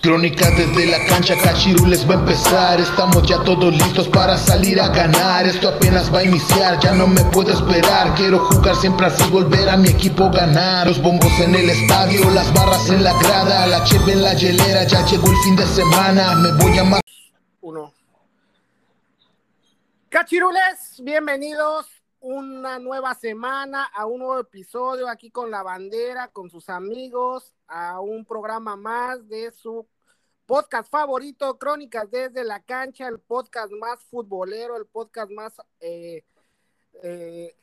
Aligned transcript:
Crónica 0.00 0.48
desde 0.52 0.86
la 0.86 1.04
cancha, 1.06 1.34
Cachirules 1.36 2.08
va 2.08 2.14
a 2.14 2.18
empezar. 2.18 2.80
Estamos 2.80 3.26
ya 3.26 3.42
todos 3.42 3.74
listos 3.74 4.06
para 4.08 4.38
salir 4.38 4.80
a 4.80 4.88
ganar. 4.88 5.44
Esto 5.46 5.68
apenas 5.68 6.12
va 6.14 6.20
a 6.20 6.24
iniciar, 6.24 6.78
ya 6.78 6.92
no 6.92 7.08
me 7.08 7.24
puedo 7.24 7.52
esperar. 7.52 8.14
Quiero 8.14 8.38
jugar 8.38 8.76
siempre 8.76 9.06
así, 9.06 9.28
volver 9.30 9.68
a 9.68 9.76
mi 9.76 9.88
equipo 9.88 10.30
ganar. 10.30 10.86
Los 10.86 11.02
bombos 11.02 11.32
en 11.40 11.54
el 11.54 11.68
estadio, 11.68 12.30
las 12.30 12.52
barras 12.54 12.88
en 12.90 13.02
la 13.02 13.12
grada, 13.14 13.66
la 13.66 13.82
cheve 13.84 14.12
en 14.12 14.22
la 14.22 14.34
hielera. 14.34 14.84
Ya 14.84 15.04
llegó 15.04 15.28
el 15.28 15.36
fin 15.38 15.56
de 15.56 15.66
semana, 15.66 16.34
me 16.36 16.52
voy 16.62 16.78
a 16.78 16.84
más. 16.84 17.00
Uno. 17.60 17.92
Cachirules, 20.10 21.02
bienvenidos 21.02 21.97
una 22.20 22.78
nueva 22.78 23.14
semana 23.14 23.84
a 23.84 24.06
un 24.06 24.20
nuevo 24.20 24.40
episodio 24.40 25.08
aquí 25.08 25.30
con 25.30 25.50
la 25.50 25.62
bandera, 25.62 26.28
con 26.28 26.50
sus 26.50 26.68
amigos, 26.68 27.54
a 27.66 28.00
un 28.00 28.24
programa 28.24 28.76
más 28.76 29.28
de 29.28 29.52
su 29.52 29.86
podcast 30.46 30.90
favorito, 30.90 31.58
Crónicas 31.58 32.10
desde 32.10 32.42
la 32.42 32.60
cancha, 32.60 33.06
el 33.06 33.20
podcast 33.20 33.70
más 33.72 34.02
futbolero, 34.04 34.76
el 34.76 34.86
podcast 34.86 35.30
más, 35.30 35.60
eh, 35.80 36.24
eh, 37.02 37.54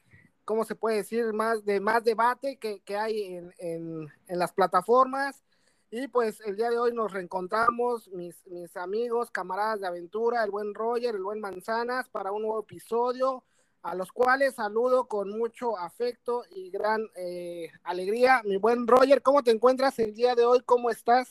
¿cómo 0.45 0.63
se 0.63 0.75
puede 0.75 0.97
decir? 0.97 1.33
Más 1.33 1.65
de 1.65 1.79
más 1.79 2.03
debate 2.03 2.57
que, 2.57 2.97
hay 2.97 3.35
en, 3.35 3.53
en, 3.57 4.39
las 4.39 4.53
plataformas. 4.53 5.43
Y 5.89 6.07
pues 6.07 6.41
el 6.41 6.55
día 6.55 6.69
de 6.69 6.77
hoy 6.77 6.93
nos 6.93 7.11
reencontramos, 7.11 8.07
mis, 8.09 8.45
mis 8.47 8.75
amigos, 8.77 9.31
camaradas 9.31 9.81
de 9.81 9.87
aventura, 9.87 10.43
el 10.43 10.51
buen 10.51 10.73
Roger, 10.73 11.15
el 11.15 11.23
buen 11.23 11.39
Manzanas, 11.39 12.07
para 12.09 12.31
un 12.31 12.43
nuevo 12.43 12.61
episodio, 12.61 13.43
a 13.85 13.93
los 13.93 14.11
cuales 14.11 14.55
saludo 14.55 15.07
con 15.07 15.29
mucho 15.29 15.77
afecto 15.77 16.43
y 16.55 16.71
gran 16.71 17.07
eh, 17.15 17.69
alegría. 17.83 18.41
Mi 18.43 18.57
buen 18.57 18.87
Roger, 18.87 19.21
¿cómo 19.21 19.43
te 19.43 19.51
encuentras 19.51 19.99
el 19.99 20.15
día 20.15 20.33
de 20.33 20.43
hoy? 20.43 20.61
¿Cómo 20.65 20.89
estás? 20.89 21.29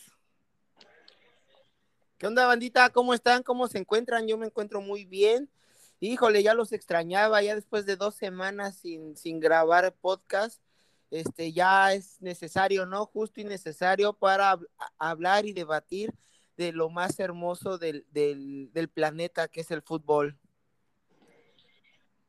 ¿Qué 2.17 2.29
onda, 2.29 2.47
bandita? 2.47 2.91
¿Cómo 2.91 3.13
están? 3.13 3.43
¿Cómo 3.43 3.67
se 3.67 3.79
encuentran? 3.79 4.29
Yo 4.29 4.39
me 4.39 4.47
encuentro 4.47 4.81
muy 4.81 5.05
bien. 5.05 5.51
Híjole, 5.99 6.45
ya 6.45 6.55
los 6.55 6.71
extrañaba, 6.71 7.43
ya 7.43 7.57
después 7.57 7.87
de 7.87 7.97
dos 7.97 8.15
semanas 8.15 8.77
sin, 8.77 9.17
sin 9.17 9.41
grabar 9.41 9.93
podcast, 9.93 10.63
este, 11.11 11.53
ya 11.53 11.93
es 11.93 12.23
necesario, 12.23 12.87
¿no? 12.87 13.05
Justo 13.07 13.41
y 13.41 13.45
necesario 13.45 14.13
para 14.13 14.61
hablar 14.97 15.45
y 15.45 15.55
debatir 15.55 16.15
de 16.57 16.71
lo 16.71 16.89
más 16.89 17.19
hermoso 17.19 17.79
del, 17.79 18.07
del, 18.13 18.71
del 18.73 18.89
planeta, 18.89 19.49
que 19.49 19.63
es 19.63 19.73
el 19.73 19.83
fútbol. 19.83 20.39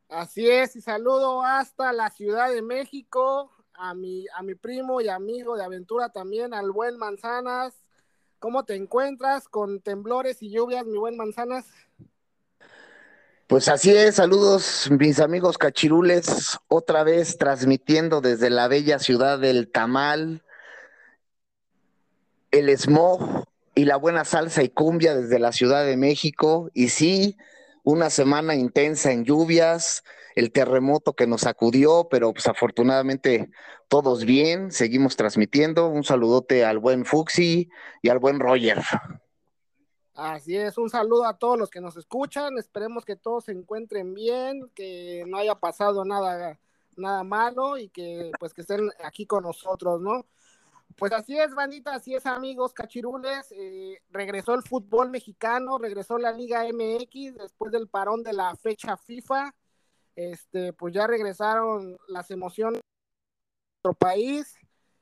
Así 0.09 0.49
es, 0.49 0.75
y 0.75 0.81
saludo 0.81 1.41
hasta 1.41 1.91
la 1.93 2.09
Ciudad 2.09 2.51
de 2.51 2.61
México, 2.61 3.51
a 3.73 3.93
mi, 3.93 4.25
a 4.35 4.43
mi 4.43 4.55
primo 4.55 5.01
y 5.01 5.09
amigo 5.09 5.57
de 5.57 5.63
aventura 5.63 6.09
también, 6.09 6.53
al 6.53 6.71
buen 6.71 6.97
Manzanas, 6.97 7.85
¿Cómo 8.45 8.63
te 8.63 8.75
encuentras 8.75 9.47
con 9.47 9.79
temblores 9.79 10.43
y 10.43 10.51
lluvias, 10.51 10.85
mi 10.85 10.99
buen 10.99 11.17
Manzanas? 11.17 11.65
Pues 13.47 13.67
así 13.69 13.89
es, 13.89 14.15
saludos 14.15 14.87
mis 14.91 15.19
amigos 15.19 15.57
cachirules, 15.57 16.59
otra 16.67 17.03
vez 17.03 17.39
transmitiendo 17.39 18.21
desde 18.21 18.51
la 18.51 18.67
bella 18.67 18.99
ciudad 18.99 19.39
del 19.39 19.71
Tamal, 19.71 20.43
el 22.51 22.69
smog 22.77 23.45
y 23.73 23.85
la 23.85 23.95
buena 23.97 24.25
salsa 24.25 24.61
y 24.61 24.69
cumbia 24.69 25.15
desde 25.15 25.39
la 25.39 25.51
Ciudad 25.51 25.83
de 25.83 25.97
México. 25.97 26.69
Y 26.75 26.89
sí, 26.89 27.37
una 27.85 28.09
semana 28.09 28.55
intensa 28.55 29.11
en 29.11 29.23
lluvias, 29.23 30.03
el 30.35 30.51
terremoto 30.51 31.13
que 31.13 31.27
nos 31.27 31.41
sacudió, 31.41 32.07
pero 32.09 32.33
pues 32.33 32.47
afortunadamente 32.47 33.49
todos 33.87 34.25
bien, 34.25 34.71
seguimos 34.71 35.15
transmitiendo. 35.15 35.87
Un 35.87 36.03
saludote 36.03 36.65
al 36.65 36.79
buen 36.79 37.05
Fuxi 37.05 37.69
y 38.01 38.09
al 38.09 38.17
buen 38.17 38.39
Roger. 38.39 38.81
Así 40.15 40.57
es, 40.57 40.77
un 40.79 40.89
saludo 40.89 41.25
a 41.25 41.37
todos 41.37 41.59
los 41.59 41.69
que 41.69 41.79
nos 41.79 41.95
escuchan, 41.95 42.57
esperemos 42.57 43.05
que 43.05 43.17
todos 43.17 43.45
se 43.45 43.51
encuentren 43.51 44.13
bien, 44.13 44.71
que 44.73 45.23
no 45.27 45.37
haya 45.37 45.55
pasado 45.55 46.05
nada, 46.05 46.57
nada 46.95 47.23
malo 47.23 47.77
y 47.77 47.89
que 47.89 48.31
pues 48.39 48.53
que 48.53 48.61
estén 48.61 48.89
aquí 49.03 49.27
con 49.27 49.43
nosotros, 49.43 50.01
¿no? 50.01 50.25
Pues 50.97 51.11
así 51.11 51.37
es, 51.37 51.53
bandita, 51.53 51.93
así 51.93 52.15
es, 52.15 52.25
amigos 52.25 52.73
cachirules. 52.73 53.51
Eh, 53.51 54.01
regresó 54.09 54.53
el 54.53 54.63
fútbol 54.63 55.09
mexicano, 55.09 55.77
regresó 55.77 56.17
la 56.17 56.31
Liga 56.31 56.63
MX 56.63 57.35
después 57.35 57.71
del 57.71 57.87
parón 57.87 58.23
de 58.23 58.33
la 58.33 58.55
fecha 58.55 58.95
FIFA 58.95 59.53
este, 60.15 60.73
pues 60.73 60.93
ya 60.93 61.07
regresaron 61.07 61.97
las 62.07 62.31
emociones 62.31 62.81
de 62.81 63.89
nuestro 63.89 63.93
país 63.99 64.55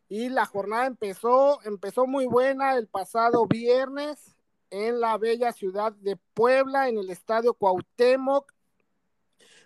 y 0.10 0.30
la 0.30 0.46
jornada 0.46 0.86
empezó, 0.86 1.62
empezó 1.64 2.08
muy 2.08 2.26
buena 2.26 2.76
el 2.76 2.88
pasado 2.88 3.46
viernes 3.48 4.36
en 4.70 5.00
la 5.00 5.18
bella 5.18 5.54
ciudad 5.54 5.94
de 5.94 6.18
Puebla, 6.34 6.90
en 6.90 6.98
el 6.98 7.10
estadio 7.10 7.54
Cuauhtémoc, 7.54 8.52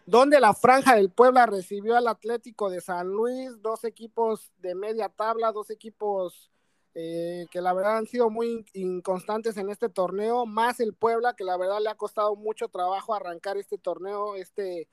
donde 0.08 0.40
la 0.40 0.54
Franja 0.54 0.96
del 0.96 1.10
Puebla 1.10 1.46
recibió 1.46 1.98
al 1.98 2.08
Atlético 2.08 2.70
de 2.70 2.80
San 2.80 3.10
Luis, 3.10 3.62
dos 3.62 3.84
equipos 3.84 4.54
de 4.60 4.74
media 4.74 5.10
tabla, 5.10 5.52
dos 5.52 5.70
equipos 5.70 6.50
eh, 6.96 7.46
que 7.52 7.60
la 7.60 7.74
verdad 7.74 7.98
han 7.98 8.08
sido 8.08 8.30
muy 8.30 8.66
inconstantes 8.72 9.58
en 9.58 9.70
este 9.70 9.90
torneo, 9.90 10.46
más 10.46 10.80
el 10.80 10.94
Puebla, 10.94 11.36
que 11.36 11.44
la 11.44 11.58
verdad 11.58 11.82
le 11.82 11.90
ha 11.90 11.96
costado 11.96 12.38
mucho 12.38 12.70
trabajo 12.70 13.14
arrancar 13.14 13.58
este 13.58 13.78
torneo, 13.78 14.36
este, 14.36 14.88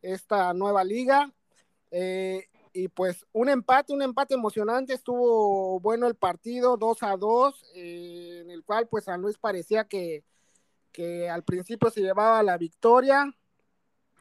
esta 0.00 0.54
nueva 0.54 0.84
liga. 0.84 1.32
Eh, 1.90 2.46
y 2.72 2.86
pues 2.86 3.26
un 3.32 3.48
empate, 3.48 3.92
un 3.92 4.02
empate 4.02 4.34
emocionante, 4.34 4.94
estuvo 4.94 5.80
bueno 5.80 6.06
el 6.06 6.14
partido, 6.14 6.76
2 6.76 7.02
a 7.02 7.16
2, 7.16 7.64
eh, 7.74 8.38
en 8.44 8.50
el 8.50 8.62
cual 8.62 8.86
pues 8.86 9.04
San 9.04 9.20
Luis 9.20 9.38
parecía 9.38 9.88
que, 9.88 10.22
que 10.92 11.28
al 11.28 11.42
principio 11.42 11.90
se 11.90 12.00
llevaba 12.00 12.44
la 12.44 12.56
victoria. 12.56 13.34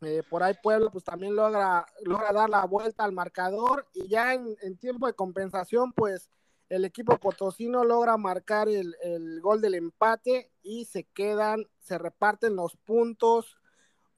Eh, 0.02 0.24
por 0.30 0.42
ahí 0.42 0.56
Puebla 0.62 0.90
pues 0.90 1.04
también 1.04 1.36
logra, 1.36 1.86
logra 2.04 2.34
dar 2.34 2.50
la 2.50 2.66
vuelta 2.66 3.04
al 3.04 3.12
marcador 3.12 3.88
y 3.94 4.08
ya 4.08 4.34
en, 4.34 4.78
tiempo 4.78 5.06
de 5.06 5.14
compensación 5.14 5.94
pues 5.94 6.30
el 6.70 6.86
equipo 6.86 7.18
potosino 7.18 7.84
logra 7.84 8.18
marcar 8.18 8.68
el, 8.68 8.96
el, 9.04 9.42
gol 9.42 9.62
del 9.62 9.76
empate 9.76 10.52
y 10.64 10.86
se 10.86 11.04
quedan, 11.04 11.68
se 11.80 12.00
reparten 12.00 12.56
los 12.56 12.78
puntos 12.78 13.62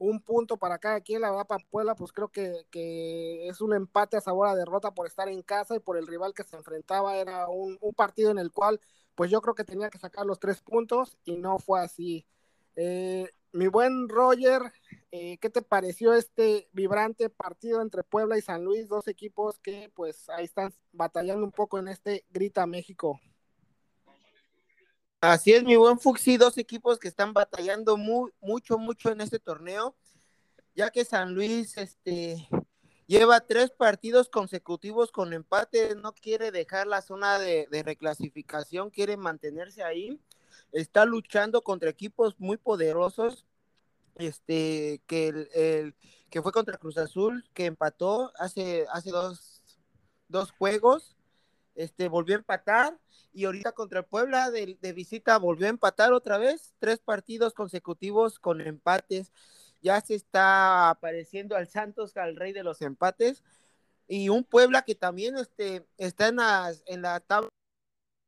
un 0.04 0.22
punto 0.22 0.58
para 0.58 0.80
cada 0.80 1.02
quien, 1.02 1.22
la 1.22 1.32
verdad 1.32 1.48
para 1.48 1.64
Puebla, 1.70 1.96
pues 1.96 2.12
creo 2.12 2.30
que, 2.30 2.66
es 3.48 3.62
un 3.62 3.74
empate 3.74 4.18
a 4.18 4.22
sabor 4.22 4.48
a 4.48 4.56
derrota 4.56 4.94
por 4.94 5.08
estar 5.08 5.30
en 5.30 5.42
casa 5.42 5.76
y 5.76 5.80
por 5.80 5.98
el 5.98 6.08
rival 6.08 6.34
que 6.34 6.44
se 6.44 6.58
enfrentaba, 6.58 7.16
era 7.18 7.48
un, 7.48 7.80
partido 7.96 8.32
en 8.32 8.38
el 8.38 8.52
cual 8.52 8.80
pues 9.16 9.30
yo 9.30 9.42
creo 9.42 9.56
que 9.56 9.64
tenía 9.64 9.90
que 9.90 10.00
sacar 10.00 10.26
los 10.26 10.40
tres 10.40 10.62
puntos 10.62 11.18
y 11.24 11.38
no 11.38 11.60
fue 11.60 11.80
así. 11.80 12.26
Eh, 12.76 13.30
mi 13.53 13.68
buen 13.68 14.09
Roger, 14.09 14.62
eh, 15.12 15.38
¿qué 15.38 15.50
te 15.50 15.62
pareció 15.62 16.14
este 16.14 16.68
vibrante 16.74 17.30
partido 17.30 17.81
entre 17.81 18.03
Puebla 18.03 18.38
y 18.38 18.41
San 18.41 18.64
Luis, 18.64 18.88
dos 18.88 19.08
equipos 19.08 19.59
que 19.59 19.91
pues 19.96 20.30
ahí 20.30 20.46
están 20.46 20.74
batallando 20.91 21.46
un 21.46 21.52
poco 21.52 21.80
en 21.80 21.88
este 21.88 22.25
Grita 22.30 22.66
México? 22.66 23.19
Así 25.22 25.53
es, 25.53 25.63
mi 25.63 25.78
buen 25.78 26.00
Fuxi, 26.00 26.36
dos 26.36 26.58
equipos 26.58 27.00
que 27.00 27.08
están 27.08 27.31
batallando 27.31 27.96
muy, 27.96 28.31
mucho, 28.42 28.78
mucho 28.78 29.09
en 29.09 29.22
este 29.22 29.40
torneo, 29.40 29.96
ya 30.75 30.90
que 30.90 31.06
San 31.06 31.34
Luis 31.34 31.78
este, 31.78 32.50
lleva 33.08 33.40
tres 33.40 33.72
partidos 33.72 34.30
consecutivos 34.30 35.12
con 35.12 35.31
empate, 35.31 35.96
no 35.96 36.13
quiere 36.13 36.52
dejar 36.52 36.88
la 36.88 37.02
zona 37.02 37.40
de, 37.40 37.68
reclasificación, 37.86 38.90
quiere 38.90 39.16
mantenerse 39.16 39.84
ahí, 39.84 40.19
está 40.74 41.06
luchando 41.06 41.64
contra 41.64 41.90
equipos 41.90 42.36
muy 42.40 42.58
poderosos, 42.58 43.46
este, 44.16 45.02
que, 45.08 45.48
el, 45.54 45.96
que 46.30 46.42
fue 46.42 46.52
contra 46.52 46.78
Cruz 46.78 46.98
Azul, 46.98 47.46
que 47.54 47.66
empató 47.66 48.32
hace, 48.38 48.86
hace 48.92 49.12
dos, 49.12 49.62
dos 50.28 50.52
juegos, 50.52 51.16
este, 51.76 52.08
volvió 52.08 52.36
a 52.36 52.40
empatar 52.40 53.00
y 53.34 53.46
ahorita 53.46 53.72
contra 53.72 54.00
el 54.00 54.06
Puebla 54.06 54.52
de, 54.52 54.78
visita 54.94 55.38
volvió 55.38 55.68
a 55.68 55.72
empatar 55.72 56.14
otra 56.14 56.38
vez, 56.38 56.74
tres 56.80 57.00
partidos 57.00 57.54
consecutivos 57.54 58.40
con 58.40 58.62
empates. 58.62 59.31
Ya 59.81 60.00
se 60.02 60.16
está 60.16 60.90
apareciendo 60.90 61.56
al 61.56 61.68
Santos, 61.68 62.16
al 62.16 62.36
rey 62.36 62.54
de 62.54 62.64
los 62.64 62.81
empates, 62.81 63.44
y 64.08 64.30
un 64.30 64.44
Puebla 64.44 64.84
que 64.84 64.96
también 64.96 65.38
este, 65.38 65.86
está 65.98 66.28
en, 66.28 66.38
en 66.86 67.02
la 67.02 67.19
tabla 67.19 67.50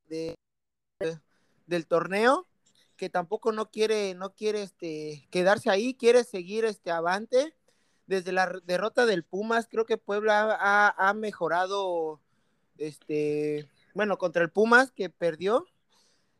de, 0.07 0.35
del 1.67 1.87
torneo, 1.87 2.47
que 2.97 3.09
tampoco 3.09 3.51
no 3.51 3.69
quiere, 3.71 4.13
no 4.15 4.33
quiere 4.33 4.63
este, 4.63 5.27
quedarse 5.31 5.69
ahí, 5.69 5.95
quiere 5.95 6.23
seguir 6.23 6.65
este, 6.65 6.91
avante. 6.91 7.55
Desde 8.07 8.31
la 8.31 8.61
derrota 8.65 9.05
del 9.07 9.23
Pumas, 9.23 9.67
creo 9.67 9.85
que 9.85 9.97
Puebla 9.97 10.55
ha, 10.59 11.09
ha 11.09 11.13
mejorado 11.15 12.21
este, 12.77 13.67
bueno, 13.93 14.17
contra 14.17 14.43
el 14.43 14.51
Pumas 14.51 14.91
que 14.91 15.09
perdió, 15.09 15.65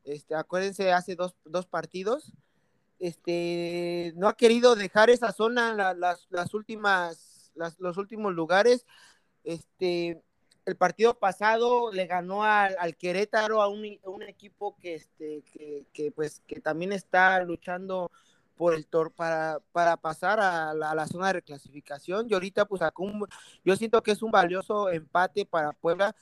este, 0.04 0.36
acuérdense, 0.36 0.92
hace 0.92 1.16
dos, 1.16 1.66
partidos, 1.68 2.34
este, 3.00 4.14
no 4.16 4.28
ha 4.28 4.38
querido 4.38 4.76
dejar 4.76 5.10
esa 5.10 5.32
zona, 5.32 5.74
las, 5.94 6.54
últimas, 6.54 7.52
los 7.80 7.98
últimos 7.98 8.34
lugares, 8.34 8.86
este, 9.44 10.22
el 10.66 10.76
partido 10.76 11.18
pasado 11.18 11.92
le 11.92 12.08
ganó 12.08 12.44
al, 12.44 12.96
Querétaro, 12.98 13.62
a 13.62 13.68
un, 13.68 13.86
equipo 14.28 14.76
que, 14.78 14.96
este, 14.96 15.44
que, 15.94 16.12
pues, 16.12 16.42
que 16.48 16.60
también 16.60 16.92
está 16.92 17.42
luchando 17.44 18.12
por 18.56 18.74
el 18.74 18.88
tor 18.88 19.12
para, 19.12 19.60
para 19.72 19.98
pasar 19.98 20.40
a 20.40 20.74
la, 20.74 21.08
zona 21.08 21.28
de 21.28 21.34
reclasificación. 21.34 22.28
Y 22.30 22.34
ahorita, 22.34 22.66
pues, 22.66 22.82
yo 23.64 23.76
siento 23.76 24.02
que 24.02 24.12
es 24.12 24.24
un 24.24 24.32
valioso 24.32 24.90
empate 24.90 25.46
para 25.46 25.72
Puebla. 25.74 26.16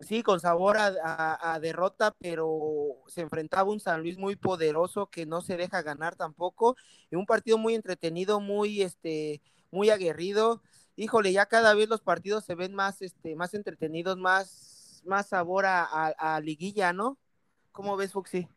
Sí, 0.00 0.22
con 0.24 0.40
sabor 0.40 0.76
a, 0.78 1.58
derrota, 1.60 2.14
pero 2.18 2.96
se 3.06 3.20
enfrentaba 3.20 3.70
un 3.70 3.78
San 3.78 4.00
Luis 4.00 4.18
muy 4.18 4.34
poderoso 4.34 5.06
que 5.06 5.26
no 5.26 5.42
se 5.42 5.56
deja 5.56 5.82
ganar 5.82 6.16
tampoco. 6.16 6.76
Un 7.12 7.26
partido 7.26 7.56
muy 7.56 7.74
entretenido, 7.74 8.40
muy, 8.40 8.82
este, 8.82 9.40
muy 9.70 9.90
aguerrido 9.90 10.60
híjole, 10.96 11.32
ya 11.32 11.46
cada 11.46 11.74
vez 11.74 11.88
los 11.88 12.00
partidos 12.00 12.44
se 12.44 12.54
ven 12.54 12.74
más, 12.74 13.02
este, 13.02 13.34
más 13.34 13.54
entretenidos, 13.54 14.16
más, 14.18 15.02
más 15.04 15.28
sabor 15.28 15.64
a, 15.66 16.40
liguilla, 16.42 16.92
¿no? 16.92 17.18
¿Cómo 17.72 17.96
ves, 17.96 18.12
Fuxi? 18.12 18.48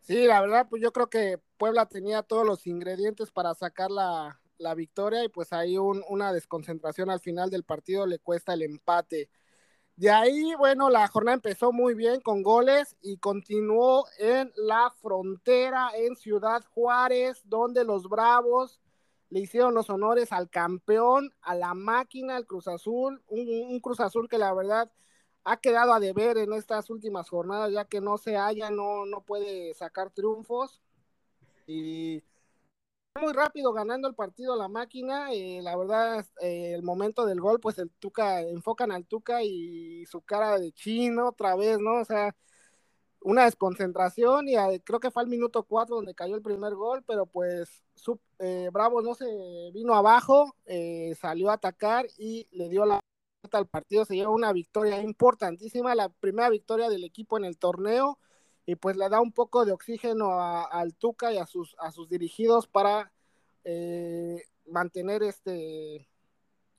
Sí, 0.00 0.26
la 0.26 0.40
verdad, 0.40 0.66
pues 0.68 0.82
yo 0.82 0.92
creo 0.92 1.08
que 1.08 1.40
Puebla 1.56 1.86
tenía 1.86 2.22
todos 2.22 2.46
los 2.46 2.66
ingredientes 2.66 3.30
para 3.30 3.54
sacar 3.54 3.90
la, 3.90 4.38
victoria 4.76 5.22
y 5.22 5.28
pues 5.28 5.52
ahí 5.52 5.76
una 5.76 6.32
desconcentración 6.32 7.10
al 7.10 7.20
final 7.20 7.50
del 7.50 7.64
partido 7.64 8.06
le 8.06 8.18
cuesta 8.18 8.54
el 8.54 8.62
empate. 8.62 9.28
De 9.96 10.10
ahí, 10.10 10.54
bueno, 10.56 10.88
la 10.88 11.06
jornada 11.06 11.34
empezó 11.34 11.70
muy 11.70 11.94
bien 11.94 12.20
con 12.22 12.42
goles 12.42 12.96
y 13.02 13.18
continuó 13.18 14.06
en 14.18 14.50
la 14.56 14.90
frontera 15.02 15.90
en 15.94 16.16
Ciudad 16.16 16.64
Juárez, 16.74 17.42
donde 17.44 17.84
los 17.84 18.08
Bravos 18.08 18.80
le 19.34 19.40
hicieron 19.40 19.74
los 19.74 19.90
honores 19.90 20.30
al 20.30 20.48
campeón, 20.48 21.34
a 21.42 21.56
la 21.56 21.74
máquina, 21.74 22.36
al 22.36 22.46
Cruz 22.46 22.68
Azul, 22.68 23.20
un, 23.26 23.80
Cruz 23.80 23.98
Azul 23.98 24.28
que 24.28 24.38
la 24.38 24.54
verdad 24.54 24.92
ha 25.42 25.56
quedado 25.56 25.92
a 25.92 25.98
deber 25.98 26.38
en 26.38 26.52
estas 26.52 26.88
últimas 26.88 27.28
jornadas, 27.28 27.72
ya 27.72 27.84
que 27.84 28.00
no 28.00 28.16
se 28.16 28.36
halla, 28.36 28.70
no, 28.70 29.06
no 29.06 29.22
puede 29.22 29.74
sacar 29.74 30.10
triunfos. 30.10 30.80
Y 31.66 32.22
muy 33.20 33.32
rápido 33.32 33.72
ganando 33.72 34.06
el 34.06 34.14
partido 34.14 34.54
la 34.54 34.68
máquina, 34.68 35.32
eh, 35.32 35.60
la 35.62 35.76
verdad, 35.76 36.24
eh, 36.40 36.74
el 36.74 36.84
momento 36.84 37.26
del 37.26 37.40
gol, 37.40 37.58
pues 37.58 37.76
el 37.80 37.90
Tuca, 37.90 38.40
enfocan 38.40 38.92
al 38.92 39.04
Tuca 39.04 39.42
y 39.42 40.06
su 40.06 40.20
cara 40.20 40.60
de 40.60 40.70
chino 40.70 41.30
otra 41.30 41.56
vez, 41.56 41.80
¿no? 41.80 42.02
O 42.02 42.04
sea, 42.04 42.36
una 43.24 43.44
desconcentración 43.44 44.48
y 44.48 44.54
creo 44.80 45.00
que 45.00 45.10
fue 45.10 45.22
al 45.22 45.28
minuto 45.28 45.62
cuatro 45.62 45.96
donde 45.96 46.14
cayó 46.14 46.36
el 46.36 46.42
primer 46.42 46.74
gol, 46.74 47.02
pero 47.06 47.24
pues 47.24 47.82
eh, 48.38 48.68
Bravo 48.70 49.00
no 49.00 49.14
se 49.14 49.24
vino 49.72 49.94
abajo, 49.94 50.54
eh, 50.66 51.14
salió 51.18 51.48
a 51.48 51.54
atacar 51.54 52.06
y 52.18 52.46
le 52.52 52.68
dio 52.68 52.84
la 52.84 53.00
vuelta 53.42 53.56
al 53.56 53.66
partido, 53.66 54.04
se 54.04 54.14
lleva 54.14 54.30
una 54.30 54.52
victoria 54.52 55.00
importantísima, 55.00 55.94
la 55.94 56.10
primera 56.10 56.50
victoria 56.50 56.90
del 56.90 57.02
equipo 57.02 57.38
en 57.38 57.46
el 57.46 57.56
torneo 57.56 58.18
y 58.66 58.76
pues 58.76 58.98
le 58.98 59.08
da 59.08 59.22
un 59.22 59.32
poco 59.32 59.64
de 59.64 59.72
oxígeno 59.72 60.38
al 60.38 60.94
Tuca 60.94 61.32
y 61.32 61.38
a 61.38 61.46
sus, 61.46 61.74
a 61.78 61.92
sus 61.92 62.10
dirigidos 62.10 62.66
para 62.66 63.10
eh, 63.64 64.42
mantener 64.66 65.22
este 65.22 66.06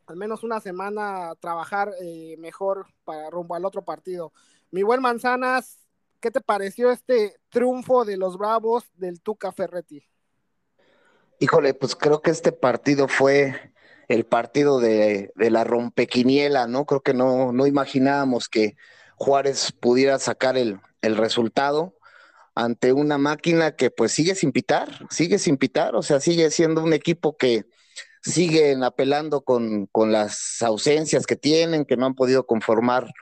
al 0.06 0.16
menos 0.16 0.44
una 0.44 0.60
semana 0.60 1.34
trabajar 1.40 1.92
mejor 2.38 2.86
para 3.04 3.32
rumbo 3.32 3.56
al 3.56 3.66
otro 3.66 3.84
partido. 3.84 4.32
Mi 4.70 4.84
buen 4.84 5.02
Manzanas, 5.02 5.85
¿Qué 6.20 6.32
te 6.32 6.42
pareció 6.42 6.92
este 6.92 7.36
triunfo 7.50 8.06
de 8.06 8.18
los 8.18 8.38
Bravos 8.38 8.86
del 8.96 9.22
Tuca 9.22 9.52
Ferretti? 9.52 10.08
Híjole, 11.40 11.74
pues 11.74 11.96
creo 11.96 12.22
que 12.22 12.32
este 12.32 12.52
partido 12.52 13.08
fue 13.08 13.74
el 14.08 14.26
partido 14.26 14.80
de, 14.80 15.32
la 15.36 15.64
rompequiniela, 15.64 16.68
¿no? 16.68 16.86
Creo 16.86 17.02
que 17.02 17.14
no, 17.14 17.52
no 17.52 17.68
imaginábamos 17.68 18.48
que 18.48 18.76
Juárez 19.16 19.72
pudiera 19.72 20.20
sacar 20.20 20.58
el, 20.58 20.80
resultado 21.02 21.96
ante 22.56 22.92
una 22.92 23.20
máquina 23.20 23.76
que 23.76 23.92
pues 23.92 24.12
sigue 24.12 24.34
sin 24.34 24.52
pitar, 24.52 25.06
sigue 25.12 25.38
sin 25.38 25.58
pitar, 25.58 25.96
o 25.96 26.02
sea, 26.02 26.20
sigue 26.20 26.50
siendo 26.50 26.82
un 26.82 26.94
equipo 26.94 27.38
que 27.38 27.66
siguen 28.24 28.84
apelando 28.84 29.42
con, 29.42 29.86
con 29.88 30.12
las 30.12 30.64
ausencias 30.64 31.28
que 31.28 31.36
tienen, 31.36 31.86
que 31.86 31.96
no 31.96 32.08
han 32.08 32.16
podido 32.16 32.48
conformar 32.48 33.14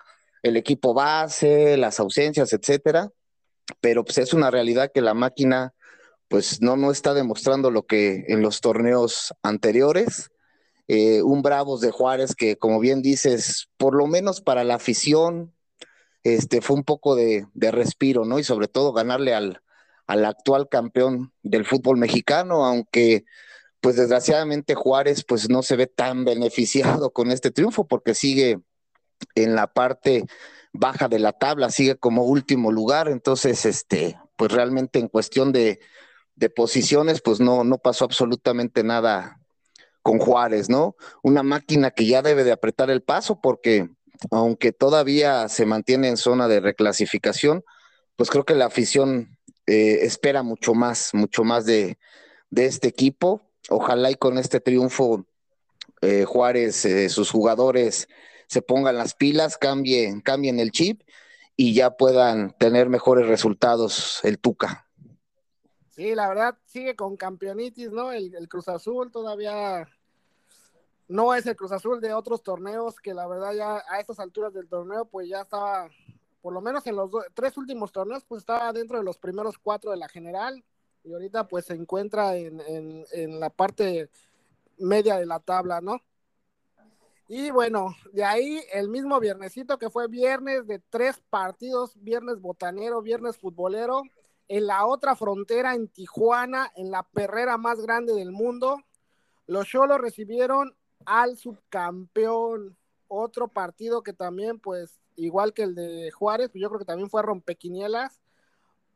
el 0.44 0.58
equipo 0.58 0.94
base, 0.94 1.78
las 1.78 2.00
ausencias, 2.00 2.54
etcétera, 2.54 3.12
pero 3.82 4.04
pues 4.04 4.18
es 4.20 4.34
una 4.34 4.52
realidad 4.52 4.92
que 4.94 5.02
la 5.02 5.14
máquina 5.14 5.74
pues 6.28 6.62
no, 6.62 6.76
no 6.78 6.92
está 6.92 7.14
demostrando 7.14 7.72
lo 7.72 7.86
que 7.86 8.26
en 8.28 8.42
los 8.42 8.60
torneos 8.60 9.34
anteriores. 9.44 10.32
Eh, 10.88 11.22
un 11.22 11.42
Bravos 11.42 11.80
de 11.80 11.92
Juárez 11.92 12.36
que, 12.36 12.58
como 12.58 12.80
bien 12.80 13.02
dices, 13.02 13.70
por 13.78 13.96
lo 13.96 14.08
menos 14.08 14.42
para 14.42 14.64
la 14.64 14.76
afición, 14.76 15.54
este, 16.24 16.62
fue 16.62 16.76
un 16.76 16.84
poco 16.84 17.16
de, 17.16 17.46
respiro, 17.56 18.26
¿no? 18.26 18.40
Y 18.40 18.44
sobre 18.44 18.68
todo 18.68 18.94
ganarle 18.94 19.34
al, 19.34 19.62
al, 20.08 20.26
actual 20.26 20.68
campeón 20.70 21.32
del 21.44 21.66
fútbol 21.66 21.98
mexicano, 21.98 22.66
aunque, 22.66 23.26
pues 23.80 23.96
desgraciadamente 23.96 24.76
Juárez, 24.76 25.24
pues 25.24 25.50
no 25.50 25.62
se 25.64 25.76
ve 25.76 25.88
tan 25.88 26.26
beneficiado 26.26 27.12
con 27.14 27.32
este 27.32 27.52
triunfo 27.52 27.88
porque 27.88 28.16
sigue 28.16 28.60
en 29.36 29.56
la 29.56 29.68
parte 29.68 30.26
baja 30.74 31.08
de 31.08 31.20
la 31.20 31.34
tabla, 31.34 31.70
sigue 31.70 31.96
como 31.96 32.24
último 32.24 32.72
lugar, 32.72 33.08
entonces, 33.08 33.66
este, 33.66 34.18
pues 34.36 34.52
realmente 34.52 35.00
en 35.00 35.08
cuestión 35.08 35.52
de, 35.52 35.80
posiciones, 36.56 37.22
pues 37.22 37.40
no, 37.40 37.64
no 37.64 37.78
pasó 37.78 38.04
absolutamente 38.04 38.84
nada 38.84 39.40
con 40.02 40.20
Juárez, 40.20 40.70
¿no? 40.70 40.98
Una 41.22 41.42
máquina 41.42 41.92
que 41.92 42.06
ya 42.06 42.22
debe 42.22 42.44
de 42.44 42.52
apretar 42.52 42.90
el 42.90 43.02
paso 43.02 43.40
porque 43.42 43.90
aunque 44.30 44.72
todavía 44.74 45.48
se 45.48 45.66
mantiene 45.66 46.10
en 46.10 46.18
zona 46.18 46.50
de 46.50 46.60
reclasificación, 46.60 47.64
pues 48.16 48.30
creo 48.30 48.44
que 48.44 48.56
la 48.56 48.66
afición 48.66 49.38
eh, 49.66 50.00
espera 50.02 50.44
mucho 50.44 50.74
más, 50.74 51.12
mucho 51.14 51.44
más 51.44 51.66
de, 51.66 51.98
este 52.56 52.88
equipo. 52.88 53.42
Ojalá 53.70 54.12
y 54.12 54.16
con 54.16 54.38
este 54.38 54.60
triunfo 54.60 55.26
eh, 56.02 56.26
Juárez, 56.26 56.86
eh, 56.86 57.10
sus 57.10 57.32
jugadores 57.32 58.08
se 58.54 58.62
pongan 58.62 58.98
las 58.98 59.16
pilas, 59.16 59.58
cambien, 59.58 60.22
cambien 60.22 60.60
el 60.60 60.72
chip 60.72 61.02
y 61.56 61.74
ya 61.74 61.98
puedan 61.98 62.56
tener 62.58 62.88
mejores 62.88 63.28
resultados 63.28 64.20
el 64.24 64.40
Tuca. 64.40 64.88
Sí, 65.90 66.16
la 66.16 66.30
verdad 66.30 66.58
sigue 66.66 66.96
con 66.96 67.18
campeonitis, 67.18 67.92
¿no? 67.92 68.12
El, 68.12 68.48
Cruz 68.48 68.68
Azul 68.68 69.12
todavía 69.12 69.88
no 71.08 71.34
es 71.34 71.46
el 71.46 71.56
Cruz 71.56 71.72
Azul 71.72 72.00
de 72.00 72.14
otros 72.14 72.44
torneos 72.44 73.00
que 73.00 73.14
la 73.14 73.28
verdad 73.28 73.54
ya 73.54 73.84
a 73.90 74.00
estas 74.00 74.20
alturas 74.20 74.54
del 74.54 74.68
torneo 74.68 75.06
pues 75.06 75.28
ya 75.28 75.42
estaba, 75.42 75.90
por 76.42 76.54
lo 76.54 76.62
menos 76.62 76.86
en 76.88 76.96
los 76.96 77.10
tres 77.34 77.58
últimos 77.58 77.92
torneos 77.92 78.24
pues 78.24 78.42
estaba 78.42 78.72
dentro 78.72 78.98
de 79.00 79.04
los 79.04 79.18
primeros 79.18 79.58
cuatro 79.58 79.92
de 79.92 79.98
la 79.98 80.08
general 80.08 80.64
y 81.04 81.12
ahorita 81.12 81.48
pues 81.48 81.66
se 81.66 81.74
encuentra 81.74 82.38
en, 82.38 82.62
en 83.12 83.40
la 83.40 83.50
parte 83.50 84.10
media 84.78 85.18
de 85.18 85.26
la 85.26 85.40
tabla, 85.40 85.82
¿no? 85.82 86.02
Y 87.36 87.50
bueno, 87.50 87.96
de 88.12 88.24
ahí 88.24 88.62
el 88.74 88.90
mismo 88.90 89.20
viernesito 89.20 89.80
que 89.80 89.90
fue 89.90 90.08
viernes 90.08 90.68
de 90.68 90.78
tres 90.78 91.20
partidos, 91.32 91.96
viernes 91.96 92.40
botanero, 92.40 93.02
viernes 93.02 93.40
futbolero, 93.40 94.04
en 94.48 94.68
la 94.68 94.86
otra 94.86 95.16
frontera, 95.16 95.74
en 95.74 95.88
Tijuana, 95.88 96.72
en 96.76 96.92
la 96.92 97.02
perrera 97.02 97.58
más 97.58 97.82
grande 97.82 98.14
del 98.14 98.32
mundo, 98.32 98.84
los 99.48 99.68
Cholos 99.68 100.00
recibieron 100.00 100.76
al 101.08 101.36
subcampeón, 101.36 102.78
otro 103.08 103.48
partido 103.48 104.04
que 104.04 104.14
también, 104.14 104.60
pues, 104.60 105.00
igual 105.16 105.54
que 105.54 105.64
el 105.64 105.74
de 105.74 106.12
Juárez, 106.12 106.52
pues 106.52 106.62
yo 106.62 106.70
creo 106.70 106.78
que 106.78 106.86
también 106.86 107.10
fue 107.10 107.24
rompequinielas 107.24 108.22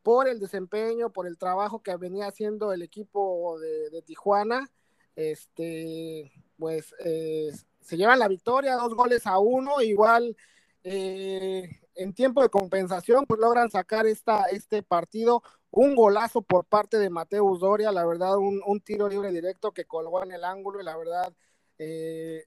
por 0.04 0.28
el 0.28 0.38
desempeño, 0.38 1.10
por 1.10 1.26
el 1.26 1.38
trabajo 1.38 1.82
que 1.82 1.96
venía 1.96 2.28
haciendo 2.28 2.72
el 2.72 2.82
equipo 2.82 3.58
de, 3.58 3.90
de 3.90 4.00
Tijuana. 4.00 4.70
Este, 5.16 6.30
pues 6.56 6.94
eh, 7.04 7.50
se 7.88 7.96
llevan 7.96 8.18
la 8.18 8.28
victoria, 8.28 8.76
dos 8.76 8.94
goles 8.94 9.26
a 9.26 9.38
uno, 9.38 9.80
igual 9.80 10.36
eh, 10.84 11.80
en 11.94 12.12
tiempo 12.12 12.42
de 12.42 12.50
compensación, 12.50 13.24
pues 13.24 13.40
logran 13.40 13.70
sacar 13.70 14.06
esta, 14.06 14.44
este 14.50 14.82
partido, 14.82 15.42
un 15.70 15.94
golazo 15.94 16.42
por 16.42 16.66
parte 16.66 16.98
de 16.98 17.08
Mateus 17.08 17.60
Doria, 17.60 17.90
la 17.90 18.04
verdad, 18.04 18.36
un, 18.36 18.80
tiro 18.82 19.08
libre 19.08 19.32
directo 19.32 19.72
que 19.72 19.86
colgó 19.86 20.22
en 20.22 20.32
el 20.32 20.44
ángulo 20.44 20.82
y 20.82 20.84
la 20.84 20.98
verdad, 20.98 21.32
eh, 21.78 22.44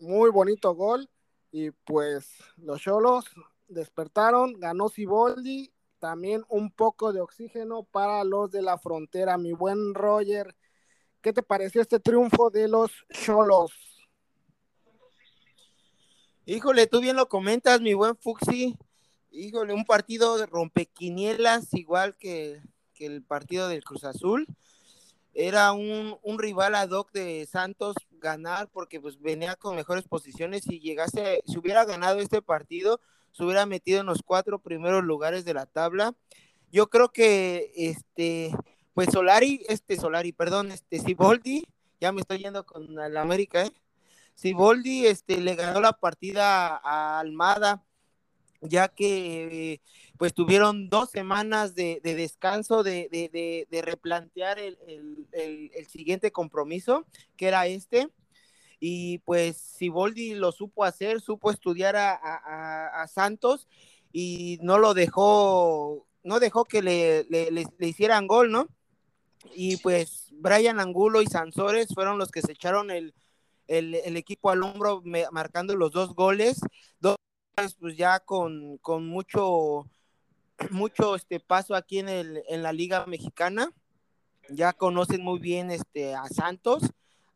muy 0.00 0.30
bonito 0.30 0.74
gol. 0.74 1.08
Y 1.52 1.70
pues 1.70 2.36
los 2.56 2.80
Cholos 2.80 3.26
despertaron, 3.68 4.54
ganó 4.54 4.88
Siboldi, 4.88 5.72
también 6.00 6.44
un 6.48 6.72
poco 6.72 7.12
de 7.12 7.20
oxígeno 7.20 7.84
para 7.84 8.24
los 8.24 8.50
de 8.50 8.62
la 8.62 8.76
frontera. 8.76 9.38
Mi 9.38 9.52
buen 9.52 9.94
Roger, 9.94 10.56
¿qué 11.22 11.32
te 11.32 11.44
pareció 11.44 11.80
este 11.80 12.00
triunfo 12.00 12.50
de 12.50 12.66
los 12.66 12.90
Cholos? 13.10 13.93
Híjole, 16.46 16.86
tú 16.86 17.00
bien 17.00 17.16
lo 17.16 17.26
comentas, 17.26 17.80
mi 17.80 17.94
buen 17.94 18.16
Fuxi. 18.18 18.76
Híjole, 19.30 19.72
un 19.72 19.86
partido 19.86 20.36
de 20.36 20.44
rompequinielas, 20.44 21.72
igual 21.72 22.16
que, 22.18 22.60
el 22.98 23.22
partido 23.22 23.66
del 23.68 23.82
Cruz 23.82 24.04
Azul. 24.04 24.46
Era 25.32 25.72
un, 25.72 26.18
rival 26.38 26.74
ad 26.74 26.90
hoc 26.90 27.12
de 27.12 27.48
Santos, 27.50 27.96
ganar 28.20 28.68
porque 28.68 29.00
pues 29.00 29.18
venía 29.18 29.56
con 29.56 29.74
mejores 29.74 30.04
posiciones 30.04 30.66
y 30.66 30.80
llegase, 30.80 31.42
si 31.46 31.56
hubiera 31.56 31.86
ganado 31.86 32.18
este 32.18 32.42
partido, 32.42 33.00
se 33.32 33.42
hubiera 33.42 33.64
metido 33.64 34.00
en 34.00 34.06
los 34.06 34.22
cuatro 34.22 34.58
primeros 34.58 35.02
lugares 35.02 35.46
de 35.46 35.54
la 35.54 35.64
tabla. 35.64 36.14
Yo 36.70 36.90
creo 36.90 37.10
que 37.10 37.72
este, 37.74 38.54
pues 38.92 39.08
Solari, 39.10 39.64
este 39.66 39.96
Solari, 39.96 40.32
perdón, 40.32 40.72
este 40.72 40.98
Siboldi, 40.98 41.64
ya 42.02 42.12
me 42.12 42.20
estoy 42.20 42.38
yendo 42.38 42.66
con 42.66 42.98
el 43.00 43.16
América, 43.16 43.64
¿eh? 43.64 43.72
Siboldi 44.34 45.06
este, 45.06 45.40
le 45.40 45.54
ganó 45.54 45.80
la 45.80 45.92
partida 45.92 46.76
a 46.76 47.20
Almada, 47.20 47.84
ya 48.60 48.88
que 48.88 49.80
pues 50.18 50.34
tuvieron 50.34 50.88
dos 50.88 51.10
semanas 51.10 51.74
de, 51.74 52.00
descanso, 52.02 52.82
de, 52.82 53.68
replantear 53.84 54.58
el, 54.58 55.86
siguiente 55.88 56.32
compromiso, 56.32 57.06
que 57.36 57.48
era 57.48 57.66
este. 57.66 58.08
Y 58.80 59.18
pues 59.18 59.56
Siboldi 59.56 60.34
lo 60.34 60.52
supo 60.52 60.84
hacer, 60.84 61.20
supo 61.20 61.50
estudiar 61.50 61.96
a, 61.96 63.06
Santos 63.08 63.68
y 64.12 64.58
no 64.62 64.78
lo 64.78 64.94
dejó, 64.94 66.06
no 66.22 66.40
dejó 66.40 66.64
que 66.64 66.82
le, 66.82 67.24
le, 67.24 67.64
hicieran 67.80 68.26
gol, 68.26 68.50
¿no? 68.50 68.68
Y 69.54 69.76
pues 69.78 70.28
Brian 70.32 70.80
Angulo 70.80 71.22
y 71.22 71.26
Sansores 71.26 71.88
fueron 71.94 72.18
los 72.18 72.30
que 72.30 72.40
se 72.40 72.52
echaron 72.52 72.90
el, 72.90 73.14
el, 73.68 74.16
equipo 74.16 74.50
al 74.50 74.62
hombro 74.62 75.02
marcando 75.32 75.76
los 75.76 75.92
dos 75.92 76.14
goles, 76.14 76.60
dos 77.00 77.16
pues 77.78 77.96
ya 77.96 78.20
con, 78.20 78.78
con 78.78 79.06
mucho 79.06 79.86
mucho 80.70 81.14
este 81.14 81.40
paso 81.40 81.74
aquí 81.74 81.98
en, 81.98 82.08
el, 82.08 82.42
en 82.48 82.62
la 82.62 82.72
Liga 82.72 83.06
Mexicana. 83.06 83.70
Ya 84.50 84.72
conocen 84.72 85.22
muy 85.22 85.38
bien 85.38 85.70
este, 85.70 86.14
a 86.14 86.26
Santos, 86.28 86.82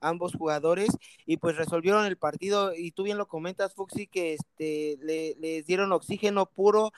ambos 0.01 0.35
jugadores, 0.35 0.91
y 1.25 1.39
pues 1.39 1.57
resolvieron 1.57 2.05
el 2.05 2.19
partido. 2.19 2.75
Y 2.75 2.91
tú 2.91 3.05
bien 3.05 3.17
lo 3.17 3.29
comentas, 3.29 3.75
Fuxi, 3.75 4.07
que 4.07 4.35
este, 4.35 4.99
le, 5.01 5.35
les 5.37 5.67
dieron 5.67 5.93
oxígeno 5.93 6.47
puro 6.47 6.93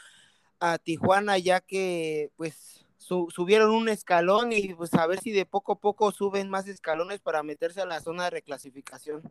a 0.58 0.78
Tijuana, 0.78 1.38
ya 1.38 1.60
que 1.60 2.30
pues 2.36 2.84
subieron 3.30 3.70
un 3.70 3.88
escalón 3.88 4.52
y 4.52 4.74
pues 4.74 4.94
a 4.94 5.06
ver 5.06 5.20
si 5.20 5.32
de 5.32 5.46
poco 5.46 5.72
a 5.72 5.78
poco 5.78 6.12
suben 6.12 6.48
más 6.50 6.68
escalones 6.68 7.20
para 7.20 7.42
meterse 7.42 7.80
a 7.80 7.86
la 7.86 8.00
zona 8.00 8.24
de 8.24 8.30
reclasificación. 8.30 9.22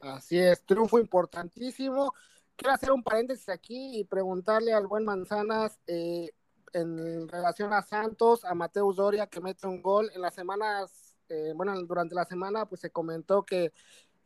Así 0.00 0.38
es, 0.38 0.64
triunfo 0.64 0.98
importantísimo 0.98 2.12
quiero 2.60 2.74
hacer 2.74 2.92
un 2.92 3.02
paréntesis 3.02 3.48
aquí 3.48 3.98
y 3.98 4.04
preguntarle 4.04 4.74
al 4.74 4.86
buen 4.86 5.02
Manzanas 5.02 5.80
eh, 5.86 6.28
en 6.74 7.26
relación 7.26 7.72
a 7.72 7.80
Santos, 7.80 8.44
a 8.44 8.54
Mateus 8.54 8.96
Doria 8.96 9.26
que 9.28 9.40
mete 9.40 9.66
un 9.66 9.80
gol. 9.80 10.10
En 10.14 10.20
las 10.20 10.34
semanas, 10.34 11.16
eh, 11.30 11.54
bueno, 11.56 11.74
durante 11.84 12.14
la 12.14 12.26
semana, 12.26 12.66
pues 12.66 12.82
se 12.82 12.90
comentó 12.90 13.44
que, 13.44 13.72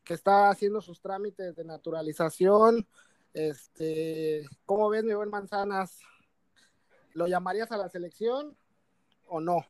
que 0.02 0.14
está 0.14 0.50
haciendo 0.50 0.80
sus 0.80 1.00
trámites 1.00 1.54
de 1.54 1.64
naturalización. 1.64 2.88
Este, 3.32 4.44
¿Cómo 4.66 4.88
ves, 4.88 5.04
mi 5.04 5.14
buen 5.14 5.30
Manzanas? 5.30 6.00
¿Lo 7.14 7.28
llamarías 7.28 7.70
a 7.70 7.76
la 7.76 7.88
selección 7.88 8.56
o 9.26 9.40
no? 9.40 9.64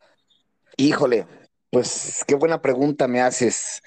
Híjole, 0.79 1.27
pues 1.71 2.25
qué 2.27 2.35
buena 2.35 2.63
pregunta 2.63 3.07
me 3.07 3.21
haces. 3.21 3.83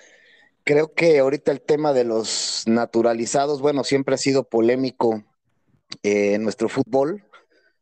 Creo 0.64 0.94
que 0.94 1.20
ahorita 1.20 1.52
el 1.52 1.62
tema 1.62 1.92
de 1.92 2.04
los 2.04 2.64
naturalizados, 2.68 3.60
bueno, 3.60 3.84
siempre 3.84 4.16
ha 4.16 4.18
sido 4.20 4.44
polémico 4.44 5.24
eh, 6.04 6.36
en 6.36 6.44
nuestro 6.44 6.70
fútbol, 6.70 7.24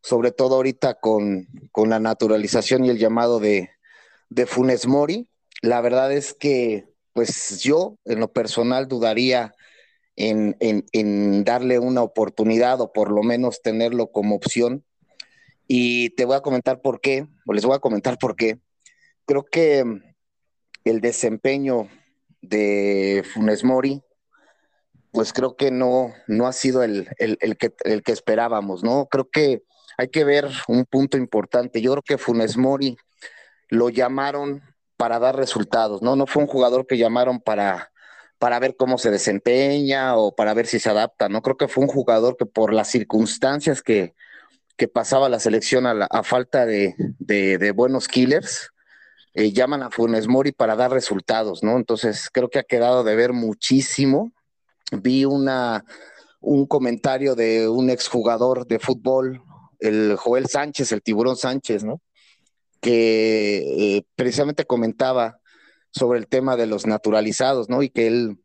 sobre 0.01 0.31
todo 0.31 0.55
ahorita 0.55 0.99
con, 0.99 1.47
la 1.75 1.99
naturalización 1.99 2.85
y 2.85 2.89
el 2.89 2.97
llamado 2.97 3.39
de, 3.39 3.71
Funes 4.47 4.87
Mori. 4.87 5.27
La 5.61 5.81
verdad 5.81 6.13
es 6.13 6.33
que, 6.33 6.87
pues 7.11 7.59
yo 7.59 7.97
en 8.05 8.19
lo 8.19 8.31
personal 8.31 8.87
dudaría 8.87 9.55
en, 10.15 10.55
en, 10.59 11.43
darle 11.43 11.79
una 11.79 12.01
oportunidad 12.01 12.79
o 12.79 12.93
por 12.93 13.11
lo 13.11 13.23
menos 13.23 13.61
tenerlo 13.61 14.11
como 14.11 14.35
opción. 14.35 14.85
Y 15.67 16.11
te 16.11 16.25
voy 16.25 16.35
a 16.35 16.41
comentar 16.41 16.81
por 16.81 17.01
qué, 17.01 17.27
o 17.45 17.53
les 17.53 17.65
voy 17.65 17.75
a 17.75 17.79
comentar 17.79 18.17
por 18.17 18.35
qué. 18.35 18.59
Creo 19.25 19.43
que 19.45 19.83
el 20.83 21.01
desempeño 21.01 21.89
de 22.41 23.23
Funes 23.33 23.63
Mori, 23.63 24.03
pues 25.11 25.33
creo 25.33 25.55
que 25.55 25.71
no, 25.71 26.13
no 26.27 26.45
ha 26.45 26.53
sido 26.53 26.83
el, 26.83 27.07
que, 27.57 27.73
el 27.83 28.03
que 28.03 28.11
esperábamos, 28.11 28.83
¿no? 28.83 29.07
Creo 29.07 29.29
que 29.29 29.63
hay 29.97 30.09
que 30.09 30.23
ver 30.23 30.49
un 30.67 30.85
punto 30.85 31.17
importante. 31.17 31.81
Yo 31.81 31.91
creo 31.93 32.03
que 32.03 32.17
Funes 32.17 32.57
Mori 32.57 32.97
lo 33.69 33.89
llamaron 33.89 34.61
para 34.97 35.19
dar 35.19 35.35
resultados, 35.35 36.01
¿no? 36.01 36.15
No 36.15 36.27
fue 36.27 36.43
un 36.43 36.47
jugador 36.47 36.85
que 36.85 36.97
llamaron 36.97 37.39
para, 37.39 37.91
para 38.37 38.59
ver 38.59 38.75
cómo 38.75 38.97
se 38.97 39.09
desempeña 39.09 40.15
o 40.15 40.35
para 40.35 40.53
ver 40.53 40.67
si 40.67 40.79
se 40.79 40.89
adapta, 40.89 41.29
¿no? 41.29 41.41
Creo 41.41 41.57
que 41.57 41.67
fue 41.67 41.83
un 41.83 41.89
jugador 41.89 42.37
que 42.37 42.45
por 42.45 42.73
las 42.73 42.89
circunstancias 42.89 43.81
que, 43.81 44.13
pasaba 44.93 45.29
la 45.29 45.39
selección 45.39 45.85
a, 45.87 46.23
falta 46.23 46.65
de, 46.65 47.73
buenos 47.75 48.07
killers, 48.07 48.71
eh, 49.33 49.51
llaman 49.51 49.83
a 49.83 49.89
Funes 49.89 50.27
Mori 50.27 50.51
para 50.51 50.75
dar 50.75 50.91
resultados, 50.91 51.63
¿no? 51.63 51.77
Entonces 51.77 52.29
creo 52.31 52.49
que 52.49 52.59
ha 52.59 52.63
quedado 52.63 53.03
de 53.03 53.15
ver 53.15 53.33
muchísimo. 53.33 54.31
Vi 54.91 55.25
una, 55.25 55.83
un 56.39 56.65
comentario 56.67 57.35
de 57.35 57.67
un 57.67 57.89
exjugador 57.89 58.67
de 58.67 58.79
fútbol, 58.79 59.41
el 59.79 60.15
Joel 60.17 60.47
Sánchez, 60.47 60.91
el 60.91 61.01
tiburón 61.01 61.35
Sánchez, 61.35 61.83
¿no? 61.83 62.01
Que 62.81 63.97
eh, 63.97 64.05
precisamente 64.15 64.65
comentaba 64.65 65.39
sobre 65.91 66.19
el 66.19 66.27
tema 66.27 66.55
de 66.55 66.67
los 66.67 66.85
naturalizados, 66.85 67.69
¿no? 67.69 67.81
Y 67.81 67.89
que 67.89 68.07
él 68.07 68.39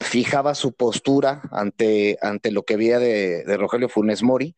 fijaba 0.00 0.54
su 0.54 0.72
postura 0.72 1.42
ante, 1.52 2.18
ante 2.20 2.50
lo 2.50 2.62
que 2.64 2.76
veía 2.76 2.98
de, 2.98 3.44
de 3.44 3.56
Rogelio 3.56 3.88
Funes 3.88 4.22
Mori 4.22 4.56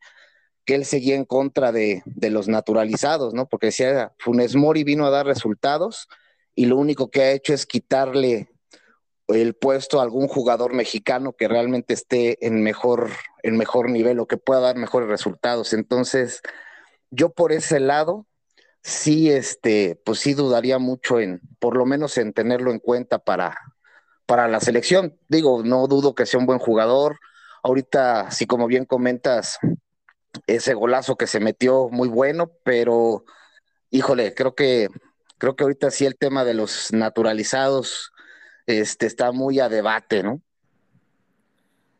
que 0.65 0.75
él 0.75 0.85
seguía 0.85 1.15
en 1.15 1.25
contra 1.25 1.71
de, 1.71 2.03
los 2.21 2.47
naturalizados, 2.47 3.33
¿no? 3.33 3.47
Porque 3.47 3.67
decía, 3.67 4.13
Funes 4.17 4.55
Mori 4.55 4.83
vino 4.83 5.05
a 5.05 5.11
dar 5.11 5.25
resultados 5.25 6.07
y 6.55 6.65
lo 6.65 6.77
único 6.77 7.09
que 7.09 7.21
ha 7.21 7.31
hecho 7.31 7.53
es 7.53 7.65
quitarle 7.65 8.49
el 9.27 9.55
puesto 9.55 9.99
a 9.99 10.03
algún 10.03 10.27
jugador 10.27 10.73
mexicano 10.73 11.33
que 11.33 11.47
realmente 11.47 11.93
esté 11.93 12.45
en 12.45 12.61
mejor, 12.61 13.09
en 13.43 13.57
mejor 13.57 13.89
nivel 13.89 14.19
o 14.19 14.27
que 14.27 14.37
pueda 14.37 14.59
dar 14.59 14.75
mejores 14.75 15.09
resultados. 15.09 15.73
Entonces, 15.73 16.41
yo 17.11 17.29
por 17.29 17.51
ese 17.51 17.79
lado, 17.79 18.27
sí, 18.81 19.31
este, 19.31 19.99
pues 20.03 20.19
sí 20.19 20.33
dudaría 20.33 20.79
mucho 20.79 21.19
en, 21.19 21.41
por 21.59 21.75
lo 21.77 21.85
menos 21.85 22.17
en 22.17 22.33
tenerlo 22.33 22.71
en 22.71 22.79
cuenta 22.79 23.19
para, 23.19 23.57
para 24.25 24.47
la 24.47 24.59
selección. 24.59 25.17
Digo, 25.27 25.63
no 25.63 25.87
dudo 25.87 26.15
que 26.15 26.25
sea 26.25 26.39
un 26.39 26.45
buen 26.45 26.59
jugador. 26.59 27.19
Ahorita, 27.63 28.29
si 28.31 28.45
como 28.45 28.67
bien 28.67 28.85
comentas, 28.85 29.57
ese 30.47 30.73
golazo 30.73 31.15
que 31.15 31.27
se 31.27 31.39
metió 31.39 31.89
muy 31.89 32.07
bueno, 32.07 32.51
pero 32.63 33.25
híjole, 33.89 34.33
creo 34.33 34.55
que 34.55 34.89
creo 35.37 35.55
que 35.55 35.63
ahorita 35.63 35.91
sí 35.91 36.05
el 36.05 36.17
tema 36.17 36.43
de 36.43 36.53
los 36.53 36.93
naturalizados 36.93 38.11
este 38.65 39.05
está 39.05 39.31
muy 39.31 39.59
a 39.59 39.69
debate, 39.69 40.23
¿no? 40.23 40.41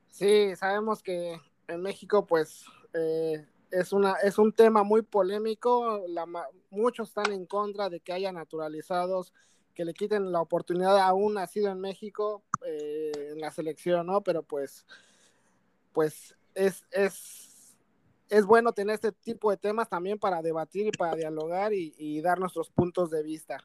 Sí, 0.10 0.56
sabemos 0.56 1.04
que 1.04 1.40
en 1.68 1.82
México 1.82 2.26
pues 2.26 2.66
eh, 2.94 3.46
es 3.72 3.92
una 3.92 4.14
es 4.24 4.38
un 4.38 4.54
tema 4.54 4.84
muy 4.84 5.02
polémico, 5.02 6.06
muchos 6.70 7.10
están 7.10 7.32
en 7.34 7.46
contra 7.46 7.90
de 7.90 8.00
que 8.00 8.14
haya 8.14 8.32
naturalizados 8.32 9.34
que 9.74 9.84
le 9.84 9.94
quiten 9.94 10.32
la 10.32 10.40
oportunidad 10.40 10.98
a 10.98 11.14
un 11.14 11.34
nacido 11.34 11.70
en 11.70 11.82
México 11.82 12.44
eh, 12.66 13.12
en 13.34 13.42
la 13.42 13.52
selección, 13.52 14.08
¿no? 14.08 14.22
Pero 14.22 14.42
pues 14.42 14.86
pues 15.92 16.36
es, 16.56 16.86
es 16.92 17.45
es 18.36 18.46
bueno 18.46 18.74
tener 18.74 18.96
este 18.96 19.14
tipo 19.14 19.50
de 19.50 19.56
temas 19.56 19.88
también 19.88 20.20
para 20.20 20.42
debatir 20.42 20.88
y 20.88 20.92
para 20.92 21.16
dialogar 21.16 21.72
y, 21.72 22.20
dar 22.20 22.38
nuestros 22.38 22.70
puntos 22.70 23.10
de 23.10 23.24
vista. 23.24 23.64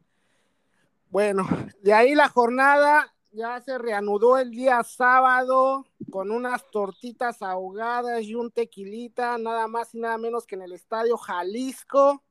Bueno, 1.08 1.42
de 1.82 1.92
ahí 1.92 2.14
la 2.14 2.28
jornada 2.28 3.12
ya 3.32 3.60
se 3.60 3.78
reanudó 3.78 4.38
el 4.38 4.52
día 4.52 4.84
sábado 4.84 5.86
con 6.08 6.30
unas 6.30 6.70
tortitas 6.70 7.42
ahogadas 7.42 8.22
y 8.22 8.36
un 8.36 8.52
tequilita, 8.52 9.38
nada 9.38 9.66
más 9.66 9.92
y 9.92 9.98
nada 9.98 10.18
menos 10.18 10.46
que 10.46 10.54
en 10.54 10.62
el 10.62 10.72
estadio 10.72 11.16
Jalisco 11.16 12.22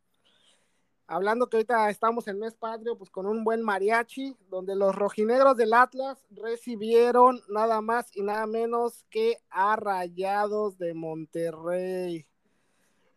hablando 1.09 1.49
que 1.49 1.57
ahorita 1.57 1.89
estamos 1.89 2.27
en 2.27 2.37
mes 2.37 2.53
patrio, 2.53 2.95
pues 2.95 3.09
con 3.09 3.25
un 3.25 3.43
buen 3.43 3.63
mariachi, 3.63 4.37
donde 4.47 4.75
los 4.75 4.95
rojinegros 4.95 5.57
del 5.57 5.73
Atlas 5.73 6.23
recibieron 6.29 7.41
nada 7.49 7.81
más 7.81 8.15
y 8.15 8.21
nada 8.21 8.45
menos 8.45 9.05
que 9.09 9.37
a 9.49 9.75
Rayados 9.75 10.77
de 10.77 10.93
Monterrey. 10.93 12.27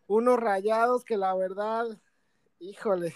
Unos 0.07 0.39
rayados 0.39 1.05
que 1.05 1.17
la 1.17 1.35
verdad, 1.35 1.85
híjole, 2.59 3.13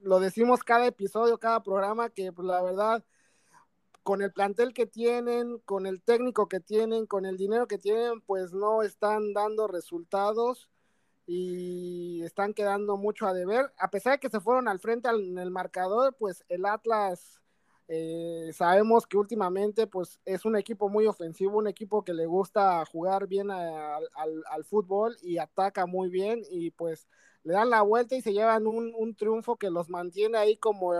lo 0.00 0.18
decimos 0.18 0.64
cada 0.64 0.86
episodio, 0.86 1.38
cada 1.38 1.62
programa, 1.62 2.08
que 2.08 2.32
pues 2.32 2.46
la 2.48 2.62
verdad, 2.62 3.04
con 4.02 4.22
el 4.22 4.32
plantel 4.32 4.72
que 4.72 4.86
tienen, 4.86 5.58
con 5.58 5.84
el 5.84 6.02
técnico 6.02 6.48
que 6.48 6.60
tienen, 6.60 7.06
con 7.06 7.26
el 7.26 7.36
dinero 7.36 7.68
que 7.68 7.76
tienen, 7.76 8.22
pues 8.22 8.54
no 8.54 8.82
están 8.82 9.34
dando 9.34 9.68
resultados 9.68 10.70
y 11.26 12.22
están 12.22 12.54
quedando 12.54 12.96
mucho 12.96 13.26
a 13.26 13.34
deber. 13.34 13.72
A 13.78 13.90
pesar 13.90 14.14
de 14.14 14.20
que 14.20 14.30
se 14.30 14.40
fueron 14.40 14.68
al 14.68 14.78
frente 14.78 15.08
en 15.08 15.38
el 15.38 15.50
marcador, 15.50 16.14
pues 16.18 16.44
el 16.48 16.64
Atlas 16.66 17.40
Eh, 17.88 18.50
sabemos 18.52 19.06
que 19.06 19.16
últimamente 19.16 19.86
pues 19.86 20.18
es 20.24 20.44
un 20.44 20.56
equipo 20.56 20.88
muy 20.88 21.06
ofensivo, 21.06 21.58
un 21.58 21.68
equipo 21.68 22.02
que 22.02 22.14
le 22.14 22.26
gusta 22.26 22.84
jugar 22.86 23.28
bien 23.28 23.50
al, 23.50 24.64
fútbol 24.64 25.16
y 25.22 25.38
ataca 25.38 25.86
muy 25.86 26.08
bien 26.10 26.42
y 26.50 26.72
pues 26.72 27.06
le 27.44 27.52
dan 27.52 27.70
la 27.70 27.82
vuelta 27.82 28.16
y 28.16 28.22
se 28.22 28.32
llevan 28.32 28.66
un, 28.66 29.14
triunfo 29.14 29.56
que 29.56 29.70
los 29.70 29.88
mantiene 29.88 30.36
ahí 30.38 30.56
como, 30.56 30.94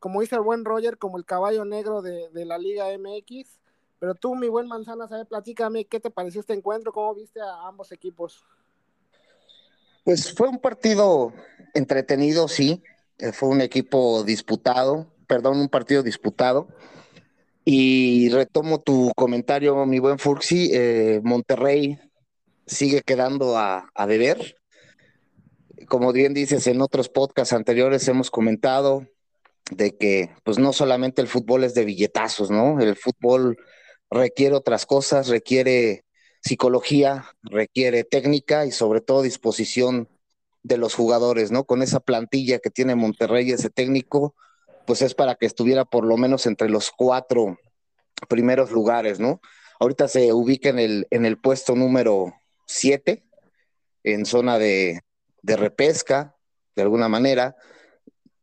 como 0.00 0.20
dice 0.20 0.34
el 0.36 0.42
buen 0.42 0.64
Roger, 0.64 0.98
como 0.98 1.16
el 1.16 1.24
caballo 1.24 1.64
negro 1.64 2.02
de, 2.02 2.44
la 2.44 2.58
Liga 2.58 2.90
MX. 2.92 3.60
Pero 4.00 4.14
tú, 4.16 4.34
mi 4.34 4.48
buen 4.48 4.66
Manzana, 4.66 5.06
¿sabes? 5.06 5.26
platícame 5.26 5.84
qué 5.84 6.00
te 6.00 6.10
pareció 6.10 6.40
este 6.40 6.54
encuentro, 6.54 6.92
cómo 6.92 7.14
viste 7.14 7.40
a 7.40 7.68
ambos 7.68 7.92
equipos. 7.92 8.44
Pues 10.04 10.32
fue 10.34 10.48
un 10.48 10.58
partido 10.58 11.32
entretenido, 11.74 12.48
sí. 12.48 12.82
Eh, 13.18 13.32
fue 13.32 13.48
un 13.48 13.60
equipo 13.60 14.24
disputado 14.24 15.12
perdón, 15.32 15.60
un 15.60 15.70
partido 15.70 16.02
disputado. 16.02 16.68
Y 17.64 18.28
retomo 18.28 18.82
tu 18.82 19.12
comentario, 19.16 19.86
mi 19.86 19.98
buen 19.98 20.18
Furxi, 20.18 20.70
eh, 20.74 21.22
Monterrey 21.24 21.98
sigue 22.66 23.00
quedando 23.00 23.56
a, 23.56 23.88
a, 23.94 24.06
deber. 24.06 24.56
Como 25.88 26.12
bien 26.12 26.34
dices, 26.34 26.66
en 26.66 26.82
otros 26.82 27.08
podcasts 27.08 27.54
anteriores 27.54 28.06
hemos 28.08 28.30
comentado 28.30 29.06
de 29.70 29.96
que 29.96 30.34
pues 30.44 30.58
no 30.58 30.74
solamente 30.74 31.22
el 31.22 31.28
fútbol 31.28 31.64
es 31.64 31.72
de 31.72 31.86
billetazos, 31.86 32.50
¿no? 32.50 32.78
El 32.78 32.94
fútbol 32.94 33.56
requiere 34.10 34.54
otras 34.54 34.84
cosas, 34.84 35.28
requiere 35.28 36.04
psicología, 36.42 37.26
requiere 37.42 38.04
técnica 38.04 38.66
y 38.66 38.72
sobre 38.72 39.00
todo 39.00 39.22
disposición 39.22 40.08
de 40.62 40.76
los 40.76 40.94
jugadores, 40.94 41.50
¿no? 41.50 41.64
Con 41.64 41.82
esa 41.82 42.00
plantilla 42.00 42.58
que 42.58 42.70
tiene 42.70 42.94
Monterrey, 42.94 43.50
ese 43.50 43.70
técnico, 43.70 44.34
pues 44.86 45.02
es 45.02 45.14
para 45.14 45.34
que 45.36 45.46
estuviera 45.46 45.84
por 45.84 46.04
lo 46.04 46.16
menos 46.16 46.46
entre 46.46 46.68
los 46.68 46.90
cuatro 46.90 47.58
primeros 48.28 48.70
lugares, 48.70 49.20
¿no? 49.20 49.40
Ahorita 49.80 50.08
se 50.08 50.32
ubica 50.32 50.68
en 50.68 50.78
el, 50.78 51.06
en 51.10 51.26
el 51.26 51.38
puesto 51.38 51.74
número 51.74 52.34
siete, 52.66 53.24
en 54.04 54.26
zona 54.26 54.58
de, 54.58 55.00
de 55.42 55.56
repesca, 55.56 56.36
de 56.76 56.82
alguna 56.82 57.08
manera. 57.08 57.56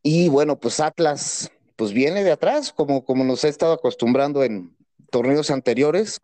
Y 0.03 0.29
bueno, 0.29 0.59
pues 0.59 0.79
Atlas, 0.79 1.51
pues 1.75 1.93
viene 1.93 2.23
de 2.23 2.31
atrás, 2.31 2.73
como, 2.73 3.05
como 3.05 3.23
nos 3.23 3.43
ha 3.45 3.47
estado 3.47 3.73
acostumbrando 3.73 4.43
en 4.43 4.75
torneos 5.09 5.49
anteriores. 5.49 6.21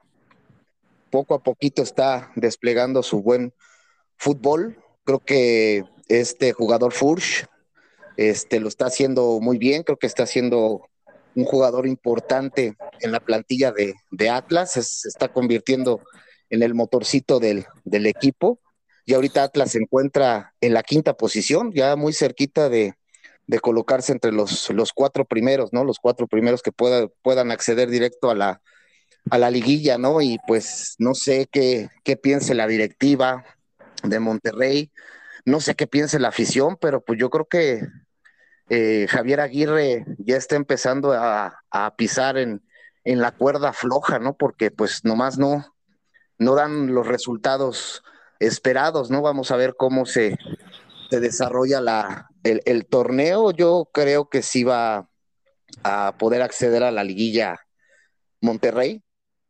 Poco 1.16 1.34
a 1.34 1.42
poquito 1.42 1.82
está 1.82 2.30
desplegando 2.36 3.02
su 3.02 3.22
buen 3.22 3.54
fútbol. 4.18 4.84
Creo 5.06 5.20
que 5.20 5.86
este 6.10 6.52
jugador 6.52 6.92
Furch 6.92 7.46
este, 8.18 8.60
lo 8.60 8.68
está 8.68 8.88
haciendo 8.88 9.40
muy 9.40 9.58
bien, 9.58 9.84
creo 9.84 9.98
que 9.98 10.08
está 10.08 10.26
siendo 10.26 10.82
un 11.34 11.46
jugador 11.46 11.88
importante 11.88 12.76
en 13.00 13.14
la 13.14 13.22
plantilla 13.22 13.72
de, 13.72 14.30
Atlas, 14.30 14.74
se 14.74 15.08
está 15.08 15.32
convirtiendo 15.32 16.02
en 16.50 16.64
el 16.64 16.74
motorcito 16.74 17.40
del, 17.40 17.66
equipo. 17.86 18.60
Y 19.06 19.14
ahorita 19.14 19.44
Atlas 19.44 19.72
se 19.72 19.78
encuentra 19.78 20.54
en 20.60 20.74
la 20.74 20.84
quinta 20.84 21.14
posición, 21.14 21.72
ya 21.72 21.96
muy 21.96 22.12
cerquita 22.12 22.68
de, 22.68 22.94
colocarse 23.62 24.12
entre 24.12 24.34
los, 24.34 24.70
los, 24.72 24.92
cuatro 24.92 25.24
primeros, 25.24 25.72
¿no? 25.72 25.86
Los 25.86 25.98
cuatro 25.98 26.28
primeros 26.28 26.62
que 26.62 26.74
puedan 26.74 27.52
acceder 27.52 27.90
directo 27.90 28.30
a 28.30 28.36
la, 28.36 28.62
a 29.30 29.38
la 29.38 29.50
liguilla, 29.50 29.98
¿no? 29.98 30.22
Y 30.22 30.40
pues 30.48 30.96
no 31.00 31.14
sé 31.14 31.48
qué, 31.52 31.90
qué 32.04 32.18
piense 32.18 32.54
la 32.54 32.68
directiva 32.68 33.44
de 34.04 34.20
Monterrey, 34.20 34.92
no 35.46 35.60
sé 35.60 35.76
qué 35.76 35.88
piense 35.88 36.20
la 36.20 36.30
afición, 36.30 36.78
pero 36.80 37.02
pues 37.02 37.20
yo 37.20 37.30
creo 37.30 37.48
que 37.48 37.82
eh, 38.70 39.06
Javier 39.10 39.42
Aguirre 39.42 40.06
ya 40.18 40.38
está 40.38 40.56
empezando 40.56 41.14
a, 41.14 41.62
pisar 41.98 42.38
en, 42.38 42.62
la 43.04 43.32
cuerda 43.32 43.74
floja, 43.74 44.18
¿no? 44.18 44.36
Porque 44.36 44.72
pues 44.72 45.06
nomás 45.06 45.38
no, 45.38 45.76
no 46.40 46.56
dan 46.56 46.94
los 46.94 47.06
resultados 47.06 48.04
esperados, 48.40 49.12
¿no? 49.12 49.22
Vamos 49.22 49.52
a 49.52 49.56
ver 49.56 49.76
cómo 49.78 50.08
se, 50.08 50.38
se 51.12 51.20
desarrolla 51.20 51.80
la, 51.80 52.30
el, 52.44 52.86
torneo. 52.88 53.52
Yo 53.52 53.90
creo 53.94 54.30
que 54.30 54.42
sí 54.42 54.64
va 54.64 55.08
a 55.84 56.16
poder 56.18 56.42
acceder 56.42 56.84
a 56.84 56.92
la 56.92 57.04
liguilla 57.04 57.60
Monterrey, 58.42 59.04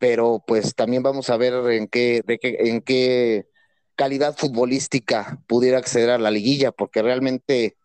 pero 0.08 0.44
pues 0.46 0.76
también 0.76 1.02
vamos 1.02 1.32
a 1.32 1.38
ver 1.38 1.56
en 1.72 1.88
qué, 1.88 2.22
de 2.28 2.38
qué, 2.38 2.58
en 2.60 2.82
qué 2.82 3.50
calidad 3.96 4.38
futbolística 4.38 5.42
pudiera 5.48 5.80
acceder 5.80 6.12
a 6.12 6.20
la 6.20 6.30
liguilla, 6.30 6.72
porque 6.72 7.02
realmente 7.02 7.76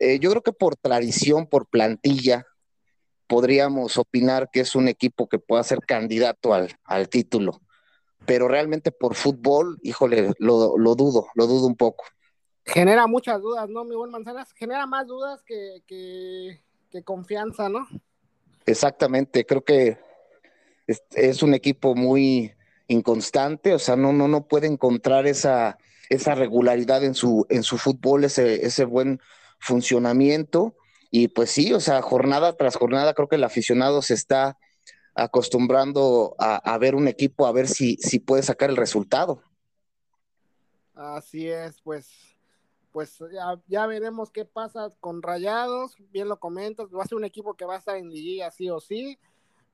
eh, 0.00 0.18
yo 0.18 0.30
creo 0.30 0.42
que 0.42 0.52
por 0.52 0.74
tradición, 0.74 1.46
por 1.46 1.68
plantilla, 1.68 2.44
podríamos 3.28 3.98
opinar 3.98 4.50
que 4.52 4.58
es 4.58 4.74
un 4.74 4.88
equipo 4.88 5.28
que 5.28 5.38
pueda 5.38 5.62
ser 5.62 5.78
candidato 5.86 6.54
al, 6.54 7.08
título, 7.08 7.60
pero 8.26 8.48
realmente 8.48 8.90
por 8.90 9.14
fútbol, 9.14 9.78
híjole, 9.84 10.32
lo, 10.40 10.74
dudo, 10.96 11.28
lo 11.36 11.46
dudo 11.46 11.68
un 11.68 11.76
poco. 11.76 12.04
Genera 12.64 13.06
muchas 13.06 13.40
dudas, 13.40 13.68
¿no, 13.68 13.84
mi 13.84 13.94
buen 13.94 14.10
Manzanas? 14.10 14.52
Genera 14.54 14.86
más 14.86 15.06
dudas 15.06 15.40
que, 15.46 15.84
que, 15.86 17.04
confianza, 17.04 17.68
¿no? 17.68 17.86
Exactamente, 18.66 19.46
creo 19.46 19.62
que 19.62 20.09
es, 21.14 21.42
un 21.42 21.54
equipo 21.54 21.94
muy 21.94 22.52
inconstante, 22.88 23.74
o 23.74 23.78
sea, 23.78 23.96
no, 23.96 24.12
no, 24.12 24.28
no 24.28 24.46
puede 24.46 24.66
encontrar 24.66 25.26
esa, 25.26 25.78
esa 26.08 26.34
regularidad 26.34 27.04
en 27.04 27.14
su, 27.14 27.46
en 27.48 27.62
su 27.62 27.78
fútbol, 27.78 28.24
ese, 28.24 28.66
ese 28.66 28.84
buen 28.84 29.20
funcionamiento. 29.58 30.74
Y 31.10 31.28
pues 31.28 31.50
sí, 31.50 31.72
o 31.72 31.80
sea, 31.80 32.02
jornada 32.02 32.56
tras 32.56 32.76
jornada 32.76 33.14
creo 33.14 33.28
que 33.28 33.36
el 33.36 33.44
aficionado 33.44 34.02
se 34.02 34.14
está 34.14 34.58
acostumbrando 35.14 36.34
a, 36.38 36.78
ver 36.78 36.94
un 36.94 37.08
equipo, 37.08 37.46
a 37.46 37.52
ver 37.52 37.68
si, 37.68 37.96
si 37.96 38.20
puede 38.20 38.42
sacar 38.42 38.70
el 38.70 38.76
resultado. 38.76 39.42
Así 40.94 41.48
es, 41.48 41.80
pues, 41.82 42.08
pues 42.92 43.18
ya, 43.66 43.86
veremos 43.86 44.30
qué 44.30 44.44
pasa 44.44 44.92
con 45.00 45.22
Rayados, 45.22 45.96
bien 46.10 46.28
lo 46.28 46.38
comentas, 46.38 46.88
va 46.88 47.02
a 47.02 47.06
ser 47.06 47.16
un 47.16 47.24
equipo 47.24 47.54
que 47.54 47.64
va 47.64 47.74
a 47.74 47.78
estar 47.78 47.96
en 47.96 48.10
liguilla 48.10 48.50
sí 48.50 48.70
o 48.70 48.80
sí, 48.80 49.18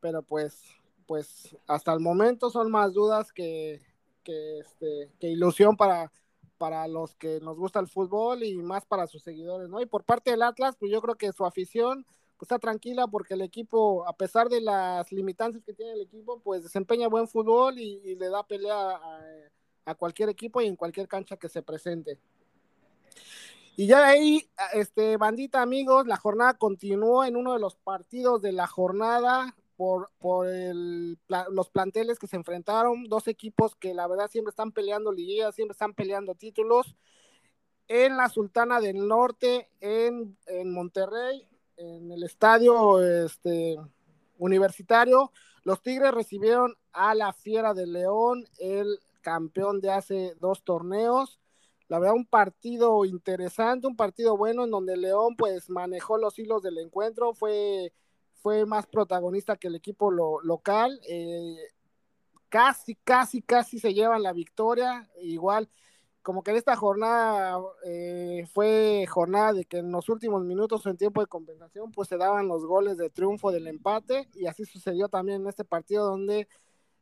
pero 0.00 0.22
pues, 0.22 0.62
pues 1.06 1.56
hasta 1.66 1.92
el 1.92 2.00
momento 2.00 2.50
son 2.50 2.70
más 2.70 2.92
dudas 2.92 3.32
que, 3.32 3.80
que, 4.22 4.58
este, 4.58 5.12
que 5.20 5.28
ilusión 5.28 5.76
para, 5.76 6.10
para 6.58 6.88
los 6.88 7.14
que 7.14 7.40
nos 7.40 7.56
gusta 7.56 7.80
el 7.80 7.88
fútbol 7.88 8.42
y 8.42 8.56
más 8.56 8.84
para 8.84 9.06
sus 9.06 9.22
seguidores, 9.22 9.68
¿no? 9.68 9.80
Y 9.80 9.86
por 9.86 10.04
parte 10.04 10.30
del 10.30 10.42
Atlas, 10.42 10.76
pues 10.78 10.90
yo 10.90 11.00
creo 11.00 11.14
que 11.16 11.32
su 11.32 11.44
afición 11.44 12.04
pues, 12.36 12.46
está 12.46 12.58
tranquila 12.58 13.06
porque 13.06 13.34
el 13.34 13.42
equipo, 13.42 14.06
a 14.06 14.16
pesar 14.16 14.48
de 14.48 14.60
las 14.60 15.10
limitantes 15.12 15.62
que 15.62 15.72
tiene 15.72 15.92
el 15.92 16.02
equipo, 16.02 16.40
pues 16.40 16.62
desempeña 16.62 17.08
buen 17.08 17.28
fútbol 17.28 17.78
y, 17.78 18.14
le 18.16 18.28
da 18.28 18.46
pelea 18.46 19.00
a, 19.84 19.94
cualquier 19.94 20.28
equipo 20.28 20.60
y 20.60 20.66
en 20.66 20.76
cualquier 20.76 21.06
cancha 21.06 21.36
que 21.36 21.48
se 21.48 21.62
presente. 21.62 22.18
Y 23.76 23.86
ya 23.86 23.98
de 23.98 24.04
ahí, 24.04 24.50
este, 24.72 25.16
bandita 25.16 25.62
amigos, 25.62 26.06
la 26.06 26.16
jornada 26.16 26.54
continuó 26.54 27.24
en 27.24 27.36
uno 27.36 27.52
de 27.52 27.60
los 27.60 27.76
partidos 27.76 28.42
de 28.42 28.52
la 28.52 28.66
jornada 28.66 29.54
por, 29.76 30.10
por 30.18 30.48
el, 30.48 31.18
los 31.50 31.70
planteles 31.70 32.18
que 32.18 32.26
se 32.26 32.36
enfrentaron, 32.36 33.04
dos 33.04 33.28
equipos 33.28 33.76
que 33.76 33.94
la 33.94 34.06
verdad 34.06 34.30
siempre 34.30 34.50
están 34.50 34.72
peleando 34.72 35.12
liguillas, 35.12 35.54
siempre 35.54 35.72
están 35.72 35.94
peleando 35.94 36.34
títulos. 36.34 36.96
En 37.88 38.16
la 38.16 38.28
Sultana 38.28 38.80
del 38.80 39.06
Norte, 39.06 39.68
en, 39.80 40.36
en 40.46 40.72
Monterrey, 40.72 41.46
en 41.76 42.10
el 42.10 42.22
estadio 42.24 43.00
este, 43.24 43.76
universitario, 44.38 45.30
los 45.62 45.82
Tigres 45.82 46.12
recibieron 46.12 46.74
a 46.92 47.14
la 47.14 47.32
Fiera 47.32 47.74
de 47.74 47.86
León, 47.86 48.44
el 48.58 49.00
campeón 49.20 49.80
de 49.80 49.90
hace 49.90 50.34
dos 50.40 50.62
torneos. 50.62 51.40
La 51.88 51.98
verdad, 51.98 52.16
un 52.16 52.26
partido 52.26 53.04
interesante, 53.04 53.86
un 53.86 53.96
partido 53.96 54.36
bueno 54.36 54.64
en 54.64 54.70
donde 54.70 54.96
León 54.96 55.36
pues 55.36 55.68
manejó 55.70 56.18
los 56.18 56.38
hilos 56.38 56.62
del 56.62 56.78
encuentro, 56.78 57.34
fue 57.34 57.92
fue 58.46 58.64
más 58.64 58.86
protagonista 58.86 59.56
que 59.56 59.66
el 59.66 59.74
equipo 59.74 60.08
local. 60.08 61.00
Eh, 61.08 61.56
casi, 62.48 62.94
casi, 62.94 63.42
casi 63.42 63.80
se 63.80 63.92
llevan 63.92 64.22
la 64.22 64.32
victoria. 64.32 65.10
Igual, 65.20 65.68
como 66.22 66.44
que 66.44 66.52
en 66.52 66.58
esta 66.58 66.76
jornada 66.76 67.58
eh, 67.84 68.46
fue 68.54 69.04
jornada 69.08 69.52
de 69.52 69.64
que 69.64 69.78
en 69.78 69.90
los 69.90 70.08
últimos 70.08 70.44
minutos 70.44 70.86
en 70.86 70.96
tiempo 70.96 71.20
de 71.20 71.26
compensación, 71.26 71.90
pues 71.90 72.06
se 72.08 72.18
daban 72.18 72.46
los 72.46 72.64
goles 72.64 72.96
de 72.98 73.10
triunfo 73.10 73.50
del 73.50 73.66
empate. 73.66 74.28
Y 74.34 74.46
así 74.46 74.64
sucedió 74.64 75.08
también 75.08 75.42
en 75.42 75.48
este 75.48 75.64
partido 75.64 76.06
donde 76.06 76.46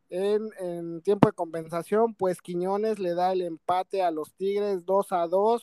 en, 0.08 1.02
tiempo 1.02 1.28
de 1.28 1.34
compensación, 1.34 2.14
pues 2.14 2.40
Quiñones 2.40 2.98
le 2.98 3.12
da 3.12 3.32
el 3.32 3.42
empate 3.42 4.00
a 4.02 4.10
los 4.10 4.32
Tigres 4.32 4.86
2 4.86 5.12
a 5.12 5.26
2. 5.26 5.62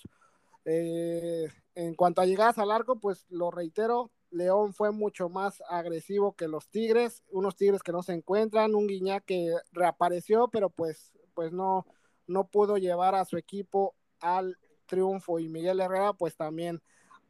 Eh, 0.66 1.48
en 1.74 1.96
cuanto 1.96 2.22
a 2.22 2.28
llegadas 2.28 2.60
al 2.60 2.70
arco, 2.70 3.00
pues 3.00 3.26
lo 3.32 3.50
reitero, 3.50 4.12
León 4.32 4.74
fue 4.74 4.92
mucho 4.92 5.30
más 5.30 5.62
agresivo 5.70 6.34
que 6.36 6.48
los 6.48 6.68
Tigres, 6.70 7.24
unos 7.30 7.56
Tigres 7.56 7.84
que 7.84 7.92
no 7.92 8.02
se 8.02 8.14
encuentran, 8.14 8.76
un 8.76 8.88
Guiñá 8.88 9.20
que 9.20 9.54
reapareció, 9.72 10.48
pero 10.48 10.70
pues, 10.70 11.14
pues 11.34 11.52
no, 11.52 11.86
no 12.28 12.48
pudo 12.48 12.78
llevar 12.78 13.16
a 13.16 13.26
su 13.26 13.38
equipo 13.38 13.96
al 14.20 14.58
triunfo 14.86 15.40
y 15.40 15.50
Miguel 15.50 15.80
Herrera 15.80 16.14
pues 16.14 16.36
también 16.36 16.82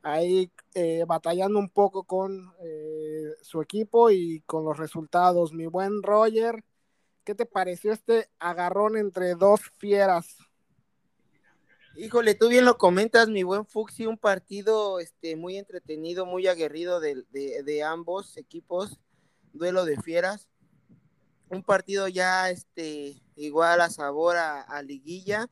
ahí 0.03 0.51
eh, 0.73 1.05
batallando 1.07 1.59
un 1.59 1.69
poco 1.69 2.03
con 2.03 2.53
eh, 2.59 3.33
su 3.41 3.61
equipo 3.61 4.09
y 4.09 4.41
con 4.45 4.65
los 4.65 4.77
resultados. 4.77 5.53
Mi 5.53 5.67
buen 5.67 6.01
Roger, 6.03 6.63
¿qué 7.23 7.35
te 7.35 7.45
pareció 7.45 7.91
este 7.93 8.29
agarrón 8.39 8.97
entre 8.97 9.35
dos 9.35 9.61
fieras? 9.77 10.37
Híjole, 11.97 12.35
tú 12.35 12.47
bien 12.47 12.63
lo 12.63 12.77
comentas, 12.77 13.27
mi 13.27 13.43
buen 13.43 13.65
Fuxi, 13.65 14.05
un 14.05 14.17
partido 14.17 14.99
este, 14.99 15.35
muy 15.35 15.57
entretenido, 15.57 16.25
muy 16.25 16.47
aguerrido 16.47 17.01
de, 17.01 17.25
de, 17.31 17.83
ambos 17.83 18.37
equipos, 18.37 18.97
duelo 19.51 19.83
de 19.83 20.01
fieras. 20.01 20.47
Un 21.49 21.63
partido 21.63 22.07
ya 22.07 22.49
este, 22.49 23.21
igual 23.35 23.81
a 23.81 23.89
sabor 23.89 24.37
a, 24.37 24.81
liguilla, 24.83 25.49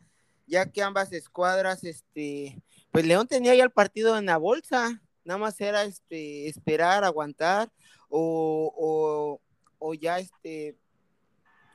ya 0.48 0.72
que 0.72 0.82
ambas 0.82 1.12
escuadras, 1.12 1.84
este, 1.84 2.64
pues 2.92 3.06
León 3.06 3.28
tenía 3.28 3.54
ya 3.54 3.66
el 3.66 3.72
partido 3.72 4.18
en 4.18 4.28
la 4.28 4.38
bolsa, 4.38 5.02
nada 5.26 5.38
más 5.38 5.60
era 5.60 5.84
este, 5.84 6.48
esperar, 6.48 7.04
aguantar 7.04 7.70
o, 8.08 9.42
o 9.78 9.94
ya 9.94 10.20
este, 10.20 10.78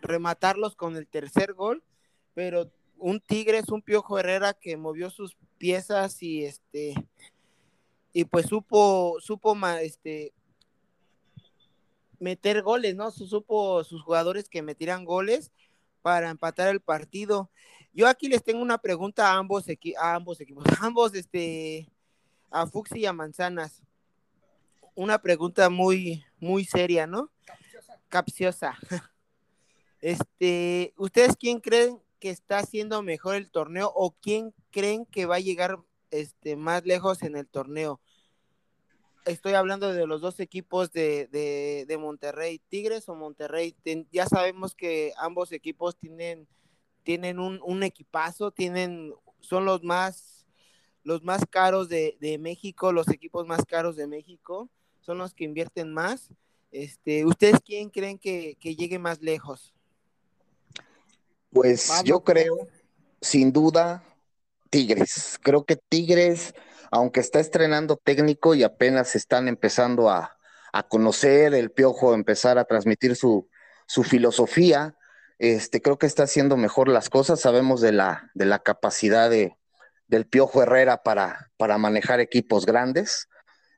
rematarlos 0.00 0.74
con 0.74 0.96
el 0.96 1.06
tercer 1.06 1.52
gol, 1.52 1.84
pero 2.32 2.72
un 3.04 3.20
Tigres, 3.20 3.68
un 3.68 3.82
Piojo 3.82 4.18
Herrera 4.18 4.54
que 4.54 4.78
movió 4.78 5.10
sus 5.10 5.36
piezas 5.58 6.22
y 6.22 6.46
este 6.46 6.94
y 8.14 8.24
pues 8.24 8.46
supo 8.46 9.16
supo 9.20 9.54
este 9.82 10.32
meter 12.18 12.62
goles, 12.62 12.94
¿no? 12.94 13.10
Supo 13.10 13.84
sus 13.84 14.00
jugadores 14.00 14.48
que 14.48 14.62
metieran 14.62 15.04
goles 15.04 15.52
para 16.00 16.30
empatar 16.30 16.68
el 16.68 16.80
partido. 16.80 17.50
Yo 17.92 18.08
aquí 18.08 18.26
les 18.26 18.42
tengo 18.42 18.62
una 18.62 18.78
pregunta 18.78 19.30
a 19.30 19.36
ambos, 19.36 19.66
a 19.98 20.14
ambos 20.14 20.40
equipos, 20.40 20.64
a 20.64 20.70
ambos, 20.86 21.14
este, 21.14 21.86
a 22.50 22.66
Fuxi 22.66 23.00
y 23.00 23.06
a 23.06 23.12
Manzanas. 23.12 23.82
Una 24.94 25.20
pregunta 25.20 25.68
muy, 25.68 26.24
muy 26.38 26.64
seria, 26.64 27.06
¿no? 27.06 27.30
Capciosa. 27.44 28.00
Capciosa. 28.08 28.78
Este, 30.00 30.92
¿ustedes 30.98 31.34
quién 31.34 31.60
creen 31.60 32.03
está 32.30 32.58
haciendo 32.58 33.02
mejor 33.02 33.36
el 33.36 33.50
torneo 33.50 33.92
o 33.94 34.12
quién 34.20 34.54
creen 34.70 35.06
que 35.06 35.26
va 35.26 35.36
a 35.36 35.40
llegar 35.40 35.78
este, 36.10 36.56
más 36.56 36.84
lejos 36.84 37.22
en 37.22 37.36
el 37.36 37.46
torneo? 37.46 38.00
Estoy 39.24 39.54
hablando 39.54 39.92
de 39.92 40.06
los 40.06 40.20
dos 40.20 40.38
equipos 40.40 40.92
de, 40.92 41.28
de, 41.86 41.98
Monterrey, 41.98 42.60
Tigres 42.68 43.08
o 43.08 43.14
Monterrey. 43.14 43.74
ya 44.12 44.26
sabemos 44.26 44.74
que 44.74 45.12
ambos 45.16 45.50
equipos 45.52 45.96
tienen, 45.96 46.46
tienen 47.02 47.38
un, 47.38 47.60
un, 47.64 47.82
equipazo, 47.82 48.50
tienen, 48.50 49.14
son 49.40 49.64
los 49.64 49.82
más, 49.82 50.46
los 51.02 51.22
más 51.22 51.46
caros 51.48 51.88
de, 51.88 52.18
de, 52.20 52.36
México, 52.38 52.92
los 52.92 53.08
equipos 53.08 53.46
más 53.46 53.64
caros 53.64 53.96
de 53.96 54.06
México, 54.06 54.70
son 55.00 55.18
los 55.18 55.34
que 55.34 55.44
invierten 55.44 55.92
más. 55.92 56.30
Este, 56.70 57.24
¿Ustedes 57.24 57.60
quién 57.64 57.88
creen 57.88 58.18
que, 58.18 58.56
que 58.60 58.76
llegue 58.76 58.98
más 58.98 59.22
lejos? 59.22 59.73
Pues 61.54 62.02
yo 62.02 62.24
creo, 62.24 62.66
sin 63.20 63.52
duda, 63.52 64.02
Tigres. 64.70 65.38
Creo 65.40 65.64
que 65.64 65.76
Tigres, 65.76 66.52
aunque 66.90 67.20
está 67.20 67.38
estrenando 67.38 67.96
técnico 67.96 68.56
y 68.56 68.64
apenas 68.64 69.14
están 69.14 69.46
empezando 69.46 70.10
a, 70.10 70.36
conocer 70.88 71.54
el 71.54 71.70
piojo, 71.70 72.12
empezar 72.12 72.58
a 72.58 72.64
transmitir 72.64 73.14
su, 73.14 73.48
filosofía, 73.86 74.96
este, 75.38 75.80
creo 75.80 75.96
que 75.96 76.06
está 76.06 76.24
haciendo 76.24 76.56
mejor 76.56 76.88
las 76.88 77.08
cosas. 77.08 77.38
Sabemos 77.40 77.80
de 77.80 77.92
la, 77.92 78.32
de 78.34 78.46
la 78.46 78.58
capacidad 78.58 79.30
de, 79.30 79.56
del 80.08 80.26
piojo 80.26 80.60
Herrera 80.60 81.04
para, 81.04 81.52
para 81.56 81.78
manejar 81.78 82.18
equipos 82.18 82.66
grandes. 82.66 83.28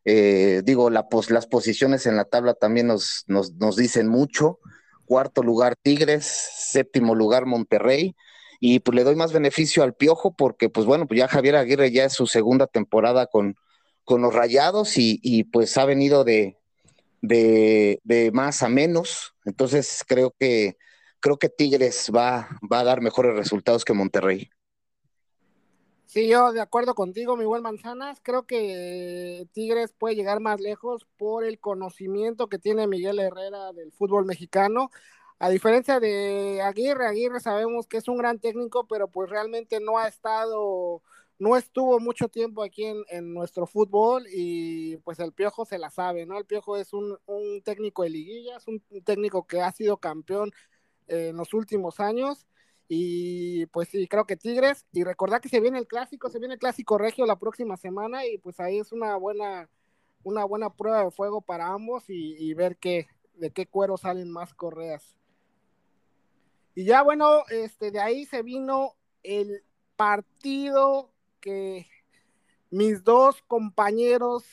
Eh, 0.06 0.62
digo, 0.64 0.88
la, 0.88 1.06
las 1.28 1.46
posiciones 1.46 2.06
en 2.06 2.16
la 2.16 2.24
tabla 2.24 2.54
también 2.54 2.86
nos, 2.86 3.24
nos, 3.26 3.52
nos 3.52 3.76
dicen 3.76 4.08
mucho 4.08 4.60
cuarto 5.06 5.42
lugar 5.42 5.76
Tigres, 5.76 6.26
séptimo 6.26 7.14
lugar 7.14 7.46
Monterrey, 7.46 8.14
y 8.60 8.80
pues 8.80 8.94
le 8.94 9.04
doy 9.04 9.16
más 9.16 9.32
beneficio 9.32 9.82
al 9.82 9.94
Piojo 9.94 10.34
porque 10.34 10.68
pues 10.68 10.86
bueno, 10.86 11.06
pues 11.06 11.18
ya 11.18 11.28
Javier 11.28 11.56
Aguirre 11.56 11.90
ya 11.90 12.04
es 12.04 12.12
su 12.12 12.26
segunda 12.26 12.66
temporada 12.66 13.26
con, 13.26 13.56
con 14.04 14.22
los 14.22 14.34
Rayados 14.34 14.98
y, 14.98 15.20
y 15.22 15.44
pues 15.44 15.76
ha 15.78 15.84
venido 15.84 16.24
de, 16.24 16.56
de, 17.22 18.00
de, 18.04 18.30
más 18.32 18.62
a 18.62 18.68
menos, 18.68 19.34
entonces 19.44 20.04
creo 20.06 20.34
que 20.38 20.76
creo 21.20 21.38
que 21.38 21.48
Tigres 21.48 22.10
va, 22.14 22.48
va 22.70 22.80
a 22.80 22.84
dar 22.84 23.00
mejores 23.00 23.34
resultados 23.34 23.84
que 23.84 23.92
Monterrey. 23.92 24.50
Sí, 26.06 26.28
yo 26.28 26.52
de 26.52 26.60
acuerdo 26.60 26.94
contigo, 26.94 27.36
mi 27.36 27.44
buen 27.44 27.62
Manzanas. 27.62 28.20
Creo 28.22 28.46
que 28.46 29.48
Tigres 29.52 29.92
puede 29.92 30.14
llegar 30.14 30.40
más 30.40 30.60
lejos 30.60 31.04
por 31.16 31.44
el 31.44 31.58
conocimiento 31.58 32.48
que 32.48 32.58
tiene 32.58 32.86
Miguel 32.86 33.18
Herrera 33.18 33.72
del 33.72 33.92
fútbol 33.92 34.24
mexicano. 34.24 34.90
A 35.38 35.50
diferencia 35.50 36.00
de 36.00 36.62
Aguirre, 36.62 37.06
Aguirre 37.08 37.40
sabemos 37.40 37.86
que 37.88 37.98
es 37.98 38.08
un 38.08 38.18
gran 38.18 38.38
técnico, 38.38 38.86
pero 38.86 39.08
pues 39.08 39.28
realmente 39.28 39.80
no 39.80 39.98
ha 39.98 40.06
estado, 40.08 41.02
no 41.38 41.56
estuvo 41.56 41.98
mucho 41.98 42.28
tiempo 42.28 42.62
aquí 42.62 42.84
en, 42.84 43.34
nuestro 43.34 43.66
fútbol 43.66 44.26
y 44.30 44.96
pues 44.98 45.18
el 45.18 45.32
Piojo 45.32 45.66
se 45.66 45.78
la 45.78 45.90
sabe, 45.90 46.24
¿no? 46.24 46.38
El 46.38 46.46
Piojo 46.46 46.76
es 46.76 46.92
un, 46.92 47.18
un 47.26 47.62
técnico 47.62 48.04
de 48.04 48.10
liguillas, 48.10 48.66
un 48.68 48.80
técnico 49.04 49.46
que 49.46 49.60
ha 49.60 49.72
sido 49.72 49.98
campeón 49.98 50.52
en 51.08 51.36
los 51.36 51.52
últimos 51.52 52.00
años 52.00 52.46
y 52.88 53.66
pues 53.66 53.88
sí, 53.88 54.06
creo 54.06 54.26
que 54.26 54.36
Tigres. 54.36 54.86
Y 54.92 55.04
recordar 55.04 55.40
que 55.40 55.48
se 55.48 55.60
viene 55.60 55.78
el 55.78 55.86
clásico, 55.86 56.30
se 56.30 56.38
viene 56.38 56.54
el 56.54 56.60
clásico 56.60 56.98
regio 56.98 57.26
la 57.26 57.38
próxima 57.38 57.76
semana 57.76 58.26
y 58.26 58.38
pues 58.38 58.60
ahí 58.60 58.78
es 58.78 58.92
una 58.92 59.16
buena, 59.16 59.68
una 60.22 60.44
buena 60.44 60.70
prueba 60.70 61.04
de 61.04 61.10
fuego 61.10 61.40
para 61.40 61.68
ambos 61.68 62.04
y, 62.08 62.54
ver 62.54 62.76
qué, 62.76 63.08
de 63.34 63.50
qué 63.50 63.66
cuero 63.66 63.96
salen 63.96 64.30
más 64.30 64.54
correas. 64.54 65.16
Y 66.74 66.84
ya 66.84 67.02
bueno, 67.02 67.42
este, 67.48 67.90
de 67.90 68.00
ahí 68.00 68.26
se 68.26 68.42
vino 68.42 68.94
el 69.22 69.64
partido 69.96 71.10
que 71.40 71.86
mis 72.70 73.02
dos 73.02 73.42
compañeros 73.48 74.44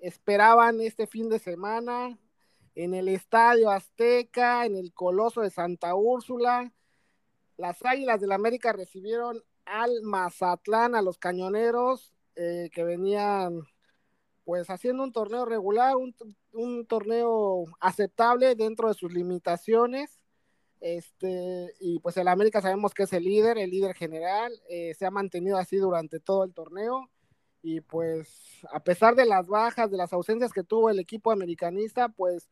esperaban 0.00 0.80
este 0.80 1.06
fin 1.06 1.28
de 1.28 1.38
semana 1.38 2.18
en 2.74 2.94
el 2.94 3.08
Estadio 3.08 3.70
Azteca, 3.70 4.66
en 4.66 4.76
el 4.76 4.92
Coloso 4.92 5.42
de 5.42 5.50
Santa 5.50 5.94
Úrsula 5.94 6.72
las 7.56 7.84
Águilas 7.84 8.20
del 8.20 8.32
América 8.32 8.72
recibieron 8.72 9.42
al 9.64 10.02
Mazatlán, 10.02 10.94
a 10.94 11.02
los 11.02 11.18
cañoneros, 11.18 12.12
eh, 12.34 12.70
que 12.72 12.84
venían 12.84 13.62
pues 14.44 14.70
haciendo 14.70 15.04
un 15.04 15.12
torneo 15.12 15.44
regular, 15.44 15.94
un, 15.96 16.86
torneo 16.86 17.64
aceptable 17.80 18.54
dentro 18.54 18.88
de 18.88 18.94
sus 18.94 19.12
limitaciones. 19.12 20.20
Este, 20.80 21.72
y 21.78 22.00
pues 22.00 22.16
el 22.16 22.26
América 22.26 22.60
sabemos 22.60 22.92
que 22.92 23.04
es 23.04 23.12
el 23.12 23.22
líder, 23.22 23.56
el 23.56 23.70
líder 23.70 23.94
general, 23.94 24.52
eh, 24.68 24.94
se 24.94 25.06
ha 25.06 25.12
mantenido 25.12 25.58
así 25.58 25.76
durante 25.76 26.18
todo 26.18 26.44
el 26.44 26.52
torneo. 26.54 27.08
Y 27.62 27.80
pues 27.82 28.28
a 28.72 28.80
pesar 28.82 29.14
de 29.14 29.26
las 29.26 29.46
bajas, 29.46 29.90
de 29.90 29.96
las 29.96 30.12
ausencias 30.12 30.52
que 30.52 30.64
tuvo 30.64 30.90
el 30.90 30.98
equipo 30.98 31.30
americanista, 31.30 32.08
pues 32.08 32.48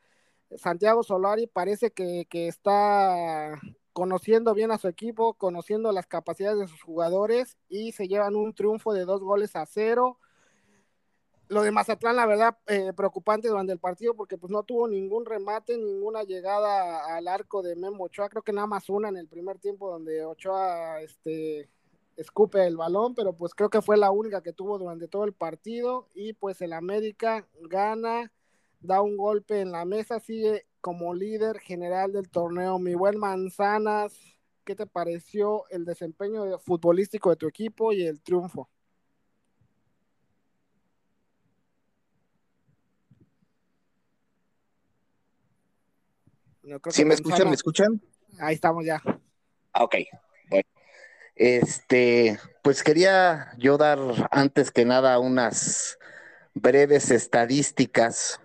Santiago 0.57 1.03
Solari 1.03 1.49
parece 1.49 1.91
que, 1.91 2.27
que 2.31 2.47
está 2.47 3.61
conociendo 3.93 4.55
bien 4.55 4.71
a 4.71 4.79
su 4.79 4.89
equipo, 4.89 5.35
conociendo 5.35 5.93
las 5.93 6.07
capacidades 6.07 6.59
de 6.59 6.69
sus 6.69 6.83
jugadores 6.83 7.57
y 7.69 7.93
se 7.93 8.09
llevan 8.09 8.37
un 8.37 8.55
triunfo 8.55 8.93
de 8.93 9.05
dos 9.05 9.21
goles 9.21 9.57
a 9.57 9.67
cero. 9.67 10.19
Lo 11.49 11.63
de 11.63 11.73
Mazatlán, 11.73 12.15
la 12.15 12.27
verdad, 12.27 12.59
eh, 12.69 12.93
preocupante 12.95 13.49
durante 13.49 13.73
el 13.73 13.81
partido 13.81 14.15
porque 14.15 14.39
pues 14.39 14.53
no 14.53 14.63
tuvo 14.63 14.87
ningún 14.87 15.27
remate, 15.27 15.77
ninguna 15.77 16.23
llegada 16.23 17.17
al 17.17 17.27
arco 17.27 17.63
de 17.63 17.75
Memo 17.75 18.05
Ochoa, 18.05 18.29
creo 18.29 18.43
que 18.43 18.53
nada 18.53 18.69
más 18.69 18.89
una 18.89 19.09
en 19.09 19.17
el 19.17 19.27
primer 19.27 19.59
tiempo 19.59 19.91
donde 19.91 20.25
Ochoa 20.25 21.01
este, 21.01 21.69
escupe 22.17 22.65
el 22.65 22.77
balón, 22.77 23.17
pero 23.17 23.33
pues 23.33 23.55
creo 23.55 23.69
que 23.69 23.83
fue 23.83 23.97
la 23.97 24.13
única 24.13 24.43
que 24.43 24.53
tuvo 24.53 24.79
durante 24.79 25.09
todo 25.09 25.25
el 25.25 25.33
partido 25.33 26.07
y 26.15 26.35
pues 26.35 26.61
el 26.63 26.73
América 26.73 27.49
gana, 27.63 28.31
da 28.81 29.03
un 29.03 29.17
golpe 29.17 29.61
en 29.61 29.73
la 29.73 29.85
mesa, 29.85 30.21
sigue 30.21 30.67
como 30.81 31.15
líder 31.15 31.59
general 31.61 32.13
del 32.13 32.29
torneo. 32.31 32.79
Mi 32.79 32.95
buen 32.95 33.19
Manzanas, 33.19 34.19
¿qué 34.65 34.75
te 34.75 34.87
pareció 34.87 35.65
el 35.71 35.85
desempeño 35.85 36.59
futbolístico 36.59 37.31
de 37.31 37.37
tu 37.37 37.49
equipo 37.49 37.93
y 37.93 38.07
el 38.07 38.21
triunfo? 38.23 38.69
¿Sí 46.91 47.05
me 47.05 47.15
escuchan? 47.15 47.49
¿Me 47.49 47.55
escuchan? 47.55 48.01
Ahí 48.39 48.55
estamos 48.55 48.85
ya. 48.85 49.03
Ah, 49.73 49.85
ok, 49.85 49.97
bueno. 50.49 50.69
Este, 51.35 52.39
pues 52.63 52.83
quería 52.83 53.53
yo 53.57 53.79
dar 53.79 53.99
antes 54.31 54.71
que 54.71 54.85
nada 54.85 55.19
unas 55.19 55.99
breves 56.55 57.11
estadísticas 57.11 58.41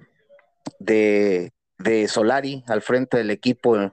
de 0.80 1.52
de 1.78 2.08
Solari 2.08 2.64
al 2.68 2.82
frente 2.82 3.18
del 3.18 3.32
equipo 3.32 3.76
en, 3.78 3.92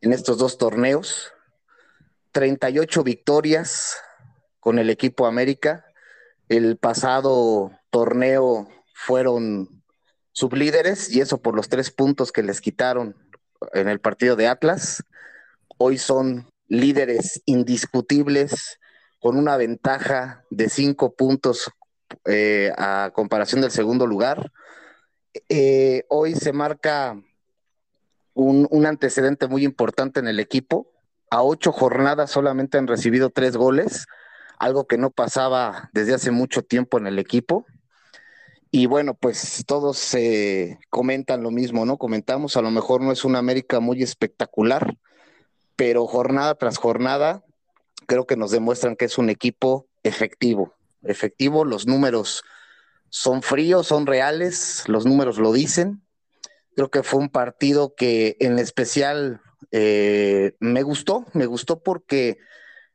estos 0.00 0.38
dos 0.38 0.58
torneos. 0.58 1.32
38 2.32 3.02
victorias 3.02 3.96
con 4.60 4.78
el 4.78 4.90
equipo 4.90 5.26
América. 5.26 5.84
El 6.48 6.76
pasado 6.76 7.72
torneo 7.90 8.68
fueron 8.94 9.82
sublíderes 10.32 11.10
y 11.10 11.20
eso 11.20 11.42
por 11.42 11.54
los 11.56 11.68
tres 11.68 11.90
puntos 11.90 12.32
que 12.32 12.42
les 12.42 12.60
quitaron 12.60 13.16
en 13.72 13.88
el 13.88 14.00
partido 14.00 14.36
de 14.36 14.46
Atlas. 14.46 15.02
Hoy 15.78 15.98
son 15.98 16.48
líderes 16.68 17.42
indiscutibles 17.46 18.78
con 19.20 19.36
una 19.36 19.56
ventaja 19.56 20.44
de 20.50 20.68
cinco 20.68 21.14
puntos 21.14 21.70
eh, 22.24 22.72
a 22.76 23.10
comparación 23.12 23.60
del 23.60 23.70
segundo 23.70 24.06
lugar. 24.06 24.52
Eh, 25.48 26.04
hoy 26.08 26.34
se 26.34 26.52
marca 26.52 27.20
un, 28.34 28.66
un, 28.70 28.86
antecedente 28.86 29.48
muy 29.48 29.64
importante 29.64 30.20
en 30.20 30.28
el 30.28 30.40
equipo. 30.40 30.90
A 31.30 31.42
ocho 31.42 31.72
jornadas 31.72 32.30
solamente 32.30 32.78
han 32.78 32.86
recibido 32.86 33.30
tres 33.30 33.56
goles, 33.56 34.06
algo 34.58 34.86
que 34.86 34.98
no 34.98 35.10
pasaba 35.10 35.90
desde 35.92 36.14
hace 36.14 36.30
mucho 36.30 36.62
tiempo 36.62 36.98
en 36.98 37.06
el 37.06 37.18
equipo. 37.18 37.66
Y 38.70 38.86
bueno, 38.86 39.14
pues 39.14 39.64
todos 39.66 39.98
se 39.98 40.78
comentan 40.90 41.42
lo 41.42 41.50
mismo, 41.50 41.86
¿no? 41.86 41.96
Comentamos, 41.96 42.56
a 42.56 42.62
lo 42.62 42.70
mejor 42.70 43.00
no 43.00 43.12
es 43.12 43.24
una 43.24 43.38
América 43.38 43.80
muy 43.80 44.02
espectacular, 44.02 44.96
pero 45.74 46.06
jornada 46.06 46.54
tras 46.54 46.76
jornada 46.76 47.44
creo 48.06 48.26
que 48.26 48.36
nos 48.36 48.50
demuestran 48.50 48.96
que 48.96 49.06
es 49.06 49.16
un 49.16 49.30
equipo 49.30 49.86
efectivo. 50.02 50.74
Efectivo, 51.02 51.64
los 51.64 51.86
números 51.86 52.42
son 53.10 53.42
fríos, 53.42 53.86
son 53.86 54.06
reales, 54.06 54.84
los 54.86 55.06
números 55.06 55.38
lo 55.38 55.52
dicen. 55.52 56.02
Creo 56.74 56.90
que 56.90 57.02
fue 57.02 57.20
un 57.20 57.28
partido 57.28 57.94
que 57.94 58.36
en 58.40 58.58
especial 58.58 59.40
eh, 59.72 60.54
me 60.60 60.82
gustó, 60.82 61.26
me 61.32 61.46
gustó 61.46 61.82
porque 61.82 62.38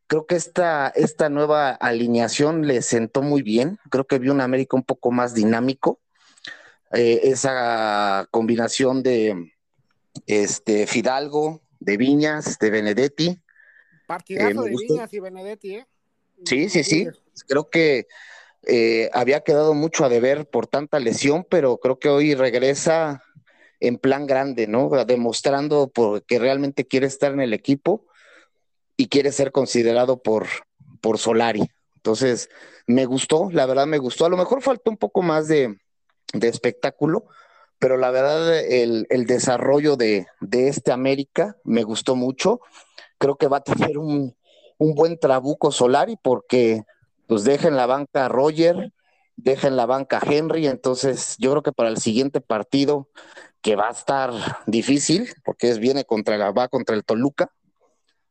creo 0.08 0.26
que 0.26 0.36
esta, 0.36 0.89
esta 0.95 1.30
nueva 1.30 1.71
alineación 1.71 2.67
le 2.67 2.82
sentó 2.82 3.21
muy 3.21 3.41
bien. 3.41 3.80
Creo 3.89 4.06
que 4.06 4.19
vio 4.19 4.32
un 4.32 4.41
América 4.41 4.78
un 4.78 4.84
poco 4.84 5.12
más 5.12 5.34
dinámico. 5.34 5.99
Eh, 6.93 7.21
esa 7.23 8.28
combinación 8.30 9.02
de 9.02 9.52
este, 10.28 10.86
Fidalgo, 10.86 11.62
de 11.80 11.97
Viñas, 11.97 12.60
de 12.60 12.69
Benedetti. 12.69 13.41
Partidazo 14.08 14.65
eh, 14.65 14.69
de 14.69 14.76
Viñas 14.76 15.13
y 15.13 15.19
Benedetti, 15.19 15.76
¿eh? 15.76 15.88
Sí, 16.45 16.69
sí, 16.69 16.84
sí. 16.84 17.08
Creo 17.47 17.69
que 17.69 18.08
eh, 18.65 19.10
había 19.13 19.41
quedado 19.41 19.73
mucho 19.73 20.06
a 20.06 20.10
deber 20.10 20.49
por 20.49 20.67
tanta 20.67 20.99
lesión, 20.99 21.45
pero 21.49 21.78
creo 21.78 21.99
que 21.99 22.10
hoy 22.10 22.36
regresa 22.36 23.23
en 23.80 23.97
plan 23.97 24.26
grande, 24.26 24.67
¿no? 24.67 24.89
Demostrando 25.06 25.91
que 26.26 26.39
realmente 26.39 26.86
quiere 26.88 27.08
estar 27.08 27.34
en 27.34 27.41
el 27.41 27.54
equipo 27.54 28.06
y 28.95 29.08
quiere 29.10 29.32
ser 29.32 29.52
considerado 29.52 30.21
por, 30.21 30.47
por 31.02 31.17
Solari. 31.17 31.69
Entonces, 31.97 32.49
me 32.88 33.06
gustó, 33.06 33.49
la 33.52 33.65
verdad 33.65 33.86
me 33.86 33.97
gustó. 33.97 34.26
A 34.26 34.30
lo 34.30 34.38
mejor 34.38 34.62
faltó 34.62 34.89
un 34.89 34.97
poco 34.97 35.21
más 35.21 35.47
de, 35.47 35.78
de 36.34 36.47
espectáculo, 36.47 37.26
pero 37.80 37.97
la 37.97 38.12
verdad 38.12 38.58
el, 38.60 39.06
el 39.10 39.26
desarrollo 39.26 39.97
de, 39.97 40.28
de, 40.39 40.69
este 40.69 40.93
América 40.93 41.58
me 41.65 41.84
gustó 41.84 42.15
mucho. 42.15 42.62
Creo 43.17 43.36
que 43.36 43.47
va 43.47 43.58
a 43.58 43.63
tener 43.63 43.97
un, 43.97 44.36
un 44.78 44.95
buen 44.95 45.19
trabuco 45.19 45.71
Solari 45.71 46.17
porque 46.21 46.84
pues 47.28 47.44
deja 47.44 47.68
en 47.68 47.76
la 47.76 47.86
banca 47.86 48.26
a 48.26 48.30
Roger, 48.30 48.92
deja 49.36 49.68
en 49.68 49.76
la 49.76 49.86
banca 49.86 50.20
a 50.20 50.32
Henry, 50.32 50.68
entonces 50.68 51.36
yo 51.40 51.52
creo 51.52 51.64
que 51.64 51.72
para 51.72 51.90
el 51.90 51.98
siguiente 51.98 52.42
partido 52.42 53.10
que 53.62 53.76
va 53.76 53.88
a 53.88 53.92
estar 53.92 54.32
difícil, 54.68 55.30
porque 55.46 55.70
es, 55.70 55.80
viene 55.80 56.04
contra, 56.04 56.52
va 56.52 56.68
contra 56.68 56.96
el 56.96 57.04
Toluca, 57.04 57.52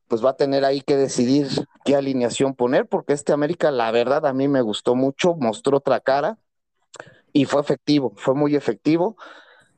pues 0.07 0.23
va 0.23 0.31
a 0.31 0.37
tener 0.37 0.65
ahí 0.65 0.83
que 0.83 0.97
decidir 0.97 1.49
qué 1.87 1.97
alineación 1.97 2.55
poner, 2.55 2.87
porque 2.87 3.15
este 3.15 3.33
América, 3.33 3.71
la 3.71 3.91
verdad, 3.91 4.27
a 4.27 4.35
mí 4.35 4.47
me 4.47 4.61
gustó 4.61 4.95
mucho, 4.95 5.35
mostró 5.37 5.79
otra 5.79 6.01
cara 6.01 6.39
y 7.33 7.47
fue 7.47 7.63
efectivo, 7.63 8.13
fue 8.17 8.35
muy 8.35 8.55
efectivo. 8.55 9.17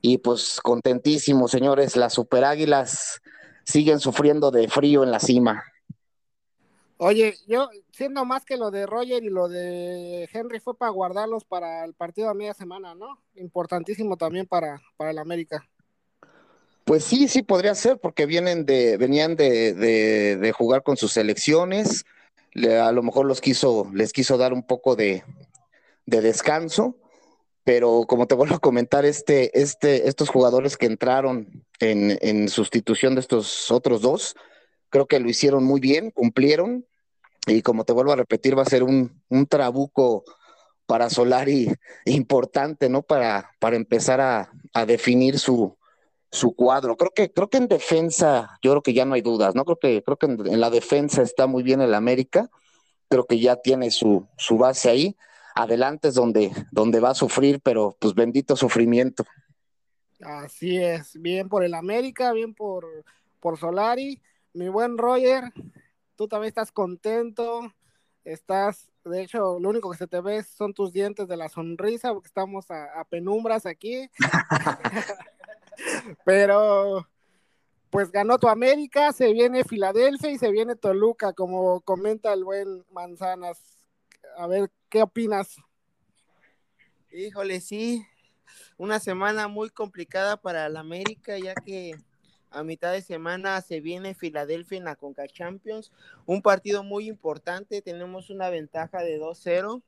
Y 0.01 0.17
pues 0.17 0.59
contentísimo, 0.61 1.47
señores, 1.47 1.95
las 1.95 2.13
Super 2.13 2.43
Águilas 2.43 3.21
siguen 3.63 3.99
sufriendo 3.99 4.51
de 4.51 4.67
frío 4.67 5.03
en 5.03 5.11
la 5.11 5.19
cima. 5.19 5.63
Oye, 6.97 7.35
yo 7.45 7.69
siendo 7.91 8.23
más 8.23 8.45
que 8.45 8.55
lo 8.55 8.71
de 8.71 8.85
Roger 8.85 9.23
y 9.23 9.29
lo 9.29 9.49
de 9.49 10.29
Henry 10.31 10.59
fue 10.59 10.77
para 10.77 10.91
guardarlos 10.91 11.43
para 11.43 11.83
el 11.83 11.93
partido 11.93 12.29
a 12.29 12.33
media 12.33 12.53
semana, 12.53 12.95
¿no? 12.95 13.21
Importantísimo 13.35 14.15
también 14.15 14.45
para, 14.45 14.81
para 14.95 15.11
el 15.11 15.17
América. 15.17 15.67
Pues 16.85 17.03
sí, 17.03 17.27
sí 17.27 17.41
podría 17.41 17.75
ser, 17.75 17.99
porque 17.99 18.25
vienen 18.25 18.65
de, 18.65 18.97
venían 18.97 19.35
de, 19.35 19.73
de, 19.73 20.51
jugar 20.51 20.83
con 20.83 20.97
sus 20.97 21.13
selecciones, 21.13 22.05
le, 22.53 22.79
a 22.79 22.91
lo 22.91 23.01
mejor 23.01 23.25
los 23.25 23.41
quiso, 23.41 23.89
les 23.91 24.13
quiso 24.13 24.37
dar 24.37 24.53
un 24.53 24.61
poco 24.61 24.95
de, 24.95 25.23
de 26.05 26.21
descanso, 26.21 26.95
pero 27.63 28.05
como 28.07 28.27
te 28.27 28.35
vuelvo 28.35 28.55
a 28.55 28.59
comentar, 28.59 29.03
este, 29.03 29.59
este, 29.59 30.07
estos 30.07 30.29
jugadores 30.29 30.77
que 30.77 30.85
entraron 30.85 31.65
en, 31.79 32.19
en 32.21 32.47
sustitución 32.49 33.15
de 33.15 33.21
estos 33.21 33.71
otros 33.71 34.01
dos, 34.01 34.35
creo 34.89 35.07
que 35.07 35.19
lo 35.19 35.29
hicieron 35.29 35.63
muy 35.63 35.79
bien, 35.79 36.11
cumplieron, 36.11 36.85
y 37.47 37.61
como 37.61 37.83
te 37.85 37.93
vuelvo 37.93 38.11
a 38.11 38.17
repetir, 38.17 38.57
va 38.57 38.63
a 38.63 38.65
ser 38.69 38.83
un, 38.83 39.21
un 39.29 39.45
trabuco 39.45 40.23
para 40.85 41.09
Solari 41.09 41.71
importante, 42.05 42.89
¿no? 42.89 43.01
Para, 43.01 43.51
para 43.59 43.75
empezar 43.75 44.21
a, 44.21 44.51
a 44.73 44.85
definir 44.85 45.39
su, 45.39 45.75
su 46.31 46.55
cuadro. 46.55 46.97
Creo 46.97 47.11
que, 47.11 47.31
creo 47.31 47.49
que 47.49 47.57
en 47.57 47.67
defensa, 47.67 48.59
yo 48.61 48.71
creo 48.71 48.83
que 48.83 48.93
ya 48.93 49.05
no 49.05 49.15
hay 49.15 49.21
dudas, 49.21 49.55
¿no? 49.55 49.65
Creo 49.65 49.79
que, 49.79 50.03
creo 50.03 50.17
que 50.17 50.25
en, 50.27 50.59
la 50.59 50.69
defensa 50.69 51.21
está 51.21 51.47
muy 51.47 51.63
bien 51.63 51.81
el 51.81 51.93
América, 51.93 52.49
creo 53.09 53.25
que 53.25 53.39
ya 53.39 53.55
tiene 53.55 53.91
su, 53.91 54.27
su 54.37 54.57
base 54.57 54.89
ahí. 54.89 55.15
Adelante 55.55 56.09
es 56.09 56.15
donde, 56.15 56.51
donde 56.71 56.99
va 56.99 57.11
a 57.11 57.15
sufrir, 57.15 57.61
pero 57.61 57.95
pues 57.99 58.13
bendito 58.13 58.55
sufrimiento. 58.55 59.23
Así 60.19 60.77
es, 60.77 61.19
bien 61.19 61.49
por 61.49 61.63
el 61.63 61.73
América, 61.73 62.33
bien 62.33 62.53
por, 62.53 62.85
por 63.39 63.57
Solari. 63.57 64.21
Mi 64.55 64.69
buen 64.69 64.97
Roger, 64.97 65.51
tú 66.15 66.29
también 66.29 66.47
estás 66.47 66.71
contento, 66.71 67.73
estás, 68.23 68.89
de 69.03 69.21
hecho, 69.21 69.59
lo 69.59 69.69
único 69.69 69.91
que 69.91 69.97
se 69.97 70.07
te 70.07 70.21
ve 70.21 70.43
son 70.43 70.73
tus 70.73 70.93
dientes 70.93 71.27
de 71.27 71.35
la 71.35 71.49
sonrisa, 71.49 72.13
porque 72.13 72.27
estamos 72.27 72.71
a, 72.71 73.01
a 73.01 73.03
penumbras 73.03 73.65
aquí. 73.65 74.09
Pero, 76.25 77.05
pues 77.89 78.13
ganó 78.13 78.37
tu 78.37 78.47
América, 78.47 79.11
se 79.11 79.33
viene 79.33 79.65
Filadelfia 79.65 80.31
y 80.31 80.37
se 80.37 80.51
viene 80.51 80.77
Toluca, 80.77 81.33
como 81.33 81.81
comenta 81.81 82.31
el 82.31 82.45
buen 82.45 82.85
Manzanas. 82.91 83.77
A 84.37 84.47
ver, 84.47 84.71
¿qué 84.87 85.01
opinas? 85.01 85.57
Híjole, 87.11 87.59
sí, 87.59 88.07
una 88.77 89.01
semana 89.01 89.49
muy 89.49 89.69
complicada 89.69 90.37
para 90.37 90.67
el 90.67 90.77
América, 90.77 91.37
ya 91.37 91.55
que 91.55 91.97
a 92.55 92.63
mitad 92.63 92.93
de 92.93 93.01
semana 93.01 93.61
se 93.61 93.81
viene 93.81 94.15
Filadelfia 94.15 94.77
en 94.77 94.85
la 94.85 94.95
Conca 94.95 95.27
Champions, 95.27 95.91
un 96.25 96.41
partido 96.41 96.83
muy 96.83 97.09
importante, 97.09 97.81
tenemos 97.81 98.29
una 98.29 98.49
ventaja 98.49 98.99
de 99.03 99.19
2-0. 99.19 99.83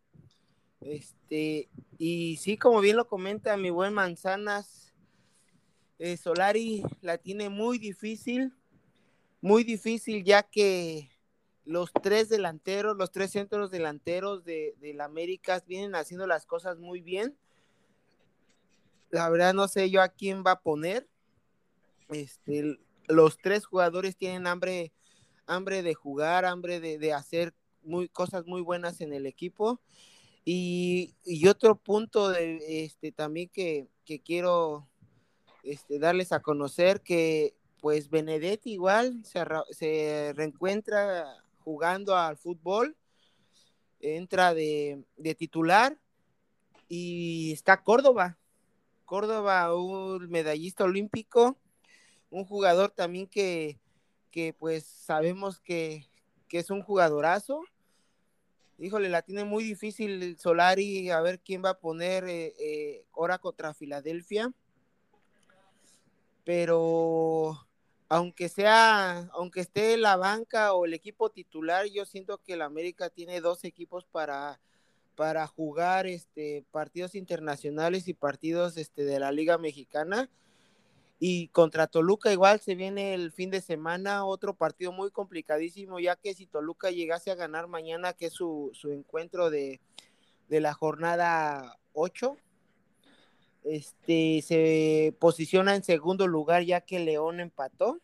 Este, 0.82 1.70
y 1.98 2.36
sí, 2.38 2.58
como 2.58 2.82
bien 2.82 2.98
lo 2.98 3.08
comenta 3.08 3.56
mi 3.56 3.70
buen 3.70 3.94
Manzanas, 3.94 4.94
eh, 5.98 6.18
Solari 6.18 6.84
la 7.02 7.18
tiene 7.18 7.50
muy 7.50 7.80
difícil, 7.80 8.54
muy 9.40 9.64
difícil 9.64 10.26
ya 10.26 10.44
que 10.44 11.10
los 11.64 11.92
tres 11.94 12.28
delanteros, 12.28 12.98
los 12.98 13.12
tres 13.12 13.32
centros 13.32 13.72
delanteros 13.72 14.44
de, 14.44 14.76
de 14.80 14.94
la 14.94 15.06
América 15.06 15.64
vienen 15.66 15.96
haciendo 15.96 16.28
las 16.28 16.46
cosas 16.46 16.78
muy 16.78 17.02
bien. 17.02 17.38
La 19.10 19.30
verdad 19.30 19.54
no 19.54 19.70
sé 19.70 19.90
yo 19.90 20.02
a 20.02 20.10
quién 20.10 20.44
va 20.46 20.52
a 20.52 20.62
poner. 20.62 21.08
Este, 22.10 22.78
los 23.08 23.38
tres 23.38 23.66
jugadores 23.66 24.16
tienen 24.16 24.48
hambre, 24.48 24.94
hambre 25.46 25.84
de 25.84 25.94
jugar, 25.94 26.46
hambre 26.46 26.80
de, 26.80 27.14
hacer 27.14 27.54
muy, 27.82 28.10
cosas 28.10 28.46
muy 28.46 28.62
buenas 28.62 29.02
en 29.02 29.14
el 29.14 29.26
equipo. 29.26 29.82
Y, 30.46 31.16
y 31.26 31.48
otro 31.48 31.76
punto 31.76 32.30
de, 32.30 32.86
este, 32.86 33.12
también 33.12 33.50
que, 33.50 33.88
que 34.06 34.22
quiero 34.22 34.88
este, 35.64 36.00
darles 36.00 36.32
a 36.32 36.42
conocer 36.42 37.02
que 37.02 37.54
pues 37.82 38.10
Benedetti 38.10 38.72
igual 38.72 39.24
se, 39.24 39.44
se 39.72 40.34
reencuentra 40.36 41.44
jugando 41.60 42.16
al 42.16 42.38
fútbol, 42.38 42.96
entra 44.00 44.54
de, 44.54 45.04
de, 45.18 45.36
titular 45.36 45.98
y 46.88 47.52
está 47.52 47.84
Córdoba. 47.84 48.38
Córdoba, 49.06 49.76
un 49.76 50.30
medallista 50.30 50.86
olímpico, 50.86 51.58
un 52.30 52.46
jugador 52.46 52.92
también 52.92 53.28
que, 53.28 53.80
que 54.32 54.54
pues 54.54 54.86
sabemos 54.86 55.60
que, 55.60 56.08
que, 56.48 56.60
es 56.60 56.70
un 56.70 56.82
jugadorazo. 56.82 57.62
Híjole, 58.80 59.10
la 59.10 59.22
tiene 59.22 59.44
muy 59.44 59.64
difícil 59.64 60.38
Solari, 60.38 61.10
a 61.10 61.22
ver 61.22 61.40
quién 61.40 61.64
va 61.64 61.72
a 61.72 61.80
poner 61.80 62.26
eh, 62.26 62.54
eh, 62.60 63.06
ahora 63.14 63.40
contra 63.40 63.74
Filadelfia 63.74 64.54
pero 66.48 67.68
aunque 68.08 68.48
sea, 68.48 69.28
aunque 69.34 69.60
esté 69.60 69.98
la 69.98 70.16
banca 70.16 70.72
o 70.72 70.86
el 70.86 70.94
equipo 70.94 71.30
titular, 71.30 71.88
yo 71.88 72.06
siento 72.06 72.38
que 72.38 72.54
el 72.54 72.62
América 72.62 73.10
tiene 73.10 73.42
dos 73.42 73.66
equipos 73.66 74.06
para, 74.06 74.58
para 75.18 75.46
jugar 75.46 76.08
este, 76.08 76.64
partidos 76.72 77.16
internacionales 77.16 78.08
y 78.08 78.14
partidos 78.14 78.78
este, 78.78 79.04
de 79.04 79.20
la 79.20 79.34
Liga 79.34 79.58
Mexicana. 79.58 80.30
Y 81.20 81.48
contra 81.48 81.88
Toluca 81.88 82.32
igual 82.32 82.60
se 82.60 82.76
viene 82.76 83.16
el 83.16 83.32
fin 83.32 83.50
de 83.50 83.62
semana, 83.62 84.26
otro 84.26 84.54
partido 84.56 84.92
muy 84.92 85.10
complicadísimo, 85.10 86.00
ya 86.00 86.16
que 86.16 86.36
si 86.36 86.46
Toluca 86.46 86.92
llegase 86.92 87.32
a 87.32 87.36
ganar 87.36 87.68
mañana, 87.68 88.14
que 88.14 88.28
es 88.28 88.34
su, 88.34 88.72
encuentro 88.84 89.50
de, 89.50 89.82
de, 90.48 90.62
la 90.62 90.74
jornada 90.74 91.76
8, 91.94 92.38
este, 93.64 94.44
se 94.44 95.16
posiciona 95.20 95.76
en 95.76 95.84
segundo 95.84 96.28
lugar 96.28 96.64
ya 96.64 96.82
que 96.82 97.00
León 97.00 97.40
empató. 97.40 98.00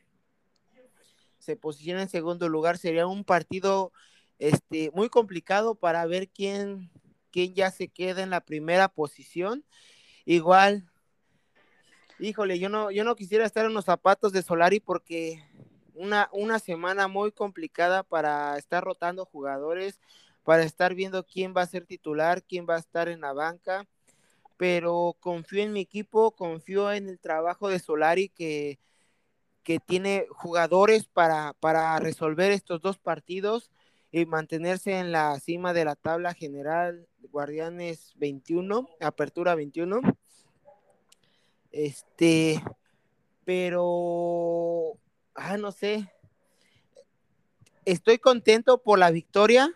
Se 1.38 1.56
posiciona 1.56 2.02
en 2.02 2.10
segundo 2.10 2.50
lugar, 2.50 2.78
sería 2.78 3.06
un 3.06 3.24
partido 3.24 3.92
este, 4.40 4.92
muy 4.92 5.10
complicado 5.10 5.76
para 5.76 6.06
ver 6.06 6.30
quién, 6.30 6.90
quién 7.32 7.54
ya 7.54 7.70
se 7.70 7.90
queda 7.90 8.24
en 8.24 8.30
la 8.30 8.42
primera 8.42 8.90
posición. 8.90 9.64
Igual 10.26 10.90
híjole, 12.20 12.60
yo 12.60 12.70
no, 12.70 12.92
yo 12.92 13.04
no 13.04 13.16
quisiera 13.16 13.46
estar 13.46 13.66
en 13.66 13.74
los 13.74 13.86
zapatos 13.86 14.32
de 14.32 14.42
Solari 14.42 14.80
porque 14.80 15.44
una, 15.94 16.30
una 16.32 16.60
semana 16.60 17.08
muy 17.08 17.32
complicada 17.32 18.04
para 18.04 18.58
estar 18.58 18.84
rotando 18.84 19.26
jugadores, 19.26 20.00
para 20.44 20.64
estar 20.64 20.96
viendo 20.96 21.26
quién 21.26 21.54
va 21.56 21.62
a 21.62 21.68
ser 21.68 21.86
titular, 21.86 22.44
quién 22.44 22.66
va 22.70 22.76
a 22.76 22.80
estar 22.80 23.08
en 23.08 23.22
la 23.22 23.34
banca, 23.34 23.86
pero 24.58 25.16
confío 25.20 25.64
en 25.64 25.74
mi 25.74 25.82
equipo, 25.82 26.32
confío 26.32 26.92
en 26.92 27.10
el 27.10 27.20
trabajo 27.20 27.70
de 27.70 27.80
Solari 27.80 28.30
que, 28.30 28.80
que 29.64 29.80
tiene 29.80 30.28
jugadores 30.30 31.06
para, 31.06 31.54
para 31.60 31.98
resolver 32.00 32.52
estos 32.52 32.82
dos 32.82 32.98
partidos 32.98 33.72
y 34.12 34.26
mantenerse 34.26 35.00
en 35.00 35.12
la 35.12 35.40
cima 35.40 35.74
de 35.74 35.86
la 35.86 35.96
tabla 35.96 36.34
general 36.34 37.08
Guardianes 37.32 38.14
21, 38.18 38.88
Apertura 39.00 39.56
21. 39.56 40.02
Este, 41.74 42.64
pero, 43.46 44.94
ah, 45.34 45.58
no 45.58 45.72
sé. 45.72 46.08
Estoy 47.84 48.20
contento 48.20 48.82
por 48.82 49.00
la 49.00 49.10
victoria, 49.10 49.74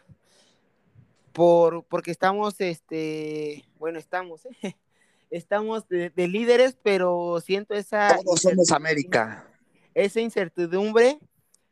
por, 1.33 1.83
porque 1.85 2.11
estamos, 2.11 2.61
este, 2.61 3.65
bueno, 3.79 3.97
estamos, 3.97 4.45
¿eh? 4.45 4.75
estamos 5.31 5.89
de, 5.89 6.11
líderes, 6.15 6.77
pero 6.81 7.41
siento 7.43 7.73
esa... 7.73 8.15
Todos 8.23 8.43
somos 8.43 8.71
América. 8.71 9.51
Esa 9.95 10.21
incertidumbre 10.21 11.19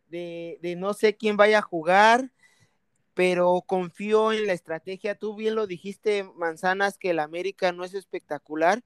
de, 0.09 0.57
de 0.61 0.75
no 0.75 0.95
sé 0.95 1.15
quién 1.15 1.37
vaya 1.37 1.59
a 1.59 1.61
jugar, 1.61 2.31
pero 3.13 3.63
confío 3.65 4.33
en 4.33 4.47
la 4.47 4.53
estrategia. 4.53 5.13
Tú 5.13 5.35
bien 5.35 5.53
lo 5.53 5.67
dijiste, 5.67 6.23
Manzanas, 6.35 6.97
que 6.97 7.11
el 7.11 7.19
América 7.19 7.71
no 7.71 7.83
es 7.83 7.93
espectacular, 7.93 8.83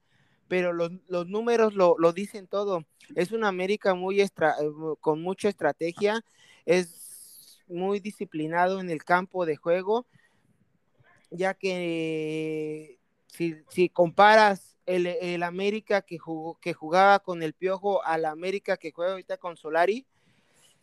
pero 0.50 0.72
los, 0.72 0.90
números 1.28 1.74
lo, 1.74 2.12
dicen 2.12 2.48
todo. 2.48 2.84
Es 3.14 3.30
una 3.30 3.46
América 3.46 3.94
muy 3.94 4.20
extra, 4.20 4.56
eh, 4.60 4.68
con 4.98 5.22
mucha 5.22 5.48
estrategia, 5.48 6.24
es 6.66 7.62
muy 7.68 8.00
disciplinado 8.00 8.80
en 8.80 8.90
el 8.90 9.04
campo 9.04 9.46
de 9.46 9.54
juego, 9.54 10.06
ya 11.30 11.54
que 11.54 12.98
si, 13.28 13.88
comparas 13.90 14.76
el, 14.86 15.44
América 15.44 16.02
que, 16.02 16.18
jugó, 16.18 16.58
que 16.58 16.74
jugaba 16.74 17.20
con 17.20 17.44
el 17.44 17.52
Piojo 17.52 18.04
a 18.04 18.18
la 18.18 18.32
América 18.32 18.76
que 18.76 18.90
juega 18.90 19.12
ahorita 19.12 19.36
con 19.36 19.56
Solari, 19.56 20.04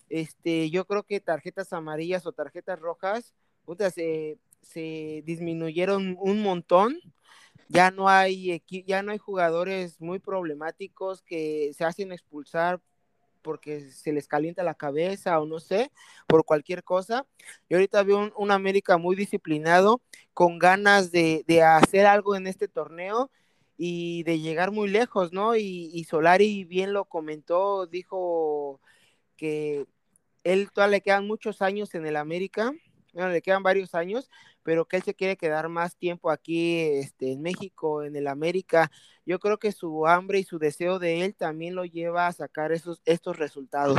este, 0.07 0.69
yo 0.69 0.85
creo 0.85 1.03
que 1.03 1.19
tarjetas 1.19 1.73
amarillas 1.73 2.25
o 2.25 2.31
tarjetas 2.31 2.79
rojas 2.79 3.33
se, 3.93 4.37
se 4.61 5.23
disminuyeron 5.25 6.15
un 6.21 6.41
montón 6.41 7.01
ya 7.69 7.91
no 7.91 8.09
hay 8.09 8.61
ya 8.85 9.03
no 9.03 9.11
hay 9.11 9.17
jugadores 9.17 9.99
muy 10.01 10.19
problemáticos 10.19 11.21
que 11.21 11.71
se 11.73 11.85
hacen 11.85 12.11
expulsar 12.11 12.81
porque 13.47 13.91
se 13.91 14.11
les 14.11 14.27
calienta 14.27 14.61
la 14.63 14.73
cabeza 14.75 15.39
o 15.39 15.45
no 15.45 15.61
sé, 15.61 15.89
por 16.27 16.43
cualquier 16.43 16.83
cosa. 16.83 17.25
Y 17.69 17.75
ahorita 17.75 18.03
veo 18.03 18.29
un, 18.35 18.51
América 18.51 18.97
muy 18.97 19.15
disciplinado, 19.15 20.01
con 20.33 20.59
ganas 20.59 21.11
de, 21.11 21.45
hacer 21.63 22.05
algo 22.05 22.35
en 22.35 22.45
este 22.47 22.67
torneo 22.67 23.31
y 23.77 24.23
de 24.23 24.39
llegar 24.39 24.71
muy 24.71 24.89
lejos, 24.89 25.31
¿no? 25.31 25.55
Y, 25.55 25.91
y 25.93 26.03
Solari 26.03 26.65
bien 26.65 26.91
lo 26.91 27.05
comentó, 27.05 27.87
dijo 27.87 28.81
que 29.37 29.85
él 30.43 30.69
todavía 30.73 30.97
le 30.97 31.01
quedan 31.01 31.25
muchos 31.25 31.61
años 31.61 31.95
en 31.95 32.05
el 32.05 32.17
América, 32.17 32.73
bueno, 33.13 33.29
le 33.29 33.41
quedan 33.41 33.63
varios 33.63 33.95
años, 33.95 34.29
pero 34.67 34.85
que 34.85 34.97
él 34.97 35.03
se 35.03 35.13
quiere 35.13 35.37
quedar 35.37 35.69
más 35.69 35.95
tiempo 35.95 36.29
aquí 36.29 36.81
este, 36.81 37.31
en 37.31 37.41
México, 37.41 38.03
en 38.03 38.17
el 38.17 38.27
América. 38.27 38.91
Yo 39.25 39.39
creo 39.39 39.59
que 39.59 39.71
su 39.71 40.05
hambre 40.07 40.39
y 40.39 40.43
su 40.43 40.59
deseo 40.59 40.99
de 40.99 41.23
él 41.23 41.35
también 41.35 41.73
lo 41.73 41.85
lleva 41.85 42.27
a 42.27 42.33
sacar 42.33 42.73
esos, 42.73 43.01
estos 43.05 43.37
resultados. 43.37 43.97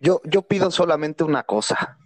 Yo, 0.00 0.20
yo 0.24 0.42
pido 0.42 0.72
solamente 0.72 1.22
una 1.22 1.44
cosa. 1.44 1.98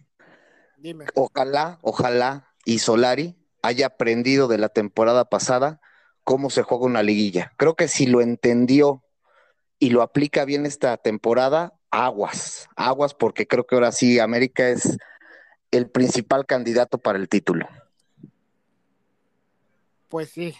Dime. 0.77 1.07
Ojalá, 1.15 1.79
ojalá 1.81 2.53
y 2.67 2.81
Solari 2.81 3.35
haya 3.63 3.87
aprendido 3.87 4.47
de 4.47 4.59
la 4.59 4.69
temporada 4.69 5.25
pasada 5.25 5.81
cómo 6.23 6.51
se 6.51 6.65
juega 6.65 6.85
una 6.85 7.03
liguilla. 7.03 7.55
Creo 7.57 7.77
que 7.77 7.89
si 7.89 8.05
lo 8.05 8.21
entendió 8.21 9.03
y 9.79 9.89
lo 9.89 10.03
aplica 10.03 10.45
bien 10.45 10.67
esta 10.67 10.99
temporada, 10.99 11.73
aguas, 11.91 12.69
aguas, 12.77 13.15
porque 13.15 13.47
creo 13.47 13.67
que 13.67 13.77
ahora 13.77 13.91
sí 13.91 14.19
América 14.19 14.69
es 14.69 14.99
el 15.71 15.89
principal 15.89 16.47
candidato 16.47 16.99
para 16.99 17.19
el 17.19 17.29
título. 17.29 17.67
Pues 20.09 20.31
sí, 20.31 20.55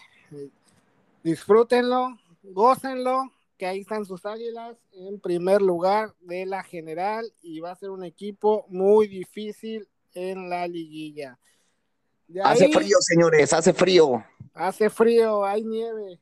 disfrútenlo, 1.23 2.17
gócenlo, 2.43 3.31
que 3.57 3.65
ahí 3.67 3.81
están 3.81 4.05
sus 4.05 4.25
águilas 4.25 4.77
en 4.93 5.19
primer 5.19 5.61
lugar 5.61 6.15
de 6.21 6.45
la 6.45 6.63
general 6.63 7.31
y 7.41 7.59
va 7.59 7.71
a 7.71 7.75
ser 7.75 7.89
un 7.89 8.03
equipo 8.03 8.65
muy 8.69 9.07
difícil 9.07 9.87
en 10.13 10.49
la 10.49 10.67
liguilla. 10.67 11.37
hace 12.43 12.71
frío, 12.71 12.97
señores, 13.01 13.51
hace 13.53 13.73
frío. 13.73 14.23
Hace 14.53 14.89
frío, 14.89 15.43
hay 15.45 15.63
nieve. 15.63 16.19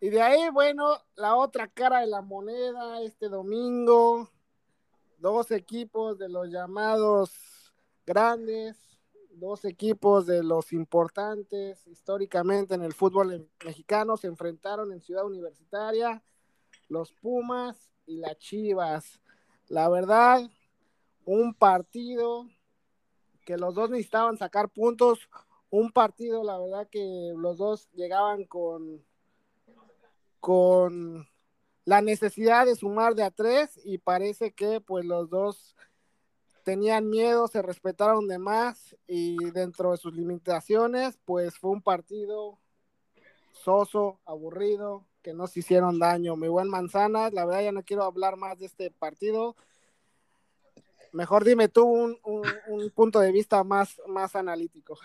Y 0.00 0.10
de 0.10 0.20
ahí, 0.20 0.50
bueno, 0.50 0.98
la 1.14 1.36
otra 1.36 1.68
cara 1.68 2.00
de 2.00 2.08
la 2.08 2.20
moneda 2.20 3.00
este 3.02 3.28
domingo, 3.28 4.28
dos 5.18 5.50
equipos 5.50 6.18
de 6.18 6.28
los 6.28 6.48
llamados 6.48 7.53
grandes, 8.06 8.76
dos 9.30 9.64
equipos 9.64 10.26
de 10.26 10.42
los 10.42 10.72
importantes 10.72 11.86
históricamente 11.86 12.74
en 12.74 12.82
el 12.82 12.92
fútbol 12.92 13.48
mexicano 13.64 14.16
se 14.16 14.28
enfrentaron 14.28 14.92
en 14.92 15.00
Ciudad 15.00 15.24
Universitaria, 15.24 16.22
los 16.88 17.12
Pumas 17.12 17.90
y 18.06 18.18
las 18.18 18.38
Chivas. 18.38 19.20
La 19.68 19.88
verdad, 19.88 20.48
un 21.24 21.54
partido 21.54 22.46
que 23.44 23.56
los 23.56 23.74
dos 23.74 23.90
necesitaban 23.90 24.38
sacar 24.38 24.68
puntos, 24.68 25.28
un 25.70 25.90
partido, 25.92 26.44
la 26.44 26.58
verdad 26.58 26.88
que 26.90 27.32
los 27.36 27.58
dos 27.58 27.88
llegaban 27.92 28.44
con 28.44 29.04
con 30.40 31.26
la 31.86 32.02
necesidad 32.02 32.66
de 32.66 32.76
sumar 32.76 33.14
de 33.14 33.22
a 33.22 33.30
tres 33.30 33.80
y 33.82 33.96
parece 33.96 34.52
que 34.52 34.80
pues 34.80 35.06
los 35.06 35.30
dos 35.30 35.74
tenían 36.64 37.08
miedo, 37.08 37.46
se 37.46 37.62
respetaron 37.62 38.26
de 38.26 38.38
más 38.38 38.96
y 39.06 39.36
dentro 39.50 39.92
de 39.92 39.98
sus 39.98 40.14
limitaciones, 40.14 41.18
pues 41.24 41.56
fue 41.56 41.70
un 41.70 41.82
partido 41.82 42.58
soso, 43.52 44.18
aburrido, 44.26 45.04
que 45.22 45.32
no 45.32 45.46
se 45.46 45.60
hicieron 45.60 45.98
daño. 45.98 46.36
Mi 46.36 46.48
buen 46.48 46.68
Manzanas, 46.68 47.32
la 47.32 47.44
verdad 47.44 47.62
ya 47.62 47.72
no 47.72 47.82
quiero 47.82 48.02
hablar 48.04 48.36
más 48.36 48.58
de 48.58 48.66
este 48.66 48.90
partido. 48.90 49.54
Mejor 51.12 51.44
dime 51.44 51.68
tú 51.68 51.86
un, 51.86 52.90
punto 52.94 53.20
de 53.20 53.30
vista 53.30 53.62
más, 53.62 54.00
más 54.08 54.34
analítico. 54.34 54.98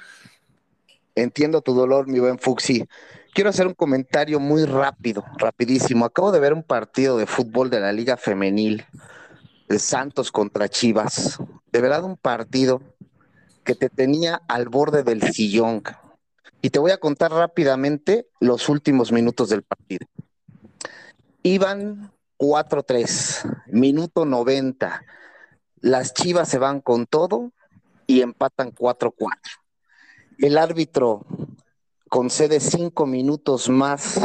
Entiendo 1.13 1.61
tu 1.61 1.73
dolor, 1.73 2.07
mi 2.07 2.19
buen 2.19 2.39
Fuxi. 2.39 2.87
Quiero 3.33 3.49
hacer 3.51 3.67
un 3.67 3.75
comentario 3.75 4.39
muy 4.39 4.65
rápido, 4.65 5.23
rapidísimo. 5.37 6.05
Acabo 6.05 6.31
de 6.31 6.39
ver 6.39 6.53
un 6.53 6.63
partido 6.63 7.17
de 7.17 7.27
fútbol 7.27 7.69
de 7.69 7.79
la 7.79 7.91
Liga 7.91 8.17
Femenil 8.17 8.85
Santos 9.77 10.31
contra 10.31 10.67
Chivas. 10.69 11.37
De 11.71 11.81
verdad 11.81 12.03
un 12.03 12.17
partido 12.17 12.81
que 13.63 13.75
te 13.75 13.89
tenía 13.89 14.41
al 14.47 14.67
borde 14.69 15.03
del 15.03 15.21
sillón. 15.31 15.83
Y 16.61 16.71
te 16.71 16.79
voy 16.79 16.91
a 16.91 16.97
contar 16.97 17.31
rápidamente 17.31 18.27
los 18.39 18.67
últimos 18.67 19.11
minutos 19.11 19.49
del 19.49 19.61
partido. 19.61 20.07
Iban 21.43 22.11
4-3, 22.37 23.67
minuto 23.67 24.25
90. 24.25 25.05
Las 25.81 26.13
Chivas 26.13 26.49
se 26.49 26.57
van 26.57 26.81
con 26.81 27.05
todo 27.05 27.51
y 28.07 28.21
empatan 28.21 28.73
4-4. 28.73 29.13
El 30.39 30.57
árbitro 30.57 31.25
concede 32.09 32.59
cinco 32.59 33.05
minutos 33.05 33.69
más 33.69 34.19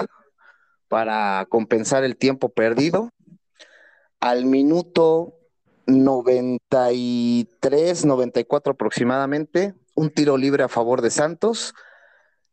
para 0.88 1.46
compensar 1.48 2.02
el 2.04 2.16
tiempo 2.16 2.48
perdido 2.48 3.10
al 4.24 4.46
minuto 4.46 5.38
93, 5.86 8.06
94 8.06 8.72
aproximadamente, 8.72 9.74
un 9.94 10.08
tiro 10.08 10.38
libre 10.38 10.62
a 10.62 10.68
favor 10.68 11.02
de 11.02 11.10
Santos 11.10 11.74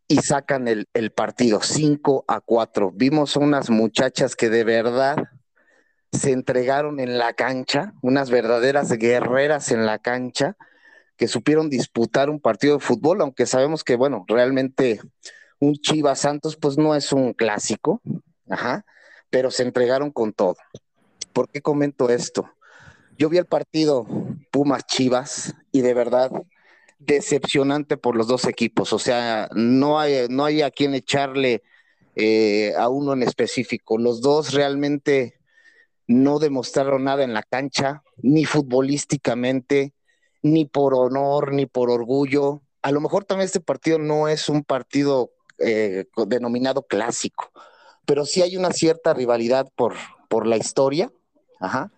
y 0.09 0.17
sacan 0.17 0.67
el, 0.67 0.89
el 0.93 1.13
partido 1.13 1.61
5 1.61 2.25
a 2.27 2.41
4. 2.41 2.91
Vimos 2.93 3.37
unas 3.37 3.69
muchachas 3.69 4.35
que 4.35 4.49
de 4.49 4.65
verdad 4.65 5.15
se 6.11 6.33
entregaron 6.33 6.99
en 6.99 7.17
la 7.17 7.31
cancha, 7.31 7.93
unas 8.01 8.29
verdaderas 8.29 8.91
guerreras 8.91 9.71
en 9.71 9.85
la 9.85 9.97
cancha, 9.97 10.57
que 11.15 11.29
supieron 11.29 11.69
disputar 11.69 12.29
un 12.29 12.41
partido 12.41 12.73
de 12.73 12.81
fútbol, 12.81 13.21
aunque 13.21 13.45
sabemos 13.45 13.85
que, 13.85 13.95
bueno, 13.95 14.25
realmente 14.27 14.99
un 15.61 15.75
Chivas 15.75 16.19
Santos, 16.19 16.57
pues 16.57 16.77
no 16.77 16.95
es 16.95 17.13
un 17.13 17.31
clásico, 17.31 18.01
ajá, 18.49 18.83
pero 19.29 19.51
se 19.51 19.63
entregaron 19.63 20.11
con 20.11 20.33
todo. 20.33 20.57
¿Por 21.33 21.49
qué 21.49 21.61
comento 21.61 22.09
esto? 22.09 22.49
Yo 23.17 23.29
vi 23.29 23.37
el 23.37 23.45
partido 23.45 24.05
Pumas 24.51 24.85
Chivas 24.85 25.55
y 25.71 25.81
de 25.81 25.93
verdad 25.93 26.31
decepcionante 26.99 27.97
por 27.97 28.15
los 28.15 28.27
dos 28.27 28.45
equipos. 28.45 28.93
O 28.93 28.99
sea, 28.99 29.49
no 29.53 29.99
hay, 29.99 30.27
no 30.29 30.45
hay 30.45 30.61
a 30.61 30.71
quien 30.71 30.93
echarle 30.93 31.63
eh, 32.15 32.73
a 32.77 32.89
uno 32.89 33.13
en 33.13 33.23
específico. 33.23 33.97
Los 33.97 34.21
dos 34.21 34.53
realmente 34.53 35.39
no 36.07 36.39
demostraron 36.39 37.03
nada 37.03 37.23
en 37.23 37.33
la 37.33 37.43
cancha, 37.43 38.03
ni 38.17 38.45
futbolísticamente, 38.45 39.93
ni 40.41 40.65
por 40.65 40.93
honor, 40.93 41.53
ni 41.53 41.65
por 41.65 41.89
orgullo. 41.89 42.61
A 42.81 42.91
lo 42.91 42.99
mejor 43.01 43.23
también 43.23 43.45
este 43.45 43.61
partido 43.61 43.97
no 43.97 44.27
es 44.27 44.49
un 44.49 44.63
partido 44.63 45.31
eh, 45.59 46.05
denominado 46.27 46.83
clásico, 46.83 47.51
pero 48.05 48.25
sí 48.25 48.41
hay 48.41 48.57
una 48.57 48.71
cierta 48.71 49.13
rivalidad 49.13 49.71
por, 49.75 49.95
por 50.27 50.47
la 50.47 50.57
historia. 50.57 51.11
Ajá. 51.61 51.91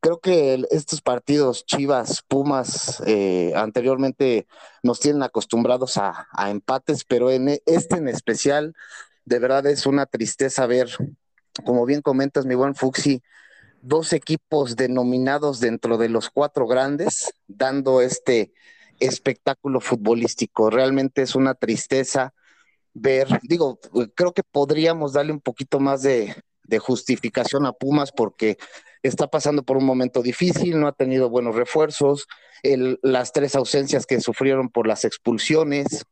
Creo 0.00 0.20
que 0.20 0.62
estos 0.70 1.00
partidos 1.00 1.64
Chivas, 1.64 2.22
Pumas, 2.28 3.02
eh, 3.06 3.52
anteriormente 3.56 4.46
nos 4.82 5.00
tienen 5.00 5.22
acostumbrados 5.22 5.96
a, 5.96 6.28
a 6.32 6.50
empates, 6.50 7.04
pero 7.04 7.30
en 7.30 7.48
este 7.64 7.96
en 7.96 8.08
especial, 8.08 8.74
de 9.24 9.38
verdad 9.38 9.66
es 9.66 9.86
una 9.86 10.04
tristeza 10.04 10.66
ver, 10.66 10.90
como 11.64 11.86
bien 11.86 12.02
comentas, 12.02 12.44
mi 12.44 12.54
buen 12.54 12.74
Fuxi, 12.74 13.22
dos 13.80 14.12
equipos 14.12 14.76
denominados 14.76 15.60
dentro 15.60 15.96
de 15.96 16.08
los 16.08 16.30
cuatro 16.30 16.66
grandes, 16.66 17.32
dando 17.46 18.00
este 18.02 18.52
espectáculo 19.00 19.80
futbolístico. 19.80 20.70
Realmente 20.70 21.22
es 21.22 21.34
una 21.34 21.54
tristeza 21.54 22.34
ver, 22.94 23.28
digo, 23.42 23.78
creo 24.14 24.32
que 24.32 24.42
podríamos 24.42 25.12
darle 25.12 25.32
un 25.32 25.40
poquito 25.40 25.80
más 25.80 26.02
de, 26.02 26.34
justificación 26.80 27.66
a 27.66 27.72
Pumas 27.72 28.10
porque 28.10 28.56
está 29.08 29.28
pasando 29.28 29.62
por 29.62 29.76
un 29.76 29.84
momento 29.84 30.22
difícil, 30.22 30.80
no 30.80 30.88
ha 30.88 30.92
tenido 30.92 31.28
buenos 31.28 31.54
refuerzos, 31.54 32.26
las 32.62 33.32
tres 33.32 33.54
ausencias 33.54 34.06
que 34.06 34.20
sufrieron 34.20 34.70
por 34.70 34.86
las 34.86 35.04
expulsiones, 35.04 36.06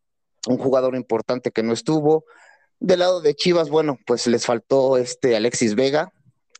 un 0.46 0.58
jugador 0.58 0.94
importante 0.94 1.50
que 1.50 1.62
no 1.62 1.72
estuvo. 1.72 2.24
Del 2.78 2.98
lado 2.98 3.20
de 3.22 3.34
Chivas, 3.34 3.70
bueno, 3.70 3.98
pues 4.06 4.26
les 4.26 4.44
faltó 4.44 4.98
este 4.98 5.36
Alexis 5.36 5.74
Vega, 5.74 6.12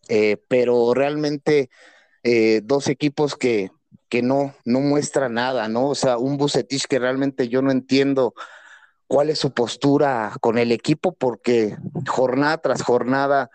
eh, 0.09 0.39
pero 0.49 0.95
realmente 0.95 1.69
eh, 2.23 2.63
dos 2.65 2.89
equipos 2.89 3.37
que, 3.37 3.71
que 4.09 4.23
no, 4.23 4.55
no 4.65 4.81
muestran 4.81 5.35
nada, 5.35 5.69
¿no? 5.69 5.89
O 5.89 5.95
sea, 5.95 6.17
un 6.17 6.39
Bucetich 6.39 6.87
que 6.87 6.99
realmente 6.99 7.49
yo 7.49 7.61
no 7.61 7.71
entiendo 7.71 8.35
cuál 9.07 9.29
es 9.29 9.39
su 9.39 9.53
postura 9.53 10.33
con 10.41 10.57
el 10.57 10.73
equipo, 10.73 11.13
porque 11.13 11.77
jornada 12.09 12.57
tras 12.59 12.83
jornada 12.83 13.51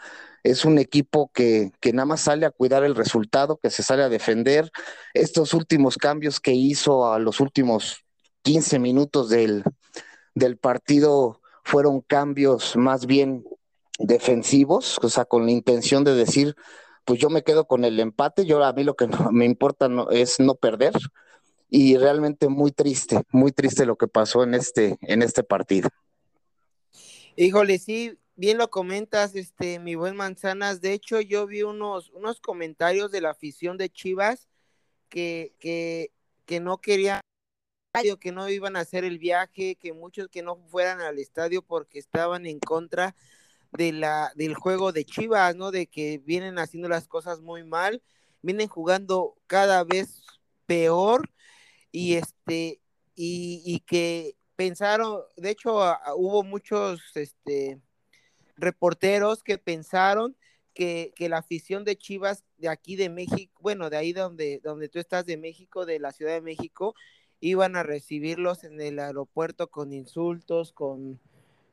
es 0.52 0.66
un 0.66 0.80
equipo 0.80 1.30
que, 1.34 1.72
que, 1.82 1.91
nada 1.93 2.06
más 2.06 2.22
sale 2.22 2.45
a 2.45 2.52
cuidar 2.52 2.84
el 2.84 2.95
resultado, 2.95 3.58
que 3.58 3.70
se 3.70 3.84
sale 3.84 4.04
a 4.04 4.10
defender. 4.10 4.72
Estos 5.14 5.54
últimos 5.54 5.98
cambios 5.98 6.39
que 6.39 6.54
hizo 6.54 7.12
a 7.12 7.20
los 7.20 7.39
últimos 7.39 8.06
15 8.43 8.80
minutos 8.80 9.30
del, 9.30 9.64
del 10.36 10.58
partido 10.58 11.41
fueron 11.64 12.02
cambios 12.02 12.78
más 12.78 13.06
bien 13.06 13.43
defensivos, 14.00 15.00
o 15.02 15.10
sea, 15.10 15.26
con 15.26 15.45
la 15.45 15.52
intención 15.52 16.04
de 16.04 16.16
decir, 16.16 16.56
pues 17.04 17.20
yo 17.20 17.30
me 17.30 17.43
quedo 17.43 17.68
con 17.68 17.84
el 17.84 18.00
empate, 18.00 18.45
yo 18.45 18.64
a 18.64 18.74
mí 18.74 18.84
lo 18.84 18.95
que 18.95 19.08
me 19.32 19.45
importa 19.45 19.89
es 20.12 20.39
no 20.39 20.56
perder 20.56 20.93
y 21.70 21.98
realmente 21.98 22.48
muy 22.48 22.72
triste, 22.72 23.24
muy 23.32 23.52
triste 23.52 23.86
lo 23.86 23.98
que 23.98 24.08
pasó 24.08 24.43
en 24.43 24.54
este 24.54 24.98
en 25.02 25.22
este 25.22 25.43
partido. 25.43 25.89
Híjole, 27.36 27.80
sí, 27.80 28.18
bien 28.38 28.57
lo 28.57 28.69
comentas, 28.69 29.35
este 29.35 29.79
mi 29.79 29.95
buen 29.95 30.15
Manzanas, 30.15 30.81
de 30.81 30.93
hecho 30.93 31.19
yo 31.21 31.47
vi 31.47 31.63
unos 31.63 32.09
unos 32.11 32.39
comentarios 32.39 33.11
de 33.11 33.21
la 33.21 33.31
afición 33.31 33.77
de 33.77 33.89
Chivas 33.89 34.47
que 35.09 35.53
que 35.59 36.11
que 36.45 36.59
no 36.61 36.79
querían 36.79 37.21
que 38.19 38.31
no 38.31 38.49
iban 38.49 38.75
a 38.75 38.81
hacer 38.81 39.03
el 39.03 39.17
viaje, 39.19 39.75
que 39.75 39.93
muchos 39.93 40.29
que 40.29 40.43
no 40.43 40.57
fueran 40.69 41.01
al 41.01 41.19
estadio 41.19 41.61
porque 41.61 41.99
estaban 41.99 42.45
en 42.45 42.59
contra 42.59 43.15
de 43.71 43.91
la, 43.91 44.31
del 44.35 44.55
juego 44.55 44.91
de 44.91 45.05
Chivas, 45.05 45.55
¿no? 45.55 45.71
De 45.71 45.88
que 45.88 46.19
vienen 46.19 46.59
haciendo 46.59 46.89
las 46.89 47.07
cosas 47.07 47.41
muy 47.41 47.63
mal, 47.63 48.01
vienen 48.41 48.67
jugando 48.67 49.35
cada 49.47 49.83
vez 49.83 50.23
peor 50.65 51.29
y 51.91 52.15
este, 52.15 52.81
y, 53.15 53.79
que 53.88 54.35
pensaron, 54.55 55.21
de 55.35 55.51
hecho 55.51 55.79
hubo 56.15 56.43
muchos 56.43 57.01
este, 57.15 57.81
reporteros 58.58 59.43
que 59.43 59.58
pensaron 59.58 60.36
que, 60.74 61.14
que, 61.16 61.30
la 61.30 61.39
afición 61.39 61.84
de 61.84 61.97
Chivas 61.97 62.43
de 62.58 62.70
aquí 62.70 62.95
de 62.95 63.10
México, 63.10 63.53
bueno, 63.62 63.89
de 63.89 63.97
ahí 63.97 64.14
donde, 64.14 64.60
donde 64.64 64.89
tú 64.89 64.99
estás 64.99 65.26
de 65.26 65.38
México, 65.38 65.86
de 65.86 65.99
la 65.99 66.12
Ciudad 66.12 66.34
de 66.34 66.41
México, 66.41 66.93
iban 67.39 67.76
a 67.76 67.84
recibirlos 67.84 68.64
en 68.64 68.82
el 68.82 68.99
aeropuerto 68.99 69.70
con 69.70 69.93
insultos, 69.93 70.74
con, 70.74 71.20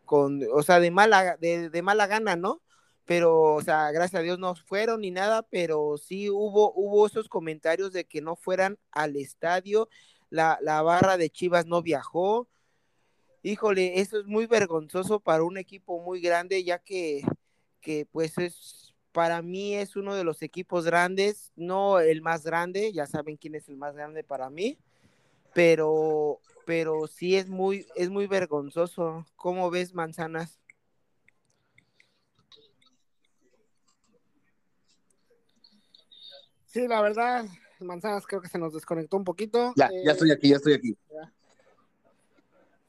con, 0.05 0.41
o 0.53 0.63
sea, 0.63 0.81
de 0.81 0.91
mala, 0.91 1.37
de, 1.39 1.83
mala 1.83 2.07
gana, 2.07 2.37
¿no? 2.37 2.63
Pero, 3.05 3.55
o 3.55 3.63
sea, 3.63 3.91
gracias 3.93 4.21
a 4.21 4.23
Dios 4.23 4.39
no 4.39 4.55
fueron 4.55 5.03
ni 5.03 5.11
nada, 5.11 5.43
pero 5.43 5.97
sí 5.99 6.31
hubo, 6.31 6.73
hubo 6.75 7.07
esos 7.07 7.29
comentarios 7.29 7.93
de 7.93 8.05
que 8.05 8.23
no 8.23 8.37
fueran 8.37 8.79
al 8.93 9.17
estadio, 9.17 9.89
la, 10.31 10.59
la 10.63 10.83
barra 10.83 11.17
de 11.17 11.31
Chivas 11.31 11.67
no 11.67 11.83
viajó. 11.83 12.49
Híjole, 13.47 14.01
eso 14.01 14.19
es 14.19 14.25
muy 14.25 14.47
vergonzoso 14.47 15.21
para 15.21 15.43
un 15.43 15.59
equipo 15.59 16.01
muy 16.01 16.23
grande, 16.23 16.65
ya 16.65 16.79
que, 16.79 17.23
que 17.83 18.07
pues 18.11 18.39
es, 18.39 18.95
para 19.13 19.43
mí 19.43 19.75
es 19.75 19.97
uno 19.97 20.15
de 20.15 20.25
los 20.25 20.41
equipos 20.41 20.87
grandes, 20.87 21.53
no 21.55 22.01
el 22.01 22.23
más 22.23 22.43
grande, 22.43 22.91
ya 22.95 23.07
saben 23.07 23.37
quién 23.37 23.55
es 23.55 23.69
el 23.69 23.77
más 23.77 23.95
grande 23.95 24.25
para 24.25 24.49
mí, 24.49 24.79
pero 25.53 26.41
pero 26.65 27.07
sí 27.07 27.37
es 27.37 27.51
muy, 27.51 27.87
es 27.97 28.09
muy 28.09 28.27
vergonzoso. 28.27 29.27
¿Cómo 29.37 29.71
ves, 29.71 29.93
manzanas? 29.93 30.59
Sí, 36.65 36.89
la 36.89 37.03
verdad, 37.03 37.45
manzanas 37.79 38.27
creo 38.27 38.41
que 38.41 38.49
se 38.49 38.59
nos 38.59 38.73
desconectó 38.73 39.19
un 39.19 39.25
poquito. 39.25 39.75
Ya, 39.77 39.91
ya 40.03 40.13
estoy 40.13 40.31
aquí, 40.31 40.49
ya 40.49 40.57
estoy 40.57 40.73
aquí. 40.73 40.97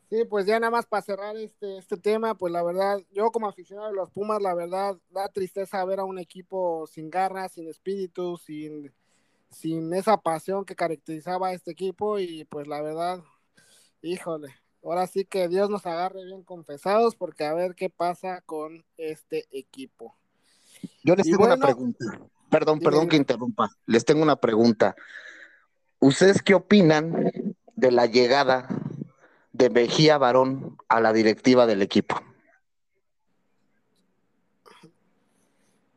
Sí, 0.10 0.24
pues 0.30 0.46
ya 0.46 0.60
nada 0.60 0.72
más 0.72 0.86
para 0.86 1.02
cerrar 1.02 1.36
este, 1.38 1.78
este 1.78 1.98
tema, 1.98 2.36
pues 2.36 2.54
la 2.54 2.64
verdad, 2.64 3.00
yo 3.12 3.32
como 3.32 3.48
aficionado 3.48 3.90
de 3.90 3.96
los 3.96 4.12
Pumas, 4.12 4.42
la 4.42 4.54
verdad, 4.54 4.98
da 5.10 5.28
tristeza 5.30 5.84
ver 5.86 6.00
a 6.00 6.06
un 6.06 6.20
equipo 6.20 6.86
sin 6.88 7.10
garras, 7.10 7.54
sin 7.54 7.68
espíritu, 7.68 8.38
sin, 8.38 8.94
sin 9.50 9.94
esa 9.94 10.18
pasión 10.18 10.64
que 10.64 10.76
caracterizaba 10.76 11.48
a 11.48 11.54
este 11.54 11.72
equipo 11.72 12.20
y 12.20 12.46
pues 12.46 12.68
la 12.68 12.82
verdad, 12.82 13.24
Híjole, 14.06 14.54
ahora 14.84 15.08
sí 15.08 15.26
que 15.26 15.48
Dios 15.48 15.72
nos 15.72 15.88
agarre 15.88 16.24
bien 16.26 16.44
confesados 16.44 17.16
porque 17.16 17.44
a 17.44 17.56
ver 17.56 17.74
qué 17.74 17.90
pasa 17.90 18.42
con 18.42 18.86
este 18.98 19.48
equipo. 19.52 20.16
Yo 21.04 21.16
les 21.16 21.26
tengo 21.26 21.46
una 21.46 21.58
pregunta. 21.58 22.06
Perdón, 22.52 22.80
perdón 22.80 23.08
que 23.08 23.16
interrumpa. 23.16 23.68
Les 23.88 24.06
tengo 24.06 24.22
una 24.22 24.36
pregunta. 24.36 24.96
¿Ustedes 26.00 26.44
qué 26.44 26.54
opinan 26.54 27.32
de 27.76 27.92
la 27.92 28.06
llegada 28.06 28.68
de 29.58 29.70
Mejía 29.70 30.18
Barón 30.18 30.78
a 30.90 31.00
la 31.00 31.14
directiva 31.14 31.66
del 31.66 31.82
equipo? 31.82 32.22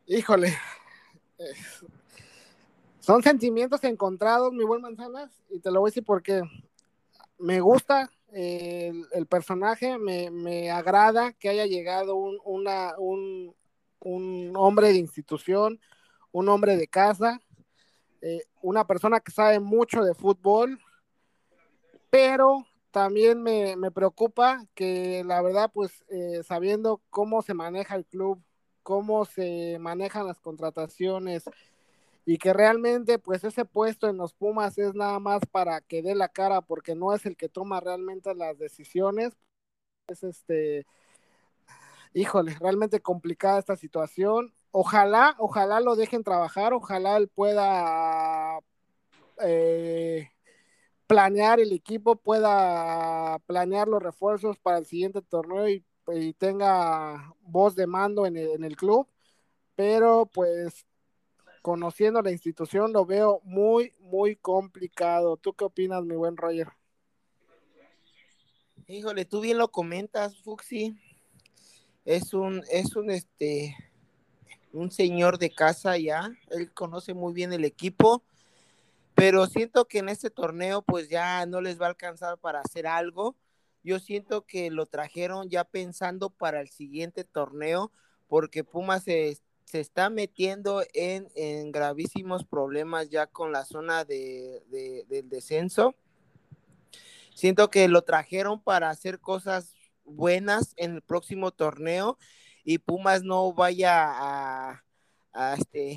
Híjole. 0.07 0.57
Son 2.99 3.21
sentimientos 3.21 3.83
encontrados, 3.83 4.53
mi 4.53 4.63
buen 4.63 4.81
Manzanas, 4.81 5.31
y 5.49 5.59
te 5.59 5.71
lo 5.71 5.81
voy 5.81 5.89
a 5.89 5.91
decir 5.91 6.05
porque 6.05 6.41
me 7.37 7.59
gusta 7.59 8.09
el, 8.31 9.25
personaje, 9.27 9.97
me, 9.97 10.71
agrada 10.71 11.33
que 11.33 11.49
haya 11.49 11.65
llegado 11.65 12.15
un, 12.15 12.39
una, 12.45 12.93
un, 12.97 13.55
hombre 14.55 14.89
de 14.89 14.99
institución, 14.99 15.79
un 16.31 16.47
hombre 16.47 16.77
de 16.77 16.87
casa, 16.87 17.41
eh, 18.21 18.43
una 18.61 18.85
persona 18.85 19.19
que 19.19 19.31
sabe 19.31 19.59
mucho 19.59 20.03
de 20.03 20.13
fútbol, 20.13 20.79
pero 22.09 22.65
también 22.91 23.41
me, 23.43 23.91
preocupa 23.91 24.65
que 24.75 25.23
la 25.25 25.41
verdad, 25.41 25.71
pues 25.73 26.03
eh, 26.09 26.41
sabiendo 26.43 27.01
cómo 27.09 27.41
se 27.41 27.53
maneja 27.53 27.95
el 27.95 28.05
club, 28.05 28.41
cómo 28.83 29.25
se 29.25 29.77
manejan 29.79 30.27
las 30.27 30.39
contrataciones 30.39 31.43
y 32.25 32.37
que 32.37 32.53
realmente 32.53 33.19
pues 33.19 33.43
ese 33.43 33.65
puesto 33.65 34.07
en 34.07 34.17
los 34.17 34.33
Pumas 34.33 34.77
es 34.77 34.93
nada 34.95 35.19
más 35.19 35.41
para 35.51 35.81
que 35.81 36.01
dé 36.01 36.15
la 36.15 36.29
cara 36.29 36.61
porque 36.61 36.95
no 36.95 37.13
es 37.13 37.25
el 37.25 37.37
que 37.37 37.49
toma 37.49 37.79
realmente 37.79 38.33
las 38.35 38.57
decisiones. 38.57 39.33
Es 40.07 40.23
este, 40.23 40.85
híjole, 42.13 42.55
realmente 42.59 42.99
complicada 43.01 43.59
esta 43.59 43.75
situación. 43.75 44.53
Ojalá, 44.71 45.35
ojalá 45.39 45.79
lo 45.79 45.95
dejen 45.95 46.23
trabajar, 46.23 46.73
ojalá 46.73 47.17
él 47.17 47.27
pueda 47.29 48.59
eh, 49.41 50.29
planear 51.09 51.59
el 51.59 51.73
equipo, 51.73 52.17
pueda 52.17 53.39
planear 53.47 53.87
los 53.87 54.03
refuerzos 54.03 54.59
para 54.59 54.77
el 54.77 54.85
siguiente 54.85 55.23
torneo 55.23 55.67
y, 55.67 55.83
tenga 56.37 57.35
voz 57.41 57.75
de 57.75 57.85
mando 57.85 58.25
en 58.25 58.37
en 58.37 58.63
el 58.63 58.75
club. 58.75 59.07
Pero 59.75 60.27
pues 60.31 60.85
conociendo 61.63 62.21
la 62.21 62.31
institución 62.31 62.93
lo 62.93 63.05
veo 63.05 63.41
muy, 63.43 63.93
muy 63.99 64.35
complicado. 64.35 65.37
¿Tú 65.37 65.53
qué 65.53 65.65
opinas, 65.65 66.03
mi 66.03 66.15
buen 66.15 66.37
Roger? 66.37 66.67
Híjole, 68.87 69.25
tú 69.25 69.41
bien 69.41 69.57
lo 69.57 69.71
comentas, 69.71 70.37
Fuxi. 70.41 70.95
Es 72.05 72.33
un, 72.33 72.63
es 72.71 72.95
un, 72.95 73.11
este, 73.11 73.75
un 74.73 74.91
señor 74.91 75.37
de 75.37 75.51
casa 75.51 75.97
ya. 75.97 76.31
Él 76.49 76.71
conoce 76.71 77.13
muy 77.13 77.33
bien 77.33 77.51
el 77.53 77.65
equipo, 77.65 78.23
pero 79.19 79.45
siento 79.47 79.85
que 79.85 79.99
en 79.99 80.09
este 80.09 80.29
torneo, 80.29 80.81
pues 80.81 81.09
ya 81.09 81.45
no 81.45 81.59
les 81.59 81.79
va 81.79 81.87
a 81.87 81.89
alcanzar 81.89 82.37
para 82.37 82.61
hacer 82.61 82.87
algo. 82.87 83.35
Yo 83.83 83.99
siento 83.99 84.45
que 84.45 84.71
lo 84.71 84.85
trajeron 84.85 85.49
ya 85.49 85.65
pensando 85.65 86.29
para 86.29 86.61
el 86.61 86.69
siguiente 86.69 87.25
torneo, 87.25 87.91
porque 88.27 88.63
Pumas 88.63 89.03
se 89.03 89.37
se 89.69 89.79
está 89.79 90.09
metiendo 90.09 90.83
en, 90.95 91.71
gravísimos 91.71 92.43
problemas 92.43 93.09
ya 93.09 93.27
con 93.27 93.51
la 93.51 93.65
zona 93.65 94.03
de, 94.03 94.63
del 95.07 95.29
descenso. 95.29 95.93
Siento 97.35 97.69
que 97.69 97.87
lo 97.87 98.01
trajeron 98.01 98.63
para 98.63 98.89
hacer 98.89 99.19
cosas 99.19 99.75
buenas 100.05 100.73
en 100.75 100.95
el 100.95 101.01
próximo 101.03 101.51
torneo 101.51 102.17
y 102.63 102.79
Pumas 102.79 103.21
no 103.21 103.53
vaya 103.53 104.05
a, 104.07 104.83
a 105.33 105.53
este 105.53 105.95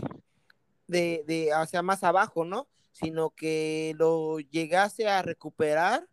de, 0.87 1.25
de 1.27 1.55
hacia 1.55 1.81
más 1.81 2.05
abajo, 2.05 2.45
¿no? 2.45 2.69
Sino 2.93 3.31
que 3.31 3.95
lo 3.99 4.39
llegase 4.39 5.09
a 5.09 5.23
recuperar 5.23 6.09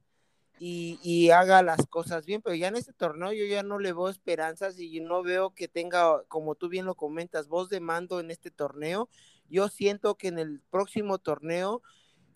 y, 0.60 1.30
haga 1.30 1.64
las 1.64 1.86
cosas 1.88 2.26
bien, 2.26 2.42
pero 2.42 2.56
ya 2.56 2.68
en 2.68 2.76
este 2.76 2.94
torneo 2.94 3.32
yo 3.32 3.46
ya 3.46 3.64
no 3.64 3.80
le 3.80 3.94
veo 3.94 4.10
esperanzas 4.10 4.78
y 4.80 5.00
no 5.00 5.24
veo 5.24 5.52
que 5.52 5.68
tenga, 5.68 6.24
como 6.28 6.56
tú 6.56 6.68
bien 6.70 6.86
lo 6.86 6.96
comentas, 6.96 7.48
voz 7.48 7.70
de 7.70 7.80
mando 7.80 8.20
en 8.20 8.30
este 8.32 8.52
torneo. 8.52 9.10
Yo 9.50 9.70
siento 9.70 10.16
que 10.16 10.28
en 10.28 10.38
el 10.38 10.62
próximo 10.70 11.18
torneo 11.18 11.82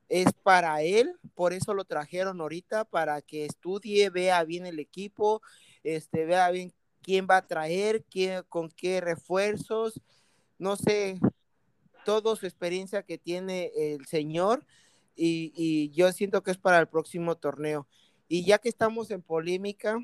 es 0.10 0.32
para 0.44 0.82
él, 0.84 1.18
por 1.36 1.54
eso 1.54 1.74
lo 1.74 1.86
trajeron 1.86 2.40
ahorita, 2.40 2.86
para 2.86 3.22
que 3.22 3.46
estudie, 3.46 4.10
vea 4.10 4.44
bien 4.44 4.66
el 4.66 4.80
equipo, 4.80 5.42
este, 5.84 6.26
vea 6.26 6.50
bien 6.52 6.74
quién 7.02 7.28
va 7.30 7.38
a 7.38 7.48
traer, 7.48 8.06
quién, 8.10 8.44
con 8.48 8.70
qué 8.70 9.02
refuerzos, 9.02 10.00
no 10.58 10.76
sé, 10.78 11.20
toda 12.04 12.36
su 12.36 12.46
experiencia 12.46 13.04
que 13.04 13.18
tiene 13.18 13.72
el 13.76 14.06
señor 14.06 14.66
y, 15.16 15.54
y 15.56 15.92
yo 15.92 16.12
siento 16.12 16.44
que 16.44 16.52
es 16.52 16.58
para 16.58 16.80
el 16.80 16.88
próximo 16.88 17.36
torneo. 17.36 17.88
Y 18.28 18.46
ya 18.46 18.58
que 18.58 18.70
estamos 18.70 19.12
en 19.12 19.22
polémica, 19.22 20.00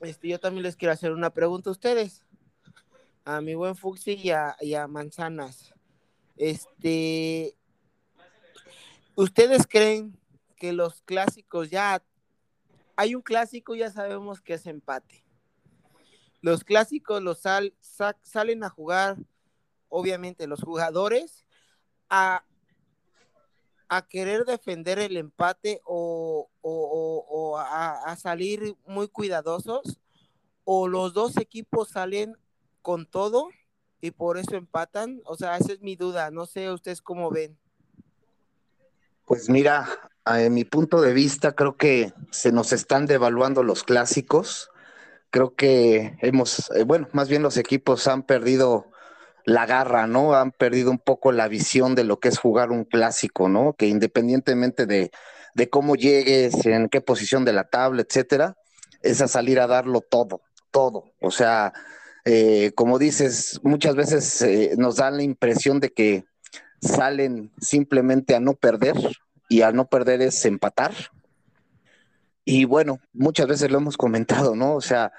este, 0.00 0.28
yo 0.28 0.40
también 0.40 0.62
les 0.62 0.76
quiero 0.76 0.92
hacer 0.92 1.12
una 1.12 1.30
pregunta 1.30 1.68
a 1.68 1.72
ustedes, 1.72 2.24
a 3.24 3.40
mi 3.42 3.54
buen 3.54 3.76
Fuxi 3.76 4.12
y 4.14 4.30
a, 4.30 4.86
Manzanas. 4.88 5.74
Este, 6.36 7.54
¿ustedes 9.14 9.66
creen 9.66 10.18
que 10.56 10.72
los 10.72 11.02
clásicos 11.02 11.68
ya, 11.68 12.02
hay 12.96 13.14
un 13.14 13.20
clásico, 13.20 13.74
ya 13.74 13.90
sabemos 13.90 14.40
que 14.40 14.54
es 14.54 14.66
empate? 14.66 15.22
Los 16.40 16.64
clásicos 16.64 17.22
los 17.22 17.40
salen 18.22 18.64
a 18.64 18.70
jugar, 18.70 19.18
obviamente, 19.90 20.46
los 20.46 20.62
jugadores 20.62 21.44
a, 22.08 22.44
a 23.90 24.06
querer 24.06 24.44
defender 24.44 24.98
el 24.98 25.16
empate 25.16 25.82
o, 25.84 26.48
a, 27.58 28.16
salir 28.16 28.76
muy 28.86 29.08
cuidadosos 29.08 30.00
o 30.64 30.88
los 30.88 31.12
dos 31.12 31.36
equipos 31.36 31.90
salen 31.90 32.36
con 32.82 33.04
todo 33.04 33.48
y 34.00 34.12
por 34.12 34.38
eso 34.38 34.56
empatan? 34.56 35.20
O 35.24 35.36
sea, 35.36 35.56
esa 35.56 35.72
es 35.72 35.82
mi 35.82 35.96
duda. 35.96 36.30
No 36.30 36.46
sé 36.46 36.70
ustedes 36.70 37.02
cómo 37.02 37.30
ven. 37.30 37.58
Pues 39.26 39.50
mira, 39.50 39.88
en 40.26 40.54
mi 40.54 40.64
punto 40.64 41.00
de 41.00 41.12
vista 41.12 41.52
creo 41.52 41.76
que 41.76 42.12
se 42.30 42.52
nos 42.52 42.72
están 42.72 43.06
devaluando 43.06 43.62
los 43.62 43.82
clásicos. 43.84 44.70
Creo 45.30 45.54
que 45.54 46.16
hemos, 46.20 46.70
eh, 46.76 46.84
bueno, 46.84 47.08
más 47.12 47.28
bien 47.28 47.42
los 47.42 47.56
equipos 47.56 48.06
han 48.06 48.22
perdido 48.22 48.89
la 49.50 49.66
garra, 49.66 50.06
¿no? 50.06 50.34
Han 50.34 50.52
perdido 50.52 50.92
un 50.92 50.98
poco 50.98 51.32
la 51.32 51.48
visión 51.48 51.96
de 51.96 52.04
lo 52.04 52.20
que 52.20 52.28
es 52.28 52.38
jugar 52.38 52.70
un 52.70 52.84
clásico, 52.84 53.48
¿no? 53.48 53.72
Que 53.72 53.88
independientemente 53.88 54.86
de, 54.86 55.10
cómo 55.70 55.96
llegues, 55.96 56.64
en 56.66 56.88
qué 56.88 57.00
posición 57.00 57.44
de 57.44 57.52
la 57.52 57.64
tabla, 57.64 58.02
etcétera, 58.02 58.56
es 59.02 59.20
a 59.20 59.26
salir 59.26 59.58
a 59.58 59.66
darlo 59.66 60.02
todo, 60.02 60.42
todo. 60.70 61.12
O 61.20 61.32
sea, 61.32 61.72
eh, 62.24 62.70
como 62.76 63.00
dices, 63.00 63.58
muchas 63.64 63.96
veces 63.96 64.40
eh, 64.42 64.74
nos 64.78 64.96
dan 64.96 65.16
la 65.16 65.24
impresión 65.24 65.80
de 65.80 65.90
que 65.90 66.24
salen 66.80 67.50
simplemente 67.60 68.36
a 68.36 68.40
no 68.40 68.54
perder 68.54 68.94
y 69.48 69.62
a 69.62 69.72
no 69.72 69.88
perder 69.88 70.22
es 70.22 70.44
empatar. 70.44 70.92
Y 72.44 72.66
bueno, 72.66 73.00
muchas 73.12 73.48
veces 73.48 73.68
lo 73.72 73.78
hemos 73.78 73.96
comentado, 73.96 74.54
¿no? 74.54 74.76
O 74.76 74.80
sea, 74.80 75.12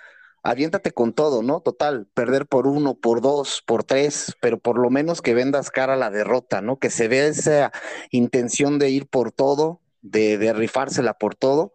aviéntate 0.43 0.91
con 0.91 1.13
todo, 1.13 1.43
¿no? 1.43 1.61
Total, 1.61 2.07
perder 2.13 2.47
por 2.47 2.67
uno, 2.67 2.95
por 2.95 3.21
dos, 3.21 3.63
por 3.65 3.83
tres, 3.83 4.35
pero 4.41 4.59
por 4.59 4.79
lo 4.79 4.89
menos 4.89 5.21
que 5.21 5.33
vendas 5.33 5.69
cara 5.69 5.93
a 5.93 5.97
la 5.97 6.09
derrota, 6.09 6.61
¿no? 6.61 6.79
Que 6.79 6.89
se 6.89 7.07
vea 7.07 7.27
esa 7.27 7.71
intención 8.09 8.79
de 8.79 8.89
ir 8.89 9.07
por 9.07 9.31
todo, 9.31 9.81
de, 10.01 10.53
rifársela 10.53 11.15
por 11.15 11.35
todo. 11.35 11.73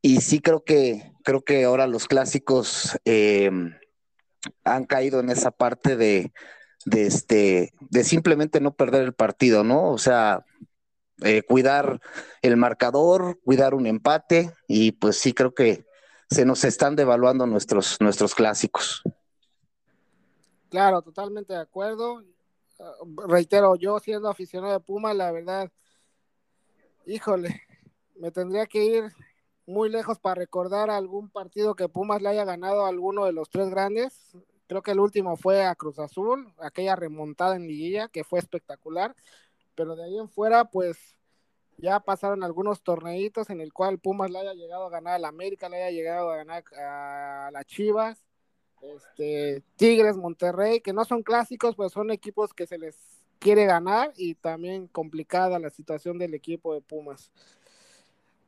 Y 0.00 0.20
sí 0.20 0.40
creo 0.40 0.62
que, 0.64 1.12
creo 1.24 1.42
que 1.42 1.64
ahora 1.64 1.86
los 1.86 2.06
clásicos 2.06 2.98
eh, 3.04 3.50
han 4.64 4.84
caído 4.84 5.18
en 5.20 5.30
esa 5.30 5.50
parte 5.50 5.96
de, 5.96 6.32
de, 6.84 7.06
este, 7.06 7.74
de 7.80 8.04
simplemente 8.04 8.60
no 8.60 8.74
perder 8.74 9.02
el 9.02 9.12
partido, 9.12 9.64
¿no? 9.64 9.90
O 9.90 9.98
sea, 9.98 10.44
eh, 11.24 11.42
cuidar 11.42 12.00
el 12.42 12.56
marcador, 12.56 13.40
cuidar 13.42 13.74
un 13.74 13.86
empate, 13.86 14.52
y 14.68 14.92
pues 14.92 15.16
sí 15.16 15.32
creo 15.32 15.54
que 15.54 15.84
se 16.30 16.44
nos 16.44 16.64
están 16.64 16.96
devaluando 16.96 17.46
nuestros, 17.46 17.96
nuestros 18.00 18.34
clásicos. 18.34 19.02
Claro, 20.68 21.02
totalmente 21.02 21.52
de 21.52 21.60
acuerdo. 21.60 22.22
Reitero, 23.28 23.76
yo 23.76 23.98
siendo 24.00 24.28
aficionado 24.28 24.72
de 24.72 24.80
Puma, 24.80 25.14
la 25.14 25.30
verdad, 25.32 25.70
híjole, 27.06 27.62
me 28.16 28.30
tendría 28.30 28.66
que 28.66 28.84
ir 28.84 29.12
muy 29.66 29.88
lejos 29.88 30.18
para 30.18 30.36
recordar 30.36 30.90
algún 30.90 31.28
partido 31.28 31.74
que 31.74 31.88
Pumas 31.88 32.22
le 32.22 32.28
haya 32.28 32.44
ganado 32.44 32.84
a 32.84 32.88
alguno 32.88 33.24
de 33.24 33.32
los 33.32 33.50
tres 33.50 33.70
grandes. 33.70 34.36
Creo 34.66 34.82
que 34.82 34.92
el 34.92 35.00
último 35.00 35.36
fue 35.36 35.64
a 35.64 35.74
Cruz 35.74 35.98
Azul, 35.98 36.52
aquella 36.58 36.96
remontada 36.96 37.56
en 37.56 37.66
liguilla 37.66 38.08
que 38.08 38.24
fue 38.24 38.38
espectacular, 38.38 39.14
pero 39.74 39.94
de 39.96 40.04
ahí 40.04 40.18
en 40.18 40.28
fuera, 40.28 40.64
pues 40.64 41.15
ya 41.78 42.00
pasaron 42.00 42.42
algunos 42.42 42.82
torneitos 42.82 43.50
en 43.50 43.60
el 43.60 43.72
cual 43.72 43.98
Pumas 43.98 44.30
le 44.30 44.38
haya 44.38 44.54
llegado 44.54 44.86
a 44.86 44.90
ganar 44.90 45.14
a 45.14 45.18
la 45.18 45.28
América, 45.28 45.68
le 45.68 45.82
haya 45.82 45.90
llegado 45.90 46.30
a 46.30 46.36
ganar 46.36 46.64
a 46.78 47.50
las 47.52 47.66
Chivas, 47.66 48.24
este, 48.82 49.62
Tigres, 49.76 50.16
Monterrey, 50.16 50.80
que 50.80 50.92
no 50.92 51.04
son 51.04 51.22
clásicos, 51.22 51.76
pues 51.76 51.92
son 51.92 52.10
equipos 52.10 52.52
que 52.52 52.66
se 52.66 52.78
les 52.78 52.96
quiere 53.38 53.66
ganar 53.66 54.12
y 54.16 54.34
también 54.34 54.86
complicada 54.88 55.58
la 55.58 55.70
situación 55.70 56.18
del 56.18 56.34
equipo 56.34 56.74
de 56.74 56.80
Pumas. 56.80 57.30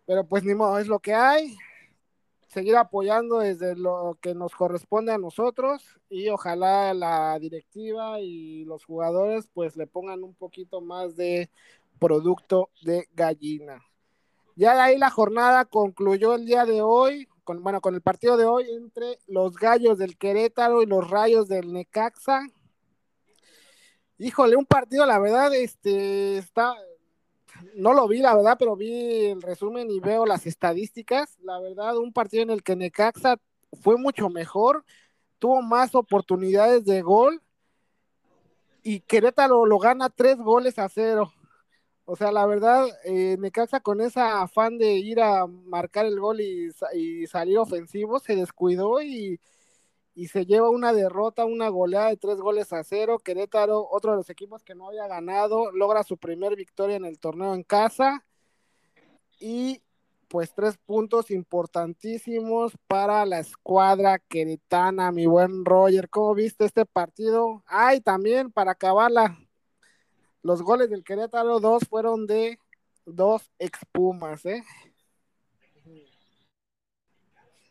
Pero 0.07 0.27
pues 0.27 0.45
ni 0.45 0.55
modo, 0.55 0.79
es 0.79 0.89
lo 0.89 1.01
que 1.01 1.15
hay. 1.15 1.57
Seguir 2.49 2.77
apoyando 2.77 3.41
desde 3.41 3.77
lo 3.77 4.17
que 4.23 4.35
nos 4.35 4.55
corresponde 4.55 5.13
a 5.13 5.19
nosotros 5.19 6.01
y 6.09 6.31
ojalá 6.31 6.95
la 6.95 7.39
directiva 7.39 8.21
y 8.21 8.65
los 8.65 8.87
jugadores 8.87 9.51
pues 9.53 9.77
le 9.77 9.87
pongan 9.87 10.25
un 10.25 10.35
poquito 10.35 10.81
más 10.81 11.15
de 11.15 11.51
producto 11.99 12.71
de 12.83 13.09
gallina. 13.13 13.83
Ya 14.57 14.75
de 14.75 14.81
ahí 14.81 14.99
la 14.99 15.11
jornada 15.11 15.65
concluyó 15.65 16.35
el 16.35 16.45
día 16.45 16.65
de 16.65 16.83
hoy, 16.83 17.29
con, 17.45 17.63
bueno, 17.63 17.81
con 17.81 17.95
el 17.95 18.03
partido 18.03 18.37
de 18.37 18.45
hoy 18.45 18.69
entre 18.71 19.19
los 19.27 19.55
gallos 19.55 19.99
del 19.99 20.19
Querétaro 20.19 20.83
y 20.83 20.87
los 20.87 21.09
rayos 21.09 21.49
del 21.49 21.73
Necaxa. 21.73 22.47
Híjole, 24.19 24.57
un 24.57 24.67
partido, 24.67 25.07
la 25.07 25.21
verdad, 25.21 25.55
este, 25.55 26.39
está, 26.39 26.75
no 27.77 27.93
lo 27.93 28.09
vi, 28.09 28.19
la 28.19 28.35
verdad, 28.35 28.57
pero 28.59 28.75
vi 28.75 29.27
el 29.27 29.43
resumen 29.43 29.91
y 29.91 30.01
veo 30.01 30.27
las 30.27 30.47
estadísticas. 30.47 31.39
La 31.41 31.61
verdad, 31.61 31.97
un 31.97 32.13
partido 32.13 32.43
en 32.43 32.51
el 32.51 32.65
que 32.65 32.75
Necaxa 32.75 33.37
fue 33.81 33.97
mucho 33.97 34.29
mejor, 34.29 34.85
tuvo 35.39 35.63
más 35.63 35.95
oportunidades 35.95 36.85
de 36.85 37.03
gol 37.03 37.41
y 38.83 39.01
Querétaro 39.01 39.67
lo 39.67 39.79
gana 39.79 40.11
tres 40.11 40.39
goles 40.39 40.79
a 40.79 40.89
cero. 40.89 41.33
O 42.11 42.17
sea, 42.17 42.33
la 42.33 42.47
verdad, 42.47 42.87
eh, 43.05 43.37
Necaxa 43.39 43.81
con 43.81 44.01
esa 44.01 44.41
afán 44.41 44.79
de 44.79 44.93
ir 44.95 45.21
a 45.21 45.47
marcar 45.47 46.07
el 46.07 46.19
gol 46.19 46.41
y, 46.41 46.71
salir 47.27 47.59
ofensivo, 47.59 48.19
se 48.19 48.35
descuidó 48.35 49.03
y, 49.03 49.39
y, 50.15 50.29
se 50.29 50.47
lleva 50.47 50.71
una 50.71 50.95
derrota, 50.95 51.45
una 51.45 51.69
goleada 51.69 52.09
de 52.09 52.17
tres 52.17 52.39
goles 52.39 52.73
a 52.73 52.83
cero. 52.83 53.19
Querétaro, 53.19 53.87
otro 53.91 54.13
de 54.13 54.17
los 54.17 54.31
equipos 54.31 54.65
que 54.65 54.75
no 54.75 54.89
había 54.89 55.07
ganado, 55.07 55.71
logra 55.73 56.03
su 56.03 56.17
primer 56.17 56.57
victoria 56.57 56.97
en 56.97 57.05
el 57.05 57.19
torneo 57.19 57.55
en 57.55 57.63
casa. 57.63 58.25
Y 59.39 59.83
pues 60.29 60.55
tres 60.55 60.79
puntos 60.79 61.31
importantísimos 61.31 62.73
para 62.87 63.27
la 63.27 63.41
escuadra 63.41 64.19
queretana, 64.19 65.13
mi 65.13 65.27
buen 65.27 65.63
Roger. 65.65 66.09
¿Cómo 66.09 66.35
viste 66.35 66.65
este 66.65 66.87
partido? 66.87 67.63
Ay, 67.67 68.01
también 68.01 68.51
para 68.51 68.73
acabarla, 68.73 69.39
los 70.49 70.63
goles 70.63 70.89
del 70.89 71.05
Querétaro, 71.05 71.61
dos 71.61 71.83
fueron 71.87 72.27
de 72.27 72.59
dos 73.05 73.51
expumas, 73.59 74.47
¿eh? 74.47 74.65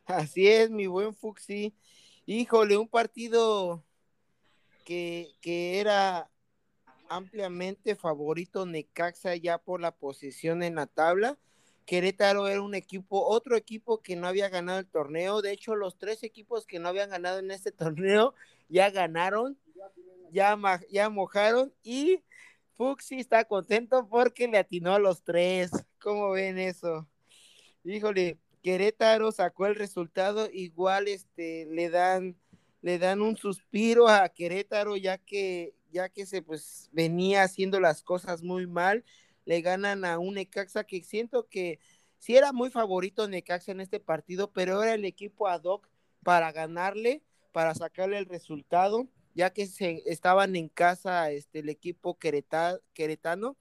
Así 0.05 0.47
es, 0.47 0.69
mi 0.69 0.86
buen 0.86 1.15
Fuxi. 1.15 1.73
Híjole, 2.28 2.78
un 2.78 2.88
partido 2.88 3.84
que, 4.86 5.34
que 5.41 5.80
era 5.80 6.30
ampliamente 7.09 7.95
favorito 7.95 8.67
Necaxa 8.67 9.36
ya 9.36 9.57
por 9.57 9.82
la 9.82 9.91
posición 9.95 10.61
en 10.61 10.75
la 10.75 10.86
tabla 10.86 11.36
Querétaro 11.88 12.47
era 12.47 12.61
un 12.61 12.75
equipo, 12.75 13.25
otro 13.25 13.57
equipo 13.57 14.03
que 14.03 14.15
no 14.15 14.28
había 14.28 14.49
ganado 14.49 14.78
el 14.78 14.86
torneo. 14.86 15.41
De 15.41 15.51
hecho, 15.51 15.75
los 15.75 15.97
tres 15.97 16.21
equipos 16.21 16.67
que 16.67 16.78
no 16.78 16.89
habían 16.89 17.09
ganado 17.09 17.39
en 17.39 17.49
este 17.49 17.71
torneo 17.95 18.36
ya 18.69 18.91
ganaron, 18.91 19.57
ya, 20.32 20.59
ya 20.91 21.09
mojaron 21.09 21.73
y 21.82 22.21
Fuxi 22.78 23.15
está 23.19 23.43
contento 23.45 24.07
porque 24.07 24.47
le 24.47 24.59
atinó 24.59 24.93
a 24.93 24.99
los 24.99 25.23
tres. 25.23 25.71
¿Cómo 25.99 26.30
ven 26.30 26.59
eso? 26.59 27.07
Híjole, 27.84 28.38
Querétaro 28.61 29.32
sacó 29.32 29.65
el 29.65 29.75
resultado, 29.75 30.47
igual 30.51 31.07
este 31.07 31.65
le 31.65 31.89
dan 31.89 32.38
le 32.82 32.99
dan 32.99 33.21
un 33.21 33.36
suspiro 33.36 34.07
a 34.07 34.30
Querétaro 34.30 34.95
ya 34.95 35.17
que 35.17 35.73
ya 35.91 36.09
que 36.09 36.28
se 36.28 36.43
pues 36.43 36.89
venía 36.91 37.43
haciendo 37.43 37.80
las 37.80 38.03
cosas 38.03 38.43
muy 38.43 38.67
mal 38.67 39.03
le 39.45 39.61
ganan 39.61 40.05
a 40.05 40.19
un 40.19 40.36
Necaxa 40.36 40.84
que 40.84 41.01
siento 41.03 41.47
que 41.47 41.80
sí 42.19 42.36
era 42.36 42.51
muy 42.51 42.69
favorito 42.69 43.28
Necaxa 43.28 43.71
en 43.71 43.82
este 43.82 43.99
partido, 43.99 44.51
pero 44.51 44.84
era 44.84 44.93
el 44.93 45.05
equipo 45.05 45.47
ad 45.47 45.63
hoc 45.63 45.88
para 46.21 46.51
ganarle, 46.51 47.23
para 47.53 47.73
sacarle 47.73 48.17
el 48.17 48.25
resultado, 48.25 49.07
ya 49.38 49.52
que 49.52 49.68
se 49.68 50.02
estaban 50.08 50.56
en 50.56 50.68
casa 50.68 51.30
este 51.30 51.60
el 51.60 51.70
equipo 51.70 52.18
queretano 52.18 53.56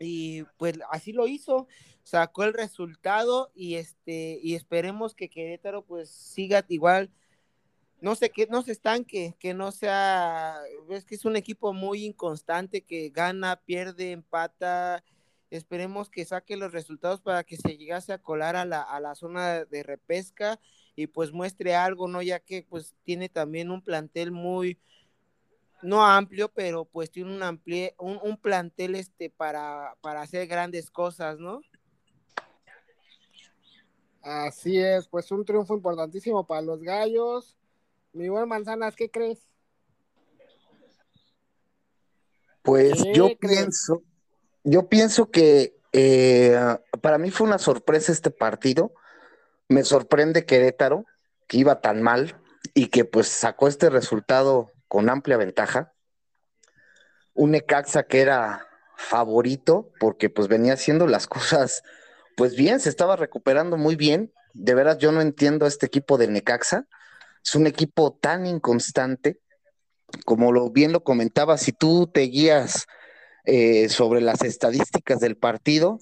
y 0.00 0.44
pues 0.56 0.78
así 0.90 1.12
lo 1.12 1.26
hizo, 1.26 1.68
sacó 2.02 2.44
el 2.44 2.54
resultado 2.54 3.52
y 3.54 3.74
este 3.74 4.40
y 4.42 4.54
esperemos 4.54 5.14
que 5.14 5.28
Querétaro 5.28 5.84
pues 5.84 6.08
siga 6.08 6.64
igual 6.68 7.10
no 8.00 8.14
sé, 8.14 8.30
que 8.30 8.46
no 8.46 8.62
se 8.62 8.72
estanque, 8.72 9.34
que 9.40 9.54
no 9.54 9.72
sea, 9.72 10.56
es 10.88 11.04
que 11.04 11.16
es 11.16 11.24
un 11.24 11.36
equipo 11.36 11.72
muy 11.72 12.04
inconstante 12.04 12.82
que 12.82 13.10
gana, 13.10 13.56
pierde, 13.56 14.12
empata. 14.12 15.02
Esperemos 15.50 16.08
que 16.08 16.24
saque 16.24 16.56
los 16.56 16.72
resultados 16.72 17.20
para 17.20 17.42
que 17.42 17.56
se 17.56 17.76
llegase 17.76 18.12
a 18.12 18.22
colar 18.22 18.54
a 18.54 18.64
la, 18.64 18.82
a 18.82 19.00
la 19.00 19.16
zona 19.16 19.64
de 19.64 19.82
repesca 19.82 20.60
y 20.98 21.06
pues 21.06 21.30
muestre 21.30 21.76
algo, 21.76 22.08
¿no? 22.08 22.22
Ya 22.22 22.40
que 22.40 22.66
pues 22.68 22.92
tiene 23.04 23.28
también 23.28 23.70
un 23.70 23.80
plantel 23.80 24.32
muy, 24.32 24.80
no 25.80 26.04
amplio, 26.04 26.48
pero 26.48 26.86
pues 26.86 27.12
tiene 27.12 27.36
un, 27.36 27.40
amplie, 27.40 27.94
un, 27.98 28.18
un 28.20 28.36
plantel 28.36 28.96
este 28.96 29.30
para, 29.30 29.94
para 30.00 30.22
hacer 30.22 30.48
grandes 30.48 30.90
cosas, 30.90 31.38
¿no? 31.38 31.60
Así 34.22 34.76
es, 34.80 35.06
pues 35.06 35.30
un 35.30 35.44
triunfo 35.44 35.72
importantísimo 35.72 36.44
para 36.44 36.62
los 36.62 36.82
gallos. 36.82 37.56
Mi 38.12 38.28
buen 38.28 38.48
Manzanas, 38.48 38.96
¿qué 38.96 39.08
crees? 39.08 39.38
Pues 42.62 43.04
yo 43.14 43.28
pienso, 43.38 44.02
yo 44.64 44.88
pienso 44.88 45.30
que 45.30 45.78
eh, 45.92 46.58
para 47.00 47.18
mí 47.18 47.30
fue 47.30 47.46
una 47.46 47.58
sorpresa 47.58 48.10
este 48.10 48.32
partido. 48.32 48.92
Me 49.68 49.84
sorprende 49.84 50.44
Querétaro, 50.46 51.04
que 51.46 51.58
iba 51.58 51.80
tan 51.80 52.02
mal 52.02 52.40
y 52.74 52.86
que 52.88 53.04
pues 53.04 53.28
sacó 53.28 53.68
este 53.68 53.90
resultado 53.90 54.72
con 54.88 55.08
amplia 55.10 55.36
ventaja. 55.36 55.92
Un 57.34 57.52
Necaxa 57.52 58.04
que 58.04 58.20
era 58.20 58.66
favorito 58.96 59.92
porque 60.00 60.30
pues 60.30 60.48
venía 60.48 60.74
haciendo 60.74 61.06
las 61.06 61.26
cosas 61.26 61.82
pues 62.36 62.54
bien, 62.54 62.80
se 62.80 62.88
estaba 62.88 63.16
recuperando 63.16 63.76
muy 63.76 63.96
bien. 63.96 64.32
De 64.54 64.74
veras 64.74 64.98
yo 64.98 65.12
no 65.12 65.20
entiendo 65.20 65.64
a 65.64 65.68
este 65.68 65.86
equipo 65.86 66.18
de 66.18 66.28
Necaxa 66.28 66.86
es 67.48 67.54
un 67.54 67.66
equipo 67.66 68.12
tan 68.12 68.46
inconstante, 68.46 69.40
como 70.24 70.52
lo 70.52 70.70
bien 70.70 70.92
lo 70.92 71.02
comentaba, 71.02 71.56
si 71.58 71.72
tú 71.72 72.06
te 72.06 72.20
guías 72.22 72.86
eh, 73.44 73.88
sobre 73.88 74.20
las 74.20 74.42
estadísticas 74.42 75.20
del 75.20 75.36
partido, 75.36 75.98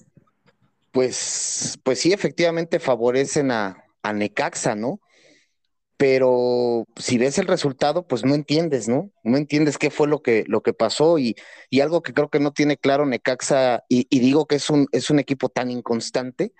pues, 0.97 1.77
pues 1.83 1.99
sí, 1.99 2.11
efectivamente 2.11 2.79
favorecen 2.79 3.51
a, 3.51 3.83
Necaxa, 4.15 4.73
¿no? 4.73 4.99
pero 5.95 6.85
si 6.95 7.19
ves 7.19 7.37
el 7.37 7.45
resultado, 7.45 8.07
pues 8.07 8.25
no 8.25 8.33
entiendes, 8.33 8.87
¿no? 8.89 9.11
No 9.23 9.37
entiendes 9.37 9.77
qué 9.77 9.91
fue 9.91 10.07
lo 10.07 10.23
que, 10.23 10.43
lo 10.47 10.61
que 10.61 10.73
pasó 10.73 11.19
y, 11.19 11.35
y 11.69 11.81
algo 11.81 12.01
que 12.01 12.15
creo 12.15 12.29
que 12.29 12.39
no 12.39 12.51
tiene 12.51 12.77
claro 12.77 13.05
Necaxa, 13.05 13.83
y, 13.89 14.07
y, 14.09 14.19
digo 14.21 14.47
que 14.47 14.55
es 14.55 14.71
un, 14.71 14.87
es 14.91 15.11
un 15.11 15.19
equipo 15.19 15.49
tan 15.49 15.69
inconstante, 15.69 16.51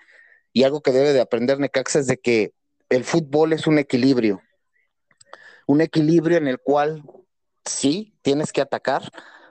y 0.52 0.62
algo 0.62 0.82
que 0.82 0.92
debe 0.92 1.12
de 1.12 1.20
aprender 1.20 1.58
Necaxa 1.58 1.98
es 1.98 2.06
de 2.06 2.18
que 2.18 2.52
el 2.90 3.02
fútbol 3.02 3.52
es 3.52 3.66
un 3.66 3.80
equilibrio, 3.80 4.40
un 5.66 5.80
equilibrio 5.80 6.38
en 6.38 6.46
el 6.46 6.60
cual 6.60 7.02
sí 7.64 8.14
tienes 8.22 8.52
que 8.52 8.60
atacar, 8.60 9.02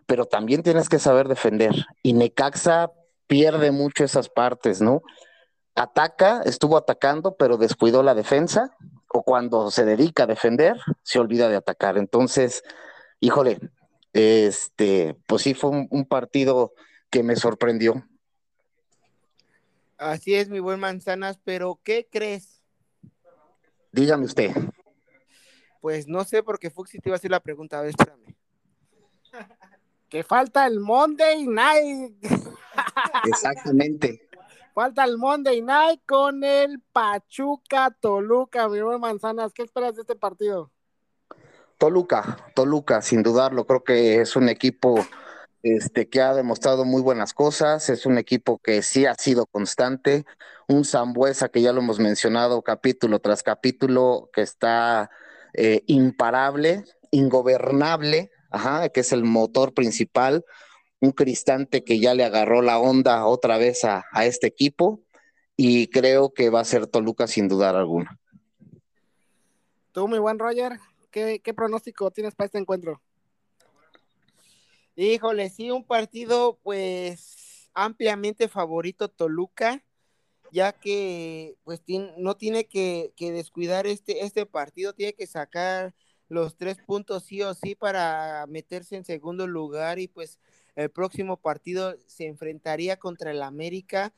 pero 0.06 0.28
también 0.28 0.64
tienes 0.64 0.88
que 0.88 0.98
saber 0.98 1.28
defender. 1.28 1.74
Y 2.04 2.14
Necaxa 2.14 2.90
pierde 3.28 3.72
mucho 3.72 4.04
esas 4.04 4.30
partes, 4.30 4.82
¿no? 4.82 5.02
Ataca, 5.76 6.42
estuvo 6.44 6.78
atacando, 6.78 7.36
pero 7.36 7.58
descuidó 7.58 8.02
la 8.02 8.16
defensa, 8.16 8.76
o 9.10 9.24
cuando 9.24 9.70
se 9.70 9.86
dedica 9.86 10.24
a 10.24 10.28
defender, 10.28 10.78
se 11.04 11.20
olvida 11.20 11.50
de 11.50 11.56
atacar. 11.56 11.98
Entonces, 11.98 12.64
híjole, 13.20 13.60
este, 14.14 15.16
pues 15.28 15.44
sí 15.44 15.54
fue 15.54 15.70
un, 15.70 15.88
un 15.92 16.06
partido 16.06 16.74
que 17.10 17.24
me 17.24 17.36
sorprendió. 17.36 18.04
Así 19.98 20.36
es, 20.36 20.50
mi 20.50 20.60
buen 20.60 20.80
Manzanas, 20.80 21.40
pero 21.44 21.80
¿qué 21.84 22.08
crees? 22.10 22.62
Dígame 23.92 24.26
usted. 24.26 24.52
Pues 25.82 26.08
no 26.08 26.24
sé, 26.24 26.44
porque 26.44 26.70
Fuxi 26.70 27.00
te 27.00 27.10
iba 27.10 27.16
a 27.16 27.18
hacer 27.18 27.32
la 27.32 27.40
pregunta. 27.40 27.80
A 27.80 27.82
ver, 27.82 27.92
espérame. 27.92 28.36
Que 30.10 30.24
falta 30.24 30.66
el 30.66 30.80
Monday 30.80 31.46
Night. 31.48 32.16
Exactamente. 33.26 34.30
Falta 34.74 35.04
el 35.06 35.18
Monday 35.18 35.62
Night 35.62 36.02
con 36.06 36.44
el 36.44 36.82
Pachuca 36.92 37.96
Toluca, 38.00 38.70
mi 38.70 38.80
buen 38.82 39.00
Manzanas. 39.00 39.52
¿Qué 39.52 39.64
esperas 39.64 39.96
de 39.96 40.02
este 40.02 40.16
partido? 40.16 40.72
Toluca, 41.78 42.38
Toluca, 42.54 43.02
sin 43.02 43.24
dudarlo. 43.24 43.66
Creo 43.66 43.84
que 43.84 44.22
es 44.22 44.36
un 44.36 44.50
equipo 44.50 45.04
este, 45.64 46.10
que 46.10 46.22
ha 46.22 46.34
demostrado 46.34 46.86
muy 46.86 47.02
buenas 47.02 47.34
cosas. 47.34 47.90
Es 47.90 48.06
un 48.06 48.18
equipo 48.18 48.60
que 48.60 48.82
sí 48.84 49.06
ha 49.06 49.16
sido 49.16 49.46
constante. 49.48 50.26
Un 50.68 50.86
Zambuesa 50.86 51.50
que 51.50 51.62
ya 51.62 51.74
lo 51.74 51.82
hemos 51.82 52.00
mencionado 52.00 52.62
capítulo 52.62 53.20
tras 53.20 53.42
capítulo, 53.42 54.30
que 54.32 54.42
está 54.42 55.10
eh, 55.54 55.84
imparable, 55.88 56.84
ingobernable, 57.10 58.32
ajá, 58.52 58.90
que 58.90 59.00
es 59.00 59.12
el 59.12 59.24
motor 59.24 59.74
principal, 59.74 60.46
un 61.00 61.12
Cristante 61.12 61.84
que 61.84 62.00
ya 62.00 62.14
le 62.14 62.24
agarró 62.24 62.62
la 62.62 62.80
onda 62.80 63.26
otra 63.26 63.58
vez 63.58 63.84
a, 63.84 64.06
a 64.12 64.26
este 64.26 64.48
equipo 64.48 65.02
y 65.56 65.88
creo 65.88 66.34
que 66.34 66.50
va 66.50 66.62
a 66.62 66.66
ser 66.66 66.88
Toluca 66.88 67.28
sin 67.28 67.48
dudar 67.48 67.76
alguna. 67.76 68.20
Tú, 69.92 70.08
mi 70.08 70.20
buen 70.20 70.40
Roger, 70.40 70.74
¿qué, 71.12 71.40
qué 71.44 71.54
pronóstico 71.54 72.12
tienes 72.12 72.36
para 72.36 72.46
este 72.46 72.60
encuentro? 72.60 73.02
Híjole, 74.96 75.50
sí, 75.50 75.72
un 75.72 75.84
partido 75.84 76.60
pues 76.64 77.70
ampliamente 77.74 78.48
favorito 78.48 79.08
Toluca 79.08 79.84
ya 80.52 80.74
que 80.74 81.58
pues 81.64 81.82
no 82.18 82.36
tiene 82.36 82.66
que, 82.66 83.14
descuidar 83.18 83.88
este, 83.88 84.26
este 84.26 84.46
partido, 84.46 84.94
tiene 84.94 85.14
que 85.14 85.28
sacar 85.28 85.94
los 86.30 86.58
tres 86.58 86.78
puntos 86.86 87.24
sí 87.24 87.42
o 87.42 87.54
sí 87.54 87.76
para 87.76 88.46
meterse 88.48 88.96
en 88.96 89.06
segundo 89.06 89.48
lugar 89.48 90.00
y 90.00 90.08
pues 90.08 90.40
el 90.78 90.90
próximo 90.90 91.36
partido 91.38 91.98
se 92.06 92.26
enfrentaría 92.26 92.98
contra 92.98 93.32
el 93.32 93.44
América 93.44 94.14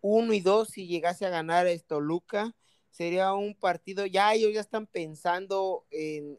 uno 0.00 0.32
y 0.32 0.40
dos 0.40 0.70
si 0.70 0.86
llegase 0.86 1.26
a 1.26 1.30
ganar 1.30 1.66
esto 1.66 2.00
Luca 2.00 2.54
sería 2.96 3.34
un 3.34 3.54
partido, 3.54 4.06
ya 4.06 4.32
ellos 4.32 4.54
ya 4.54 4.60
están 4.60 4.86
pensando 4.86 5.84
en, 5.90 6.38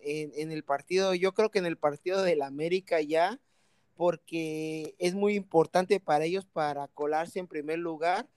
el 0.52 0.64
partido, 0.64 1.14
yo 1.14 1.34
creo 1.36 1.52
que 1.52 1.60
en 1.60 1.68
el 1.68 1.78
partido 1.78 2.24
del 2.24 2.42
América 2.42 3.00
ya, 3.00 3.40
porque 3.96 4.96
es 4.98 5.14
muy 5.14 5.36
importante 5.36 6.00
para 6.00 6.26
ellos 6.26 6.46
para 6.46 6.88
colarse 6.88 7.38
en 7.38 7.48
primer 7.48 7.78
lugar, 7.78 8.28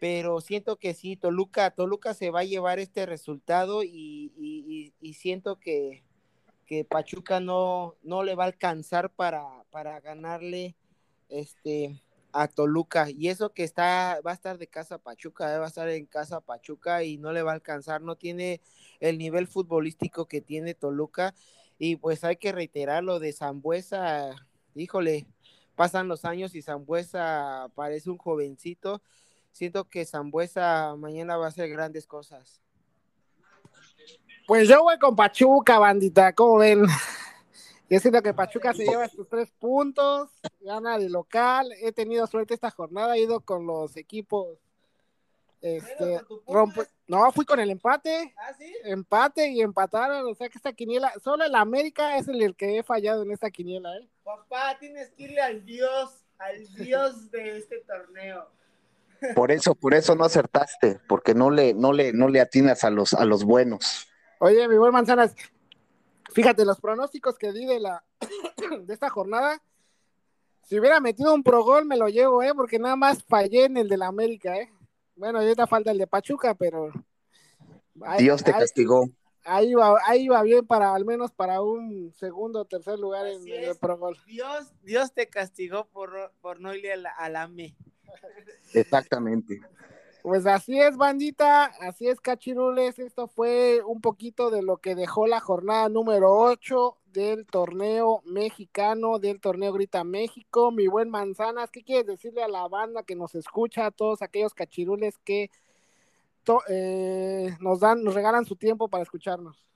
pero 0.00 0.40
siento 0.40 0.76
que 0.76 0.92
sí, 0.92 1.14
Toluca, 1.14 1.70
Toluca 1.70 2.14
se 2.14 2.30
va 2.30 2.40
a 2.40 2.44
llevar 2.44 2.80
este 2.80 3.06
resultado 3.06 3.84
y, 3.84 4.92
y, 5.00 5.14
siento 5.14 5.60
que, 5.60 6.02
que, 6.70 6.84
Pachuca 6.84 7.40
no, 7.40 7.96
no 8.04 8.22
le 8.22 8.36
va 8.36 8.44
a 8.44 8.46
alcanzar 8.46 9.10
para, 9.10 9.44
para 9.72 9.98
ganarle 10.00 10.76
este 11.28 12.00
a 12.32 12.46
Toluca. 12.46 13.10
Y 13.10 13.28
eso 13.28 13.52
que 13.52 13.64
está 13.64 14.20
va 14.24 14.30
a 14.30 14.34
estar 14.34 14.56
de 14.56 14.68
casa 14.68 14.98
Pachuca, 14.98 15.52
eh, 15.52 15.58
va 15.58 15.64
a 15.64 15.68
estar 15.68 15.88
en 15.88 16.06
casa 16.06 16.40
Pachuca 16.40 17.02
y 17.02 17.18
no 17.18 17.32
le 17.32 17.42
va 17.42 17.50
a 17.50 17.54
alcanzar, 17.54 18.02
no 18.02 18.16
tiene 18.16 18.60
el 19.00 19.18
nivel 19.18 19.48
futbolístico 19.48 20.26
que 20.26 20.40
tiene 20.40 20.74
Toluca. 20.74 21.34
Y 21.76 21.96
pues 21.96 22.22
hay 22.22 22.36
que 22.36 22.52
reiterar 22.52 23.02
lo 23.02 23.18
de 23.18 23.32
Zambuesa, 23.32 24.36
híjole, 24.76 25.26
pasan 25.74 26.06
los 26.06 26.24
años 26.24 26.54
y 26.54 26.62
Zambuesa 26.62 27.68
parece 27.74 28.10
un 28.10 28.18
jovencito, 28.18 29.02
siento 29.50 29.88
que 29.88 30.04
Zambuesa 30.04 30.94
mañana 30.96 31.36
va 31.36 31.46
a 31.46 31.48
hacer 31.48 31.68
grandes 31.68 32.06
cosas. 32.06 32.60
Pues 34.50 34.66
yo 34.66 34.82
voy 34.82 34.98
con 34.98 35.14
Pachuca, 35.14 35.78
bandita, 35.78 36.32
¿cómo 36.32 36.58
ven? 36.58 36.82
Yo 37.88 38.00
siento 38.00 38.20
que 38.20 38.34
Pachuca 38.34 38.74
se 38.74 38.84
lleva 38.84 39.04
estos 39.04 39.28
tres 39.28 39.48
puntos, 39.52 40.28
gana 40.58 40.98
de 40.98 41.08
local. 41.08 41.72
He 41.80 41.92
tenido 41.92 42.26
suerte 42.26 42.54
esta 42.54 42.72
jornada, 42.72 43.14
he 43.14 43.20
ido 43.20 43.38
con 43.38 43.64
los 43.64 43.96
equipos. 43.96 44.58
Este, 45.60 46.20
no, 47.06 47.30
fui 47.30 47.44
con 47.44 47.60
el 47.60 47.70
empate. 47.70 48.34
¿Ah, 48.36 48.52
sí? 48.58 48.74
Empate 48.82 49.50
y 49.50 49.60
empataron. 49.60 50.26
O 50.28 50.34
sea 50.34 50.48
que 50.48 50.58
esta 50.58 50.72
quiniela, 50.72 51.12
solo 51.22 51.44
el 51.44 51.54
América 51.54 52.16
es 52.16 52.26
el, 52.26 52.56
que 52.56 52.78
he 52.78 52.82
fallado 52.82 53.22
en 53.22 53.30
esta 53.30 53.52
quiniela. 53.52 53.96
¿eh? 53.98 54.08
Papá, 54.24 54.76
tienes 54.80 55.10
que 55.10 55.22
irle 55.22 55.42
al 55.42 55.64
Dios, 55.64 56.24
al 56.38 56.66
Dios 56.74 57.30
de 57.30 57.56
este 57.56 57.84
torneo. 57.86 58.48
Por 59.36 59.52
eso, 59.52 59.76
por 59.76 59.94
eso 59.94 60.16
no 60.16 60.24
acertaste, 60.24 60.98
porque 61.08 61.34
no 61.34 61.52
le, 61.52 61.72
no 61.72 61.92
le, 61.92 62.12
no 62.12 62.26
le 62.28 62.40
atinas 62.40 62.82
a 62.82 62.90
los, 62.90 63.14
a 63.14 63.24
los 63.24 63.44
buenos. 63.44 64.09
Oye, 64.42 64.66
mi 64.68 64.76
buen 64.78 64.92
Manzanas, 64.92 65.34
Fíjate, 66.32 66.64
los 66.64 66.80
pronósticos 66.80 67.36
que 67.38 67.52
di 67.52 67.66
de, 67.66 67.80
la, 67.80 68.04
de 68.84 68.94
esta 68.94 69.10
jornada, 69.10 69.60
si 70.62 70.78
hubiera 70.78 71.00
metido 71.00 71.34
un 71.34 71.42
pro 71.42 71.64
gol 71.64 71.84
me 71.84 71.96
lo 71.96 72.08
llevo, 72.08 72.42
¿eh? 72.42 72.52
Porque 72.54 72.78
nada 72.78 72.96
más 72.96 73.24
fallé 73.24 73.64
en 73.64 73.76
el 73.76 73.88
de 73.88 73.96
la 73.96 74.06
América, 74.06 74.56
¿eh? 74.56 74.70
Bueno, 75.16 75.40
ahorita 75.40 75.66
falta 75.66 75.90
el 75.90 75.98
de 75.98 76.06
Pachuca, 76.06 76.54
pero... 76.54 76.90
Dios 78.18 78.42
te 78.42 78.52
castigó. 78.52 79.10
Ahí 79.44 79.74
va, 79.74 79.98
ahí 80.06 80.28
va 80.28 80.42
bien 80.42 80.66
para, 80.66 80.94
al 80.94 81.04
menos 81.04 81.32
para 81.32 81.60
un 81.60 82.12
segundo 82.14 82.60
o 82.60 82.64
tercer 82.64 82.98
lugar 82.98 83.26
en, 83.26 83.46
el 83.46 83.76
pro 83.76 83.98
gol. 83.98 84.16
Dios, 84.26 84.72
Dios 84.82 85.12
te 85.12 85.28
castigó 85.28 85.86
por, 85.88 86.32
por 86.40 86.60
no 86.60 86.74
ir 86.74 86.92
a 86.92 86.96
la, 86.96 87.10
a 87.10 87.28
la 87.28 87.48
ME. 87.48 87.74
Exactamente. 88.72 89.60
Pues 90.22 90.46
así 90.46 90.78
es, 90.78 90.96
bandita, 90.96 91.64
así 91.80 92.08
es, 92.08 92.20
cachirules. 92.20 92.98
Esto 92.98 93.26
fue 93.26 93.82
un 93.86 94.00
poquito 94.00 94.50
de 94.50 94.62
lo 94.62 94.76
que 94.76 94.94
dejó 94.94 95.26
la 95.26 95.40
jornada 95.40 95.88
número 95.88 96.36
8 96.36 96.98
del 97.12 97.46
torneo 97.46 98.22
mexicano, 98.26 99.18
del 99.18 99.40
torneo 99.40 99.72
Grita 99.72 100.04
México. 100.04 100.72
Mi 100.72 100.88
buen 100.88 101.08
Manzanas, 101.08 101.70
¿qué 101.70 101.82
quieres 101.82 102.06
decirle 102.06 102.42
a 102.42 102.48
la 102.48 102.68
banda 102.68 103.02
que 103.02 103.16
nos 103.16 103.34
escucha, 103.34 103.86
a 103.86 103.90
todos 103.90 104.20
aquellos 104.20 104.52
cachirules 104.52 105.16
que 105.24 105.50
eh, 106.68 107.56
nos 107.60 107.80
dan, 107.80 108.04
nos 108.04 108.14
regalan 108.14 108.44
su 108.44 108.56
tiempo 108.56 108.88
para 108.88 109.02
escucharnos? 109.02 109.66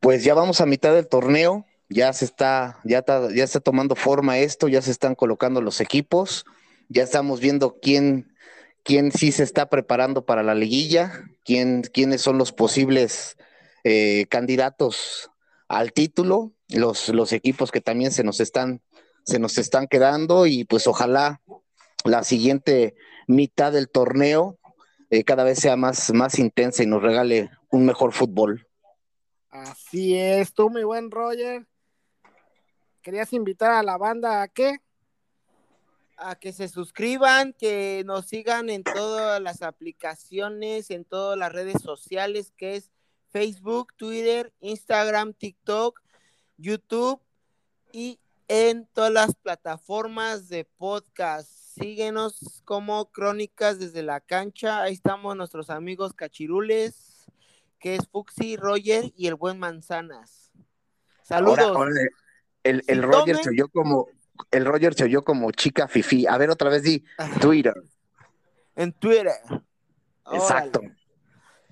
Pues 0.00 0.22
ya 0.22 0.34
vamos 0.34 0.60
a 0.60 0.66
mitad 0.66 0.94
del 0.94 1.08
torneo, 1.08 1.64
ya 1.88 2.12
se 2.12 2.26
está, 2.26 2.78
ya 2.84 2.98
está, 2.98 3.32
ya 3.34 3.44
está 3.44 3.60
tomando 3.60 3.96
forma 3.96 4.38
esto, 4.38 4.68
ya 4.68 4.82
se 4.82 4.90
están 4.90 5.14
colocando 5.14 5.60
los 5.60 5.80
equipos, 5.80 6.44
ya 6.88 7.02
estamos 7.02 7.40
viendo 7.40 7.78
quién 7.80 8.32
quién 8.84 9.12
sí 9.12 9.32
se 9.32 9.42
está 9.42 9.68
preparando 9.68 10.24
para 10.24 10.42
la 10.42 10.54
liguilla, 10.54 11.24
quién, 11.44 11.82
quiénes 11.82 12.22
son 12.22 12.38
los 12.38 12.52
posibles 12.52 13.36
eh, 13.84 14.26
candidatos 14.28 15.30
al 15.68 15.92
título, 15.92 16.52
los, 16.68 17.08
los 17.10 17.32
equipos 17.32 17.70
que 17.70 17.80
también 17.80 18.12
se 18.12 18.24
nos 18.24 18.40
están, 18.40 18.80
se 19.24 19.38
nos 19.38 19.58
están 19.58 19.86
quedando 19.86 20.46
y 20.46 20.64
pues 20.64 20.86
ojalá 20.86 21.40
la 22.04 22.24
siguiente 22.24 22.94
mitad 23.26 23.72
del 23.72 23.88
torneo 23.88 24.58
eh, 25.10 25.24
cada 25.24 25.44
vez 25.44 25.58
sea 25.58 25.76
más, 25.76 26.12
más 26.12 26.38
intensa 26.38 26.82
y 26.82 26.86
nos 26.86 27.02
regale 27.02 27.50
un 27.70 27.86
mejor 27.86 28.12
fútbol. 28.12 28.66
Así 29.48 30.16
es, 30.16 30.52
tú, 30.52 30.70
mi 30.70 30.84
buen 30.84 31.10
Roger. 31.10 31.66
¿Querías 33.02 33.32
invitar 33.32 33.72
a 33.72 33.82
la 33.82 33.96
banda 33.96 34.42
a 34.42 34.48
qué? 34.48 34.78
A 36.18 36.34
que 36.36 36.52
se 36.52 36.68
suscriban, 36.68 37.52
que 37.52 38.02
nos 38.06 38.26
sigan 38.26 38.70
en 38.70 38.82
todas 38.82 39.40
las 39.40 39.62
aplicaciones, 39.62 40.90
en 40.90 41.04
todas 41.04 41.38
las 41.38 41.52
redes 41.52 41.80
sociales, 41.82 42.52
que 42.56 42.76
es 42.76 42.90
Facebook, 43.30 43.94
Twitter, 43.96 44.52
Instagram, 44.60 45.34
TikTok, 45.34 46.00
YouTube 46.56 47.20
y 47.92 48.18
en 48.48 48.86
todas 48.86 49.12
las 49.12 49.34
plataformas 49.34 50.48
de 50.48 50.64
podcast. 50.64 51.50
Síguenos 51.50 52.62
como 52.64 53.10
Crónicas 53.10 53.78
desde 53.78 54.02
la 54.02 54.20
cancha. 54.20 54.82
Ahí 54.82 54.94
estamos 54.94 55.36
nuestros 55.36 55.70
amigos 55.70 56.14
cachirules, 56.14 57.26
que 57.78 57.94
es 57.94 58.08
Fuxi, 58.08 58.56
Roger 58.56 59.12
y 59.16 59.28
el 59.28 59.36
buen 59.36 59.58
Manzanas. 59.58 60.50
Saludos. 61.22 61.76
el, 62.64 62.82
el 62.86 63.02
Roger 63.02 63.36
se 63.36 63.50
oyó 63.50 63.68
como, 63.68 64.08
el 64.50 64.64
Roger 64.64 64.94
se 64.94 65.04
oyó 65.04 65.24
como 65.24 65.50
chica 65.52 65.88
fifi. 65.88 66.26
A 66.26 66.36
ver, 66.38 66.50
otra 66.50 66.70
vez 66.70 66.82
di 66.82 67.04
Twitter. 67.40 67.74
En 68.76 68.92
Twitter. 68.92 69.32
Exacto. 70.32 70.80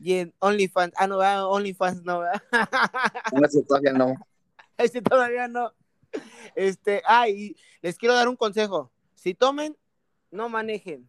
Y 0.01 0.15
en 0.15 0.35
OnlyFans. 0.39 0.95
Ah, 0.97 1.07
no, 1.07 1.19
OnlyFans 1.51 2.05
no. 2.05 2.23
no, 3.33 3.47
ese 3.47 3.63
todavía 3.63 3.93
no. 3.93 4.15
Ese 4.77 5.03
todavía 5.03 5.49
no. 5.49 5.73
Este, 6.55 7.03
ah, 7.07 7.29
y 7.29 7.57
les 7.83 7.97
quiero 7.97 8.15
dar 8.15 8.29
un 8.29 8.37
consejo. 8.37 8.91
Si 9.15 9.35
tomen, 9.35 9.77
no 10.31 10.49
manejen. 10.49 11.09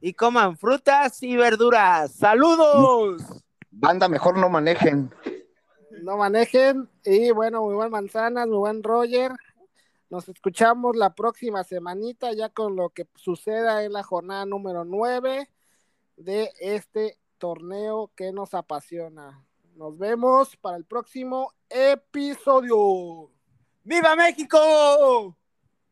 Y 0.00 0.14
coman 0.14 0.56
frutas 0.56 1.22
y 1.22 1.36
verduras. 1.36 2.12
¡Saludos! 2.12 3.22
Banda, 3.70 4.08
mejor 4.08 4.38
no 4.38 4.48
manejen. 4.48 5.12
No 6.02 6.16
manejen. 6.16 6.88
Y 7.04 7.30
bueno, 7.32 7.62
muy 7.62 7.74
buen 7.74 7.90
manzanas, 7.90 8.46
muy 8.46 8.58
buen 8.58 8.82
Roger. 8.82 9.32
Nos 10.10 10.26
escuchamos 10.26 10.96
la 10.96 11.14
próxima 11.14 11.64
semanita 11.64 12.32
ya 12.32 12.48
con 12.48 12.76
lo 12.76 12.88
que 12.90 13.06
suceda 13.14 13.84
en 13.84 13.92
la 13.92 14.02
jornada 14.02 14.46
número 14.46 14.86
9 14.86 15.50
de 16.16 16.50
este 16.60 17.18
torneo 17.36 18.10
que 18.16 18.32
nos 18.32 18.54
apasiona. 18.54 19.44
Nos 19.76 19.98
vemos 19.98 20.56
para 20.56 20.78
el 20.78 20.86
próximo 20.86 21.52
episodio. 21.68 23.30
¡Viva 23.84 24.16
México! 24.16 25.36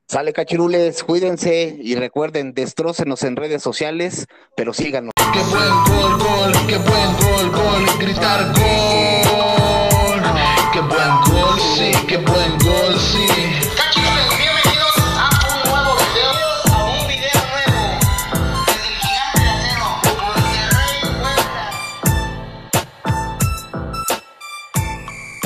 Sale 0.08 0.32
cachirules, 0.32 1.04
cuídense 1.04 1.76
y 1.78 1.94
recuerden, 1.94 2.54
destrócenos 2.54 3.22
en 3.22 3.36
redes 3.36 3.62
sociales, 3.62 4.26
pero 4.56 4.72
síganos. 4.72 5.12
Qué 5.34 5.40
buen 5.40 5.68
gol, 5.84 6.18
gol, 6.18 6.52
qué 6.66 6.78
buen 6.78 7.16
gol, 7.20 7.50
gol, 7.50 7.98
gritar 7.98 8.46
gol. 8.54 10.22
Qué 10.72 10.80
buen 10.80 11.10
gol, 11.30 11.60
sí, 11.76 11.92
qué 12.06 12.16
buen 12.16 12.58
gol, 12.58 12.98
sí. 12.98 13.26